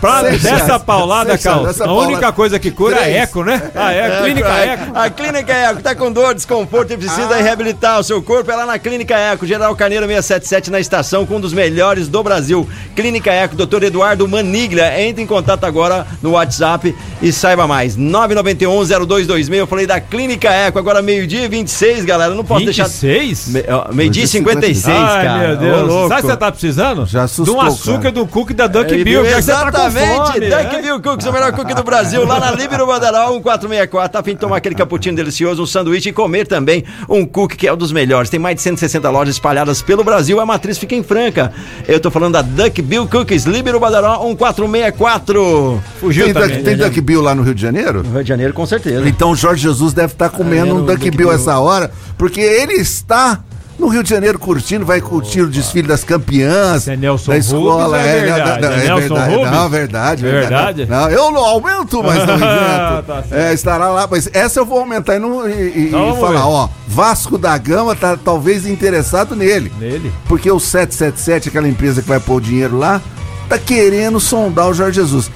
Pra 0.01 0.20
Sem 0.22 0.33
dessa 0.39 0.66
chance. 0.68 0.85
paulada. 0.85 1.39
Carlos, 1.39 1.81
a 1.81 1.85
paulada- 1.85 2.09
única 2.12 2.33
coisa 2.33 2.59
que 2.59 2.70
cura 2.70 2.97
é 2.97 3.01
Três. 3.03 3.16
eco, 3.16 3.45
né? 3.45 3.70
Ah, 3.75 3.93
é, 3.93 4.07
a 4.18 4.22
clínica 4.22 4.49
eco. 4.49 4.85
A 4.99 5.11
Clínica 5.11 5.53
Eco 5.53 5.83
tá 5.83 5.95
com 5.95 6.12
dor, 6.12 6.35
desconforto 6.35 6.93
e 6.93 6.97
precisa 6.97 7.37
reabilitar 7.37 7.99
o 8.01 8.05
seu 8.05 8.22
corpo. 8.22 8.51
É 8.51 8.57
lá 8.57 8.66
na 8.66 8.79
Clínica 8.79 9.14
Eco, 9.16 9.47
General 9.47 9.75
Carneiro 9.77 10.07
677 10.07 10.70
na 10.70 10.81
estação, 10.81 11.25
com 11.27 11.37
um 11.37 11.41
dos 11.41 11.53
melhores 11.53 12.09
do 12.09 12.22
Brasil. 12.22 12.68
Clínica 12.95 13.31
Eco, 13.33 13.57
Dr. 13.57 13.85
Eduardo 13.85 14.27
Maniglia. 14.29 15.01
Entre 15.01 15.22
em 15.22 15.27
contato 15.27 15.64
agora 15.64 16.07
no 16.22 16.33
WhatsApp 16.33 16.95
e 17.22 17.33
saiba 17.33 17.66
mais. 17.66 17.97
991-0226. 17.97 19.53
Eu 19.55 19.66
falei 19.66 19.87
da 19.87 20.01
Clínica 20.01 20.51
Eco, 20.51 20.79
agora 20.79 21.01
meio-dia 21.03 21.45
e 21.45 21.49
26, 21.49 22.05
galera. 22.05 22.35
Não 22.35 22.45
posso 22.45 22.64
deixar. 22.64 22.85
26? 22.85 23.49
Me- 23.49 23.64
ó, 23.68 23.93
Meio-dia 23.93 24.25
e 24.25 24.29
56. 24.29 24.63
86, 24.64 24.96
Ai, 24.96 25.24
cara. 25.24 25.48
meu 25.48 25.56
Deus. 25.56 25.82
Ô, 25.82 25.86
louco. 25.86 26.08
Sabe 26.08 26.20
o 26.20 26.24
que 26.24 26.30
você 26.30 26.36
tá 26.36 26.50
precisando? 26.52 27.06
Já 27.06 27.22
assustou, 27.24 27.54
De 27.56 27.60
um 27.60 27.66
açúcar 27.66 27.98
cara. 27.98 28.12
do 28.12 28.26
cookie 28.26 28.54
da 28.54 28.66
Duck 28.66 28.92
É, 28.92 29.04
Bill. 29.04 29.22
tá 29.24 29.38
Exatamente, 29.38 30.06
fome, 30.16 30.40
Duck 30.48 30.62
né? 30.76 30.82
Bill 30.82 31.00
Cookies, 31.02 31.26
o 31.26 31.32
melhor 31.32 31.52
cookie 31.52 31.74
do 31.74 31.82
Brasil, 31.84 32.24
lá 32.26 32.40
na 32.40 32.50
Líbero 32.52 32.86
Bandeirão 32.86 33.32
1464. 33.34 34.12
Tá 34.12 34.20
a 34.20 34.22
fim 34.22 34.32
de 34.32 34.38
tomar 34.38 34.56
aquele 34.58 34.74
cappuccino 34.74 35.16
delicioso, 35.16 35.62
um 35.62 35.66
sanduíche 35.66 36.08
e 36.08 36.12
comer 36.12 36.46
também 36.46 36.84
um 37.08 37.24
cookie 37.26 37.56
que 37.56 37.66
é 37.68 37.72
um 37.72 37.76
dos 37.76 37.92
melhores. 37.92 38.30
Tem 38.30 38.38
mais 38.40 38.56
de 38.56 38.62
160 38.62 39.08
lojas 39.10 39.34
espalhadas 39.34 39.82
pelo 39.82 40.02
Brasil. 40.04 40.40
A 40.40 40.46
matriz 40.46 40.78
fica 40.78 40.94
em 40.94 41.02
Franca. 41.02 41.52
Eu 41.86 42.00
tô 42.00 42.10
falando 42.10 42.32
da 42.34 42.42
Duck 42.42 42.80
Bill 42.82 43.06
Cookies, 43.08 43.44
Líbero 43.44 43.78
Bandeirão 43.80 44.22
1464. 44.28 45.82
Fugiu 46.00 46.24
Tem, 46.26 46.34
também. 46.34 46.48
Duck, 46.48 46.62
tem 46.62 46.76
né? 46.76 46.84
Duck 46.84 47.00
Bill 47.00 47.20
lá 47.20 47.34
no 47.34 47.42
Rio 47.42 47.54
de 47.54 47.62
Janeiro? 47.62 48.02
No 48.02 48.12
Rio 48.14 48.22
de 48.22 48.28
Janeiro, 48.28 48.52
com 48.52 48.66
certeza. 48.66 49.08
Então 49.08 49.30
o 49.30 49.36
Jorge 49.36 49.62
Jesus 49.62 49.92
deve 49.92 50.12
estar 50.12 50.28
comendo 50.30 50.70
É, 50.70 50.72
um 50.74 50.84
Bill 50.84 51.10
Bill. 51.10 51.32
essa 51.32 51.58
hora, 51.58 51.90
porque 52.18 52.40
ele 52.40 52.74
está 52.74 53.40
no 53.85 53.91
Rio 53.91 54.03
de 54.03 54.09
Janeiro 54.09 54.39
curtindo, 54.39 54.85
vai 54.87 55.01
curtir 55.01 55.43
o 55.43 55.49
desfile 55.49 55.87
das 55.87 56.03
campeãs. 56.03 56.89
É 56.89 56.97
Nelson 56.97 57.32
da 57.32 57.37
escola, 57.39 57.99
Rubens, 57.99 58.07
é 58.07 58.18
é, 58.18 58.20
verdade. 58.22 58.64
É 58.64 58.68
é 58.68 58.76
Nelson 58.89 58.99
verdade, 59.14 59.35
Rubens? 59.35 59.51
não, 59.53 59.68
verdade, 59.68 60.22
Verdade? 60.22 60.87
Não, 60.87 61.11
eu 61.11 61.30
não 61.30 61.45
aumento, 61.45 62.03
mas 62.03 62.26
não 62.26 62.35
invento. 62.37 63.03
Tá 63.07 63.22
é, 63.30 63.53
estará 63.53 63.89
lá, 63.89 64.09
mas 64.11 64.28
essa 64.32 64.59
eu 64.61 64.64
vou 64.64 64.78
aumentar 64.78 65.16
e, 65.16 65.18
não- 65.18 65.49
e- 65.49 65.89
Então 65.89 66.16
e 66.16 66.20
falar, 66.20 66.41
ver. 66.41 66.47
ó, 66.47 66.68
Vasco 66.89 67.37
da 67.37 67.57
Gama 67.59 67.95
tá 67.95 68.16
talvez 68.16 68.66
interessado 68.66 69.37
nele. 69.37 69.70
Nele. 69.78 70.11
Porque 70.26 70.51
o 70.51 70.59
777, 70.59 71.51
aquela 71.51 71.68
empresa 71.68 72.01
que 72.01 72.09
vai 72.09 72.20
pôr 72.20 72.37
o 72.37 72.41
dinheiro 72.41 72.78
lá, 72.78 73.03
tá 73.49 73.59
querendo 73.59 74.18
sondar 74.18 74.68
o 74.68 74.74
Jorge 74.74 75.01
Jesus. 75.01 75.30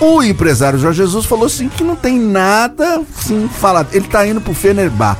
O 0.00 0.20
empresário 0.24 0.78
Jorge 0.80 0.98
Jesus 1.02 1.24
falou 1.24 1.46
assim 1.46 1.68
que 1.68 1.84
não 1.84 1.94
tem 1.94 2.18
nada 2.18 3.00
assim 3.16 3.48
falado. 3.48 3.88
Ele 3.92 4.08
tá 4.08 4.26
indo 4.26 4.40
pro 4.40 4.52
Fenerbah. 4.52 5.16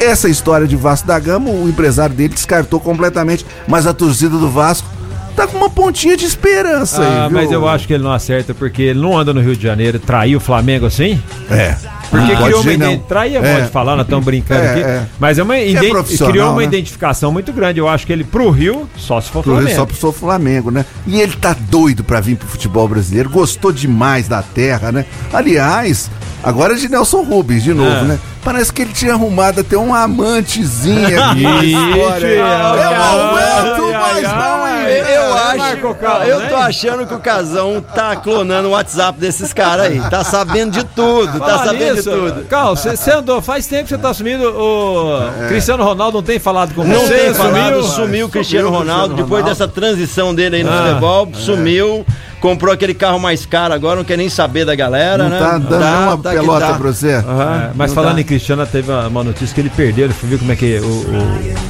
Essa 0.00 0.28
história 0.28 0.66
de 0.66 0.76
Vasco 0.76 1.06
da 1.06 1.18
Gama, 1.18 1.50
o 1.50 1.68
empresário 1.68 2.14
dele 2.14 2.34
descartou 2.34 2.78
completamente, 2.80 3.44
mas 3.66 3.86
a 3.86 3.94
torcida 3.94 4.36
do 4.36 4.50
Vasco 4.50 4.86
tá 5.34 5.46
com 5.48 5.56
uma 5.56 5.68
pontinha 5.70 6.16
de 6.16 6.24
esperança 6.24 7.02
Ah, 7.02 7.24
aí, 7.24 7.28
viu? 7.28 7.38
mas 7.38 7.50
eu 7.50 7.68
acho 7.68 7.86
que 7.88 7.94
ele 7.94 8.04
não 8.04 8.12
acerta 8.12 8.54
porque 8.54 8.82
ele 8.82 9.00
não 9.00 9.18
anda 9.18 9.32
no 9.34 9.40
Rio 9.40 9.56
de 9.56 9.62
Janeiro, 9.62 9.98
traiu 9.98 10.38
o 10.38 10.40
Flamengo 10.40 10.86
assim. 10.86 11.20
É. 11.50 11.74
Porque 12.10 12.32
Não 12.34 12.42
criou 12.44 12.60
uma. 12.60 12.98
Trair 13.08 13.34
é 13.34 13.38
É. 13.38 13.52
modo 13.54 13.64
de 13.64 13.70
falar, 13.72 13.96
nós 13.96 14.04
estamos 14.06 14.24
brincando 14.24 14.60
É, 14.62 14.70
aqui. 14.70 14.80
é. 14.82 15.02
Mas 15.18 15.38
é 15.38 15.42
uma 15.42 15.58
ident- 15.58 15.90
profissional, 15.90 16.30
criou 16.32 16.50
uma 16.50 16.60
né? 16.60 16.64
identificação 16.66 17.32
muito 17.32 17.52
grande. 17.52 17.80
Eu 17.80 17.88
acho 17.88 18.06
que 18.06 18.12
ele 18.12 18.22
pro 18.22 18.50
Rio, 18.50 18.88
só 18.96 19.20
se 19.20 19.30
for 19.30 19.42
Pro 19.42 19.52
Rio 19.54 19.62
Flamengo. 19.62 19.80
só 19.96 20.10
pro 20.10 20.12
Flamengo, 20.12 20.70
né? 20.70 20.84
E 21.06 21.20
ele 21.20 21.32
tá 21.34 21.56
doido 21.58 22.04
pra 22.04 22.20
vir 22.20 22.36
pro 22.36 22.46
futebol 22.46 22.86
brasileiro, 22.86 23.28
gostou 23.30 23.72
demais 23.72 24.28
da 24.28 24.42
terra, 24.42 24.92
né? 24.92 25.04
Aliás, 25.32 26.08
agora 26.44 26.74
é 26.74 26.76
de 26.76 26.88
Nelson 26.88 27.22
Rubens, 27.24 27.64
de 27.64 27.74
novo, 27.74 27.90
É. 27.90 28.02
né? 28.04 28.18
Parece 28.44 28.72
que 28.72 28.82
ele 28.82 28.92
tinha 28.92 29.14
arrumado 29.14 29.60
até 29.62 29.76
um 29.76 29.94
amantezinha 29.94 31.24
aqui 31.30 31.42
na 31.42 31.64
Ixi, 31.64 31.90
história. 31.90 32.26
Eu 32.28 33.92
mas 33.92 34.22
não 34.22 34.80
invento. 34.80 35.08
Eu 35.08 35.24
É, 35.24 35.62
acho, 35.62 36.26
eu 36.26 36.48
tô 36.48 36.56
achando 36.56 37.06
que 37.06 37.14
o 37.14 37.18
Casão 37.18 37.80
tá 37.94 38.14
clonando 38.16 38.68
o 38.68 38.72
WhatsApp 38.72 39.18
desses 39.18 39.52
caras 39.52 39.86
aí. 39.86 40.00
Tá 40.10 40.22
sabendo 40.24 40.72
de 40.72 40.84
tudo, 40.84 41.38
tá 41.40 41.46
Fala 41.58 41.64
sabendo 41.64 41.96
nisso, 41.96 42.10
de 42.10 42.16
tudo. 42.16 42.44
Carl, 42.44 42.76
você 42.76 43.10
andou, 43.12 43.40
faz 43.40 43.66
tempo 43.66 43.84
que 43.84 43.88
você 43.90 43.98
tá 43.98 44.10
assumindo. 44.10 44.44
O 44.48 45.48
Cristiano 45.48 45.82
Ronaldo 45.84 46.18
não 46.18 46.22
tem 46.24 46.38
falado 46.38 46.74
com 46.74 46.84
Não 46.84 47.00
você, 47.00 47.14
tem 47.14 47.34
falado, 47.34 47.82
sumiu. 47.82 47.82
sumiu, 47.84 48.26
o 48.26 48.28
Cristiano 48.28 48.70
Ronaldo, 48.70 49.14
depois 49.14 49.42
Ronaldo. 49.42 49.50
dessa 49.50 49.68
transição 49.68 50.34
dele 50.34 50.56
aí 50.56 50.64
no 50.64 50.70
Ah, 50.70 50.86
futebol, 50.88 51.28
sumiu, 51.34 52.06
comprou 52.44 52.74
aquele 52.74 52.92
carro 52.92 53.18
mais 53.18 53.46
caro 53.46 53.72
agora, 53.72 53.96
não 53.96 54.04
quer 54.04 54.18
nem 54.18 54.28
saber 54.28 54.66
da 54.66 54.74
galera, 54.74 55.22
Não 55.24 55.30
né? 55.30 55.38
tá 55.38 55.56
dando 55.56 55.80
Tá, 55.80 56.00
uma 56.14 56.18
tá 56.18 56.30
pelota 56.30 56.66
tá. 56.66 56.74
pra 56.74 56.92
você? 56.92 57.12
É, 57.12 57.70
mas 57.74 57.90
Não 57.90 57.94
falando 57.94 58.16
dá. 58.16 58.20
em 58.20 58.24
Cristiano, 58.24 58.66
teve 58.66 58.90
uma, 58.92 59.08
uma 59.08 59.24
notícia 59.24 59.54
que 59.54 59.62
ele 59.62 59.70
perdeu. 59.70 60.04
Ele 60.04 60.14
viu 60.24 60.38
como 60.38 60.52
é 60.52 60.56
que 60.56 60.76
o, 60.78 60.84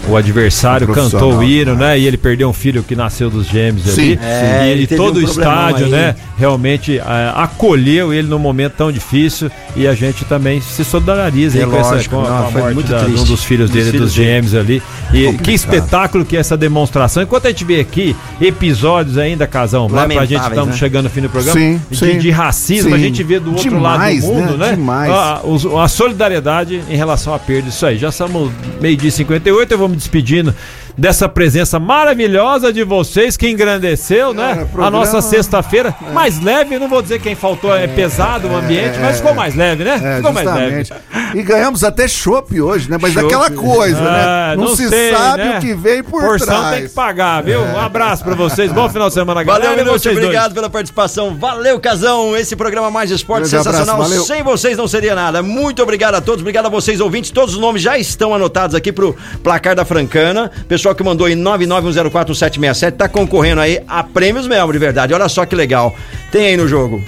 o, 0.08 0.10
o 0.12 0.16
adversário 0.16 0.88
cantou 0.88 1.36
o 1.36 1.44
hino, 1.44 1.76
né? 1.76 1.96
E 1.96 2.04
ele 2.08 2.16
perdeu 2.16 2.48
um 2.48 2.52
filho 2.52 2.82
que 2.82 2.96
nasceu 2.96 3.30
dos 3.30 3.46
gêmeos 3.46 3.84
Sim, 3.86 3.90
ali. 4.02 4.18
sim. 4.18 4.18
É, 4.24 4.64
e 4.66 4.70
ele 4.70 4.82
e 4.82 4.86
todo 4.96 5.18
um 5.18 5.20
o 5.20 5.24
estádio, 5.24 5.84
aí. 5.86 5.90
né? 5.92 6.16
Realmente 6.36 6.98
é, 6.98 7.02
acolheu 7.36 8.12
ele 8.12 8.26
num 8.26 8.40
momento 8.40 8.72
tão 8.76 8.90
difícil. 8.90 9.48
E 9.76 9.86
a 9.86 9.94
gente 9.94 10.24
também 10.24 10.60
se 10.60 10.84
solidariza 10.84 11.58
É 11.58 11.62
aí 11.64 11.70
com, 11.70 11.76
essa, 11.78 11.94
lógico, 11.94 12.16
com, 12.16 12.22
a- 12.26 12.30
não, 12.30 12.36
com 12.38 12.42
a 12.48 12.50
foi 12.50 12.60
morte 12.62 12.74
muito 12.74 12.90
da- 12.90 12.98
de 12.98 13.04
um 13.04 13.08
triste. 13.10 13.26
dos 13.28 13.44
filhos 13.44 13.70
Dos 13.70 13.78
dele, 13.78 13.90
filhos 13.92 14.06
dos 14.06 14.14
dele. 14.16 14.28
gêmeos 14.28 14.54
ali. 14.56 14.82
E 15.12 15.32
que 15.38 15.52
espetáculo 15.52 16.24
que 16.24 16.36
é 16.36 16.40
essa 16.40 16.56
demonstração. 16.56 17.22
Enquanto 17.22 17.46
a 17.46 17.50
gente 17.50 17.64
vê 17.64 17.78
aqui 17.78 18.16
episódios 18.40 19.18
ainda, 19.18 19.46
Casão, 19.46 19.82
lá 19.88 20.06
pra 20.06 20.24
gente 20.24 20.34
Lamentáveis, 20.40 20.63
estamos 20.64 20.74
né? 20.74 20.78
chegando 20.78 21.04
no 21.04 21.10
fim 21.10 21.20
do 21.20 21.30
programa, 21.30 21.58
Sim, 21.58 21.80
de, 21.90 21.96
sim. 21.96 22.18
de 22.18 22.30
racismo, 22.30 22.94
a 22.94 22.98
Sim. 22.98 23.04
gente 23.04 23.22
vê 23.22 23.38
do 23.38 23.50
outro 23.50 23.70
Demais, 23.70 24.24
lado 24.24 24.34
do 24.34 24.40
mundo, 24.40 24.58
né? 24.58 24.66
né? 24.66 24.76
Demais. 24.76 25.10
A, 25.10 25.42
a 25.82 25.88
solidariedade 25.88 26.82
em 26.88 26.96
relação 26.96 27.34
à 27.34 27.38
perda, 27.38 27.68
isso 27.68 27.84
aí. 27.84 27.98
Já 27.98 28.08
estamos 28.08 28.50
meio-dia 28.80 29.08
e 29.08 29.12
58, 29.12 29.72
eu 29.72 29.78
vou 29.78 29.88
me 29.88 29.96
despedindo 29.96 30.54
dessa 30.96 31.28
presença 31.28 31.78
maravilhosa 31.78 32.72
de 32.72 32.82
vocês 32.84 33.36
que 33.36 33.48
engrandeceu, 33.48 34.32
né? 34.32 34.52
É, 34.52 34.54
programa- 34.64 34.86
A 34.86 34.90
nossa 34.90 35.20
sexta-feira. 35.20 35.94
Mais 36.12 36.40
leve, 36.40 36.78
não 36.78 36.88
vou 36.88 37.02
dizer 37.02 37.20
quem 37.20 37.34
faltou, 37.34 37.74
é 37.76 37.86
pesado 37.86 38.48
o 38.48 38.56
ambiente, 38.56 38.98
mas 39.00 39.16
ficou 39.16 39.34
mais 39.34 39.54
leve, 39.54 39.84
né? 39.84 40.00
É, 40.02 40.16
ficou 40.16 40.32
mais 40.32 40.46
leve. 40.46 40.78
justamente. 40.84 40.92
E 41.34 41.42
ganhamos 41.42 41.82
até 41.82 42.06
chopp 42.06 42.60
hoje, 42.60 42.88
né? 42.90 42.96
Mas 43.00 43.12
Chopp. 43.12 43.24
daquela 43.24 43.50
coisa, 43.50 43.98
Ah, 44.00 44.54
né? 44.56 44.62
Não, 44.62 44.76
se 44.76 44.88
sei, 44.88 45.12
sabe 45.12 45.42
né? 45.42 45.58
o 45.58 45.60
que 45.60 45.74
vem 45.74 46.02
por 46.02 46.22
Porção 46.22 46.46
trás. 46.46 46.76
tem 46.76 46.82
que 46.88 46.94
pagar, 46.94 47.42
viu? 47.42 47.60
Um 47.60 47.80
abraço 47.80 48.22
pra 48.22 48.34
vocês, 48.34 48.70
bom 48.70 48.88
final 48.88 49.08
de 49.08 49.14
semana, 49.14 49.42
galera. 49.42 49.70
Valeu, 49.70 49.84
Minuto, 49.84 50.00
vocês 50.00 50.14
dois. 50.14 50.24
obrigado 50.26 50.54
pela 50.54 50.70
participação. 50.70 51.34
Valeu, 51.36 51.80
Casão. 51.80 52.36
Esse 52.36 52.54
programa 52.54 52.90
Mais 52.90 53.10
Esporte 53.10 53.48
Grande 53.48 53.56
abraço, 53.56 53.78
sensacional. 53.78 54.02
valeu. 54.08 54.24
Sem 54.24 54.42
vocês 54.42 54.76
não 54.76 54.86
seria 54.86 55.14
nada. 55.14 55.42
Muito 55.42 55.82
obrigado 55.82 56.14
a 56.14 56.20
todos. 56.20 56.40
Obrigado 56.40 56.66
a 56.66 56.68
vocês, 56.68 57.00
ouvintes. 57.00 57.30
Todos 57.30 57.54
os 57.54 57.60
nomes 57.60 57.82
já 57.82 57.98
estão 57.98 58.34
anotados 58.34 58.74
aqui 58.76 58.92
pro 58.92 59.16
placar 59.42 59.74
da 59.74 59.84
Francana. 59.84 60.50
Pessoal 60.68 60.83
que 60.92 61.04
mandou 61.04 61.28
em 61.28 61.36
991041767 61.36 62.92
tá 62.96 63.08
concorrendo 63.08 63.60
aí 63.60 63.80
a 63.86 64.02
prêmios 64.02 64.48
mesmo, 64.48 64.72
de 64.72 64.78
verdade. 64.78 65.14
Olha 65.14 65.28
só 65.28 65.46
que 65.46 65.54
legal. 65.54 65.94
Tem 66.32 66.46
aí 66.46 66.56
no 66.56 66.66
jogo. 66.66 67.00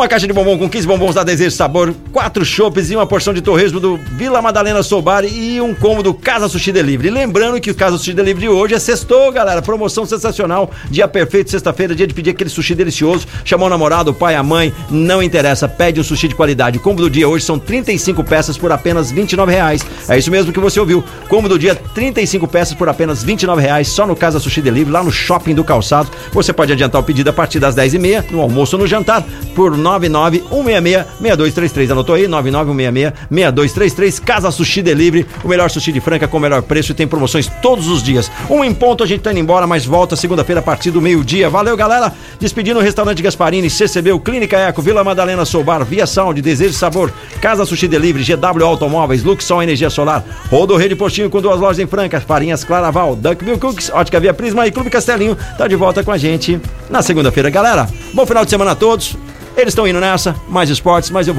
Uma 0.00 0.08
caixa 0.08 0.26
de 0.26 0.32
bombom 0.32 0.56
com 0.56 0.66
15 0.66 0.86
bombons 0.86 1.14
da 1.14 1.22
Desejo 1.22 1.54
Sabor, 1.54 1.94
quatro 2.10 2.42
chopes 2.42 2.90
e 2.90 2.96
uma 2.96 3.06
porção 3.06 3.34
de 3.34 3.42
torresmo 3.42 3.78
do 3.78 3.98
Vila 3.98 4.40
Madalena 4.40 4.82
Sobari 4.82 5.28
e 5.28 5.60
um 5.60 5.74
combo 5.74 6.02
do 6.02 6.14
Casa 6.14 6.48
Sushi 6.48 6.72
Delivery. 6.72 7.10
Lembrando 7.10 7.60
que 7.60 7.70
o 7.70 7.74
Casa 7.74 7.98
Sushi 7.98 8.14
Delivery 8.14 8.48
hoje 8.48 8.72
é 8.72 8.78
sextou, 8.78 9.30
galera. 9.30 9.60
Promoção 9.60 10.06
sensacional. 10.06 10.70
Dia 10.88 11.06
perfeito, 11.06 11.50
sexta-feira, 11.50 11.94
dia 11.94 12.06
de 12.06 12.14
pedir 12.14 12.30
aquele 12.30 12.48
sushi 12.48 12.74
delicioso. 12.74 13.26
Chamou 13.44 13.66
o 13.66 13.68
namorado, 13.70 14.10
o 14.10 14.14
pai, 14.14 14.36
a 14.36 14.42
mãe, 14.42 14.72
não 14.90 15.22
interessa. 15.22 15.68
Pede 15.68 16.00
um 16.00 16.02
sushi 16.02 16.28
de 16.28 16.34
qualidade. 16.34 16.78
O 16.78 16.80
combo 16.80 17.02
do 17.02 17.10
dia 17.10 17.28
hoje 17.28 17.44
são 17.44 17.58
35 17.58 18.24
peças 18.24 18.56
por 18.56 18.72
apenas 18.72 19.10
29 19.10 19.52
reais. 19.52 19.84
É 20.08 20.16
isso 20.16 20.30
mesmo 20.30 20.50
que 20.50 20.58
você 20.58 20.80
ouviu. 20.80 21.04
Combo 21.28 21.46
do 21.46 21.58
dia, 21.58 21.74
35 21.74 22.48
peças 22.48 22.72
por 22.72 22.88
apenas 22.88 23.22
29 23.22 23.60
reais. 23.60 23.88
Só 23.88 24.06
no 24.06 24.16
Casa 24.16 24.40
Sushi 24.40 24.62
Delivery, 24.62 24.92
lá 24.92 25.04
no 25.04 25.12
Shopping 25.12 25.54
do 25.54 25.62
Calçado. 25.62 26.08
Você 26.32 26.54
pode 26.54 26.72
adiantar 26.72 27.02
o 27.02 27.04
pedido 27.04 27.28
a 27.28 27.34
partir 27.34 27.58
das 27.58 27.76
10h30, 27.76 28.30
no 28.30 28.40
almoço 28.40 28.76
ou 28.76 28.80
no 28.80 28.88
jantar, 28.88 29.22
por 29.54 29.76
99166-6233. 29.98 31.90
Anotou 31.90 32.14
aí? 32.14 32.26
99166-6233. 32.26 34.20
Casa 34.20 34.50
Sushi 34.50 34.82
Delivery, 34.82 35.26
o 35.42 35.48
melhor 35.48 35.70
sushi 35.70 35.92
de 35.92 36.00
Franca 36.00 36.28
com 36.28 36.36
o 36.36 36.40
melhor 36.40 36.62
preço 36.62 36.92
e 36.92 36.94
tem 36.94 37.06
promoções 37.06 37.50
todos 37.62 37.88
os 37.88 38.02
dias. 38.02 38.30
Um 38.48 38.64
em 38.64 38.72
ponto, 38.74 39.02
a 39.02 39.06
gente 39.06 39.20
tá 39.20 39.30
indo 39.30 39.40
embora, 39.40 39.66
mas 39.66 39.84
volta 39.84 40.16
segunda-feira 40.16 40.60
a 40.60 40.62
partir 40.62 40.90
do 40.90 41.00
meio-dia. 41.00 41.48
Valeu, 41.50 41.76
galera. 41.76 42.12
Despedindo 42.38 42.78
o 42.78 42.82
restaurante 42.82 43.22
Gasparini, 43.22 43.68
CCB, 43.70 44.18
Clínica 44.20 44.56
Eco, 44.56 44.82
Vila 44.82 45.04
Madalena 45.04 45.44
Soubar, 45.44 45.84
Via 45.84 46.06
Sound, 46.06 46.40
Desejo 46.40 46.70
e 46.70 46.74
Sabor, 46.74 47.12
Casa 47.40 47.64
Sushi 47.64 47.88
Delivery, 47.88 48.24
GW 48.24 48.64
Automóveis, 48.64 49.22
Luxol 49.22 49.62
Energia 49.62 49.90
Solar, 49.90 50.24
Rodo 50.50 50.76
Rede 50.76 50.96
Postinho 50.96 51.30
com 51.30 51.40
duas 51.40 51.58
lojas 51.58 51.78
em 51.78 51.86
Franca, 51.86 52.20
Farinhas 52.20 52.64
Claraval, 52.64 53.16
Duckville 53.16 53.58
Cooks, 53.58 53.90
Ótica 53.92 54.20
Via 54.20 54.34
Prisma 54.34 54.66
e 54.66 54.70
Clube 54.70 54.90
Castelinho 54.90 55.36
tá 55.56 55.66
de 55.66 55.76
volta 55.76 56.02
com 56.02 56.10
a 56.10 56.18
gente 56.18 56.60
na 56.88 57.02
segunda-feira, 57.02 57.50
galera. 57.50 57.88
Bom 58.12 58.26
final 58.26 58.44
de 58.44 58.50
semana 58.50 58.72
a 58.72 58.74
todos. 58.74 59.16
Eles 59.56 59.72
estão 59.72 59.86
indo 59.86 60.00
nessa, 60.00 60.34
mais 60.48 60.70
esportes, 60.70 61.10
mas 61.10 61.28
eu 61.28 61.34
vou 61.34 61.38